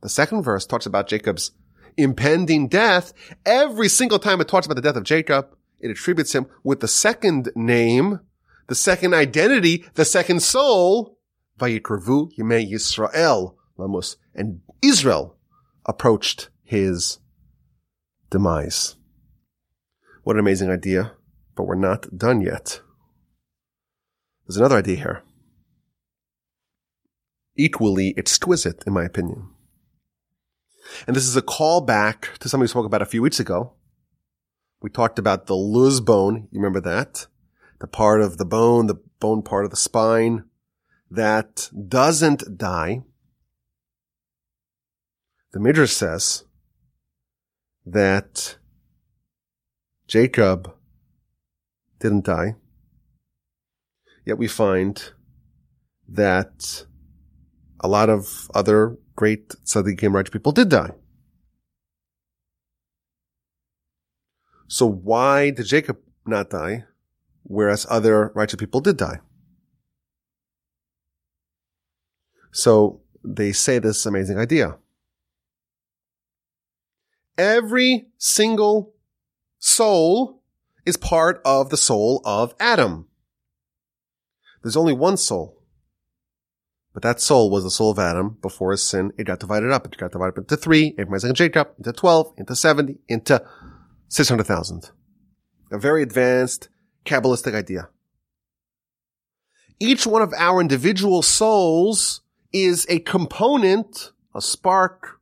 The 0.00 0.08
second 0.08 0.42
verse 0.42 0.64
talks 0.64 0.86
about 0.86 1.08
Jacob's 1.08 1.50
impending 1.96 2.68
death. 2.68 3.12
Every 3.44 3.88
single 3.88 4.18
time 4.18 4.40
it 4.40 4.48
talks 4.48 4.66
about 4.66 4.76
the 4.76 4.82
death 4.82 4.96
of 4.96 5.04
Jacob, 5.04 5.48
it 5.80 5.90
attributes 5.90 6.34
him 6.34 6.46
with 6.64 6.80
the 6.80 6.88
second 6.88 7.50
name, 7.54 8.20
the 8.68 8.74
second 8.74 9.12
identity, 9.14 9.84
the 9.94 10.04
second 10.04 10.40
soul, 10.42 11.18
Vayikrevu 11.58 12.30
Yimei 12.38 12.70
Yisrael, 12.70 13.54
Lamus, 13.78 14.16
and 14.34 14.60
Israel 14.82 15.36
approached 15.86 16.50
his 16.62 17.18
demise. 18.30 18.96
What 20.22 20.36
an 20.36 20.40
amazing 20.40 20.70
idea, 20.70 21.12
but 21.54 21.64
we're 21.64 21.74
not 21.74 22.16
done 22.16 22.40
yet. 22.40 22.80
There's 24.46 24.56
another 24.56 24.78
idea 24.78 24.96
here. 24.96 25.22
Equally 27.56 28.14
exquisite, 28.16 28.84
in 28.86 28.92
my 28.92 29.04
opinion. 29.04 29.48
And 31.06 31.16
this 31.16 31.26
is 31.26 31.36
a 31.36 31.42
callback 31.42 32.38
to 32.38 32.48
something 32.48 32.62
we 32.62 32.68
spoke 32.68 32.86
about 32.86 33.02
a 33.02 33.06
few 33.06 33.20
weeks 33.20 33.40
ago, 33.40 33.74
we 34.80 34.90
talked 34.90 35.18
about 35.18 35.46
the 35.46 35.56
luz 35.56 36.00
bone. 36.00 36.48
You 36.52 36.60
remember 36.60 36.80
that? 36.80 37.26
The 37.80 37.86
part 37.86 38.20
of 38.20 38.38
the 38.38 38.44
bone, 38.44 38.86
the 38.86 39.00
bone 39.20 39.42
part 39.42 39.64
of 39.64 39.70
the 39.70 39.76
spine 39.76 40.44
that 41.10 41.70
doesn't 41.88 42.58
die. 42.58 43.02
The 45.52 45.60
Midrash 45.60 45.92
says 45.92 46.44
that 47.86 48.58
Jacob 50.06 50.74
didn't 51.98 52.26
die. 52.26 52.56
Yet 54.26 54.36
we 54.36 54.46
find 54.46 55.12
that 56.06 56.84
a 57.80 57.88
lot 57.88 58.10
of 58.10 58.50
other 58.54 58.98
great 59.16 59.48
tzaddikim 59.64 60.12
righteous 60.12 60.32
people 60.32 60.52
did 60.52 60.68
die. 60.68 60.90
So 64.66 64.86
why 64.86 65.50
did 65.50 65.64
Jacob 65.64 65.98
not 66.26 66.50
die, 66.50 66.84
whereas 67.42 67.86
other 67.88 68.32
righteous 68.34 68.58
people 68.58 68.80
did 68.80 68.98
die? 68.98 69.20
So 72.52 73.00
they 73.24 73.52
say 73.52 73.78
this 73.78 74.04
amazing 74.04 74.38
idea. 74.38 74.76
Every 77.38 78.08
single 78.18 78.94
soul 79.60 80.42
is 80.84 80.96
part 80.96 81.40
of 81.44 81.70
the 81.70 81.76
soul 81.76 82.20
of 82.24 82.52
Adam. 82.58 83.06
There's 84.62 84.76
only 84.76 84.92
one 84.92 85.16
soul. 85.16 85.62
But 86.92 87.04
that 87.04 87.20
soul 87.20 87.48
was 87.48 87.62
the 87.62 87.70
soul 87.70 87.92
of 87.92 87.98
Adam 88.00 88.38
before 88.42 88.72
his 88.72 88.82
sin. 88.82 89.12
It 89.16 89.24
got 89.24 89.38
divided 89.38 89.70
up. 89.70 89.86
It 89.86 89.96
got 89.96 90.10
divided 90.10 90.30
up 90.30 90.38
into 90.38 90.56
three, 90.56 90.96
Abraham, 90.98 91.14
Isaac, 91.14 91.28
and 91.28 91.36
Jacob, 91.36 91.68
into 91.78 91.92
12, 91.92 92.34
into 92.38 92.56
70, 92.56 92.98
into 93.06 93.46
600,000. 94.08 94.90
A 95.70 95.78
very 95.78 96.02
advanced 96.02 96.70
Kabbalistic 97.04 97.54
idea. 97.54 97.88
Each 99.78 100.06
one 100.06 100.22
of 100.22 100.34
our 100.36 100.60
individual 100.60 101.22
souls 101.22 102.22
is 102.52 102.84
a 102.88 102.98
component, 102.98 104.10
a 104.34 104.42
spark, 104.42 105.20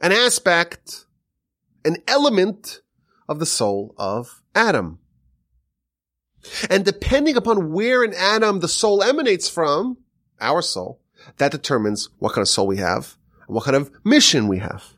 an 0.00 0.10
aspect, 0.10 1.04
an 1.84 1.96
element 2.06 2.80
of 3.28 3.38
the 3.38 3.46
soul 3.46 3.94
of 3.98 4.42
Adam. 4.54 4.98
And 6.68 6.84
depending 6.84 7.36
upon 7.36 7.72
where 7.72 8.02
in 8.02 8.14
Adam 8.14 8.60
the 8.60 8.68
soul 8.68 9.02
emanates 9.02 9.48
from, 9.48 9.98
our 10.40 10.62
soul, 10.62 11.00
that 11.38 11.52
determines 11.52 12.08
what 12.18 12.34
kind 12.34 12.42
of 12.42 12.48
soul 12.48 12.66
we 12.66 12.78
have 12.78 13.16
and 13.46 13.54
what 13.54 13.64
kind 13.64 13.76
of 13.76 13.90
mission 14.04 14.48
we 14.48 14.58
have. 14.58 14.96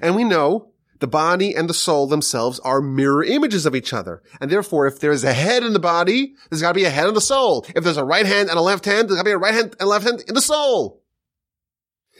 And 0.00 0.16
we 0.16 0.24
know 0.24 0.72
the 0.98 1.06
body 1.06 1.54
and 1.54 1.68
the 1.68 1.74
soul 1.74 2.06
themselves 2.06 2.60
are 2.60 2.80
mirror 2.80 3.24
images 3.24 3.66
of 3.66 3.74
each 3.74 3.92
other. 3.92 4.22
And 4.40 4.50
therefore, 4.50 4.86
if 4.86 5.00
there's 5.00 5.24
a 5.24 5.32
head 5.32 5.64
in 5.64 5.72
the 5.72 5.80
body, 5.80 6.34
there's 6.48 6.62
got 6.62 6.68
to 6.68 6.74
be 6.74 6.84
a 6.84 6.90
head 6.90 7.08
in 7.08 7.14
the 7.14 7.20
soul. 7.20 7.66
If 7.74 7.82
there's 7.82 7.96
a 7.96 8.04
right 8.04 8.26
hand 8.26 8.50
and 8.50 8.58
a 8.58 8.62
left 8.62 8.84
hand, 8.84 9.08
there's 9.08 9.16
got 9.16 9.22
to 9.22 9.30
be 9.30 9.32
a 9.32 9.38
right 9.38 9.54
hand 9.54 9.74
and 9.80 9.88
left 9.88 10.04
hand 10.04 10.22
in 10.28 10.34
the 10.34 10.40
soul. 10.40 11.02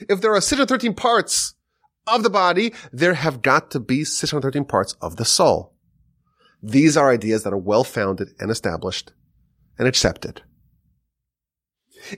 If 0.09 0.20
there 0.20 0.35
are 0.35 0.41
613 0.41 0.95
parts 0.95 1.55
of 2.07 2.23
the 2.23 2.31
body, 2.31 2.75
there 2.93 3.15
have 3.15 3.43
got 3.43 3.71
to 3.73 3.81
be 3.81 4.05
613 4.05 4.65
parts 4.65 4.95
of 5.01 5.17
the 5.17 5.25
soul. 5.25 5.75
These 6.63 6.97
are 6.97 7.11
ideas 7.11 7.43
that 7.43 7.53
are 7.53 7.59
well 7.59 7.85
founded 7.85 8.31
and 8.39 8.51
established 8.51 9.13
and 9.79 9.89
accepted. 9.89 10.43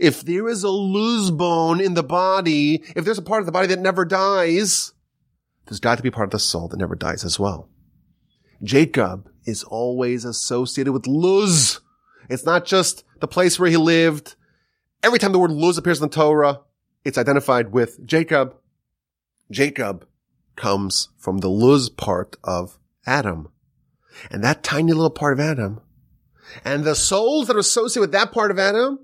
If 0.00 0.22
there 0.22 0.48
is 0.48 0.62
a 0.64 0.70
luz 0.70 1.30
bone 1.30 1.80
in 1.80 1.94
the 1.94 2.02
body, 2.02 2.82
if 2.96 3.04
there's 3.04 3.18
a 3.18 3.22
part 3.22 3.40
of 3.40 3.46
the 3.46 3.52
body 3.52 3.68
that 3.68 3.78
never 3.78 4.04
dies, 4.04 4.92
there's 5.66 5.80
got 5.80 5.96
to 5.96 6.02
be 6.02 6.10
part 6.10 6.26
of 6.26 6.32
the 6.32 6.38
soul 6.38 6.68
that 6.68 6.78
never 6.78 6.94
dies 6.94 7.24
as 7.24 7.38
well. 7.38 7.68
Jacob 8.62 9.28
is 9.44 9.62
always 9.64 10.24
associated 10.24 10.92
with 10.92 11.06
Luz. 11.06 11.80
It's 12.28 12.46
not 12.46 12.64
just 12.64 13.04
the 13.20 13.28
place 13.28 13.58
where 13.58 13.70
he 13.70 13.76
lived. 13.76 14.36
Every 15.02 15.18
time 15.18 15.32
the 15.32 15.38
word 15.38 15.50
Luz 15.50 15.76
appears 15.76 16.00
in 16.00 16.08
the 16.08 16.14
Torah, 16.14 16.60
it's 17.04 17.18
identified 17.18 17.72
with 17.72 18.04
Jacob. 18.06 18.56
Jacob 19.50 20.06
comes 20.56 21.08
from 21.18 21.38
the 21.38 21.50
Luz 21.50 21.88
part 21.88 22.36
of 22.44 22.78
Adam. 23.06 23.48
And 24.30 24.44
that 24.44 24.62
tiny 24.62 24.92
little 24.92 25.10
part 25.10 25.32
of 25.32 25.40
Adam 25.40 25.80
and 26.64 26.84
the 26.84 26.94
souls 26.94 27.46
that 27.46 27.56
are 27.56 27.60
associated 27.60 28.00
with 28.00 28.12
that 28.12 28.32
part 28.32 28.50
of 28.50 28.58
Adam, 28.58 29.00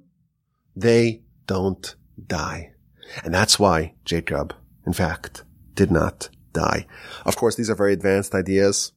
they 0.77 1.23
don't 1.47 1.95
die. 2.27 2.73
And 3.25 3.35
that's 3.35 3.59
why 3.59 3.95
Jacob, 4.05 4.55
in 4.87 4.93
fact, 4.93 5.43
did 5.75 5.91
not 5.91 6.29
die. 6.53 6.87
Of 7.25 7.37
course, 7.37 7.57
these 7.57 7.71
are 7.71 7.75
very 7.75 7.93
advanced 7.93 8.35
ideas. 8.35 8.93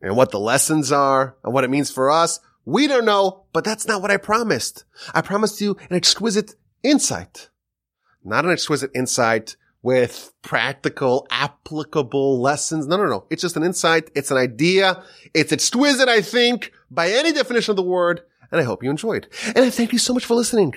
And 0.00 0.16
what 0.16 0.30
the 0.30 0.40
lessons 0.40 0.90
are 0.90 1.36
and 1.44 1.52
what 1.52 1.64
it 1.64 1.70
means 1.70 1.90
for 1.90 2.10
us, 2.10 2.40
we 2.64 2.86
don't 2.86 3.04
know, 3.04 3.44
but 3.52 3.64
that's 3.64 3.86
not 3.86 4.00
what 4.00 4.10
I 4.10 4.16
promised. 4.16 4.84
I 5.14 5.20
promised 5.20 5.60
you 5.60 5.76
an 5.90 5.96
exquisite 5.96 6.54
insight. 6.82 7.50
Not 8.24 8.44
an 8.44 8.52
exquisite 8.52 8.90
insight 8.94 9.56
with 9.82 10.32
practical, 10.42 11.26
applicable 11.30 12.40
lessons. 12.40 12.86
No, 12.86 12.96
no, 12.96 13.06
no. 13.06 13.26
It's 13.30 13.42
just 13.42 13.56
an 13.56 13.62
insight. 13.62 14.10
It's 14.14 14.30
an 14.30 14.36
idea. 14.36 15.02
It's 15.34 15.52
exquisite, 15.52 16.08
I 16.08 16.20
think, 16.20 16.72
by 16.90 17.10
any 17.10 17.32
definition 17.32 17.72
of 17.72 17.76
the 17.76 17.82
word. 17.82 18.22
And 18.50 18.60
I 18.60 18.64
hope 18.64 18.82
you 18.82 18.90
enjoyed. 18.90 19.28
And 19.46 19.64
I 19.64 19.70
thank 19.70 19.92
you 19.92 19.98
so 19.98 20.12
much 20.12 20.24
for 20.24 20.34
listening. 20.34 20.74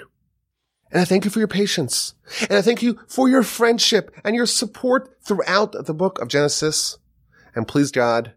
And 0.91 1.01
I 1.01 1.05
thank 1.05 1.25
you 1.25 1.31
for 1.31 1.39
your 1.39 1.47
patience. 1.47 2.13
And 2.41 2.53
I 2.53 2.61
thank 2.61 2.83
you 2.83 2.99
for 3.07 3.27
your 3.27 3.43
friendship 3.43 4.15
and 4.23 4.35
your 4.35 4.45
support 4.45 5.17
throughout 5.21 5.73
the 5.85 5.93
book 5.93 6.19
of 6.19 6.27
Genesis. 6.27 6.99
And 7.55 7.67
please 7.67 7.91
God, 7.91 8.33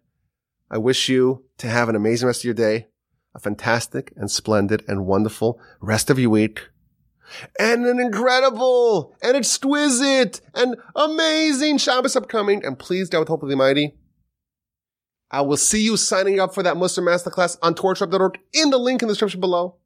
I 0.70 0.78
wish 0.78 1.08
you 1.08 1.44
to 1.58 1.68
have 1.68 1.88
an 1.88 1.96
amazing 1.96 2.26
rest 2.26 2.40
of 2.40 2.44
your 2.46 2.54
day, 2.54 2.88
a 3.34 3.38
fantastic 3.38 4.12
and 4.16 4.30
splendid 4.30 4.82
and 4.88 5.06
wonderful 5.06 5.60
rest 5.80 6.08
of 6.10 6.18
your 6.18 6.30
week 6.30 6.68
and 7.58 7.86
an 7.86 8.00
incredible 8.00 9.16
and 9.22 9.36
exquisite 9.36 10.40
and 10.54 10.76
amazing 10.94 11.78
Shabbos 11.78 12.16
upcoming. 12.16 12.64
And 12.64 12.78
please, 12.78 13.08
God, 13.08 13.20
with 13.20 13.28
hope 13.28 13.42
of 13.42 13.48
the 13.48 13.56
mighty, 13.56 13.94
I 15.30 15.40
will 15.40 15.56
see 15.56 15.82
you 15.82 15.96
signing 15.96 16.40
up 16.40 16.54
for 16.54 16.62
that 16.62 16.76
Mussar 16.76 17.02
Masterclass 17.02 17.58
on 17.62 17.74
torchweb.org 17.74 18.38
in 18.52 18.70
the 18.70 18.78
link 18.78 19.02
in 19.02 19.08
the 19.08 19.14
description 19.14 19.40
below. 19.40 19.76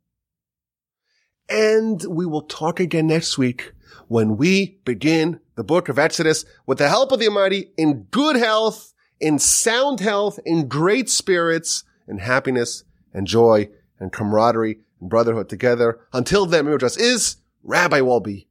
And 1.49 2.05
we 2.09 2.27
will 2.27 2.43
talk 2.43 2.79
again 2.79 3.07
next 3.07 3.37
week 3.37 3.73
when 4.09 4.37
we 4.37 4.81
begin 4.85 5.41
the 5.57 5.65
book 5.65 5.89
of 5.89 5.99
Exodus 5.99 6.45
with 6.67 6.79
the 6.79 6.89
help 6.89 7.11
of 7.13 7.19
the 7.19 7.29
Almighty 7.29 7.73
in 7.77 8.05
good 8.11 8.37
health, 8.37 8.93
in 9.19 9.39
sound 9.39 10.01
health, 10.01 10.39
in 10.45 10.69
great 10.69 11.11
spirits, 11.11 11.85
in 12.07 12.19
happiness 12.19 12.85
and 13.13 13.27
joy 13.27 13.69
and 13.99 14.13
camaraderie 14.13 14.81
and 15.01 15.11
brotherhood 15.11 15.49
together. 15.49 16.01
Until 16.13 16.47
then, 16.47 16.67
my 16.67 16.73
address 16.73 16.97
is 16.97 17.37
rabbiwolbe 17.67 18.47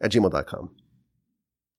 at 0.00 0.12
gmail.com. 0.12 0.70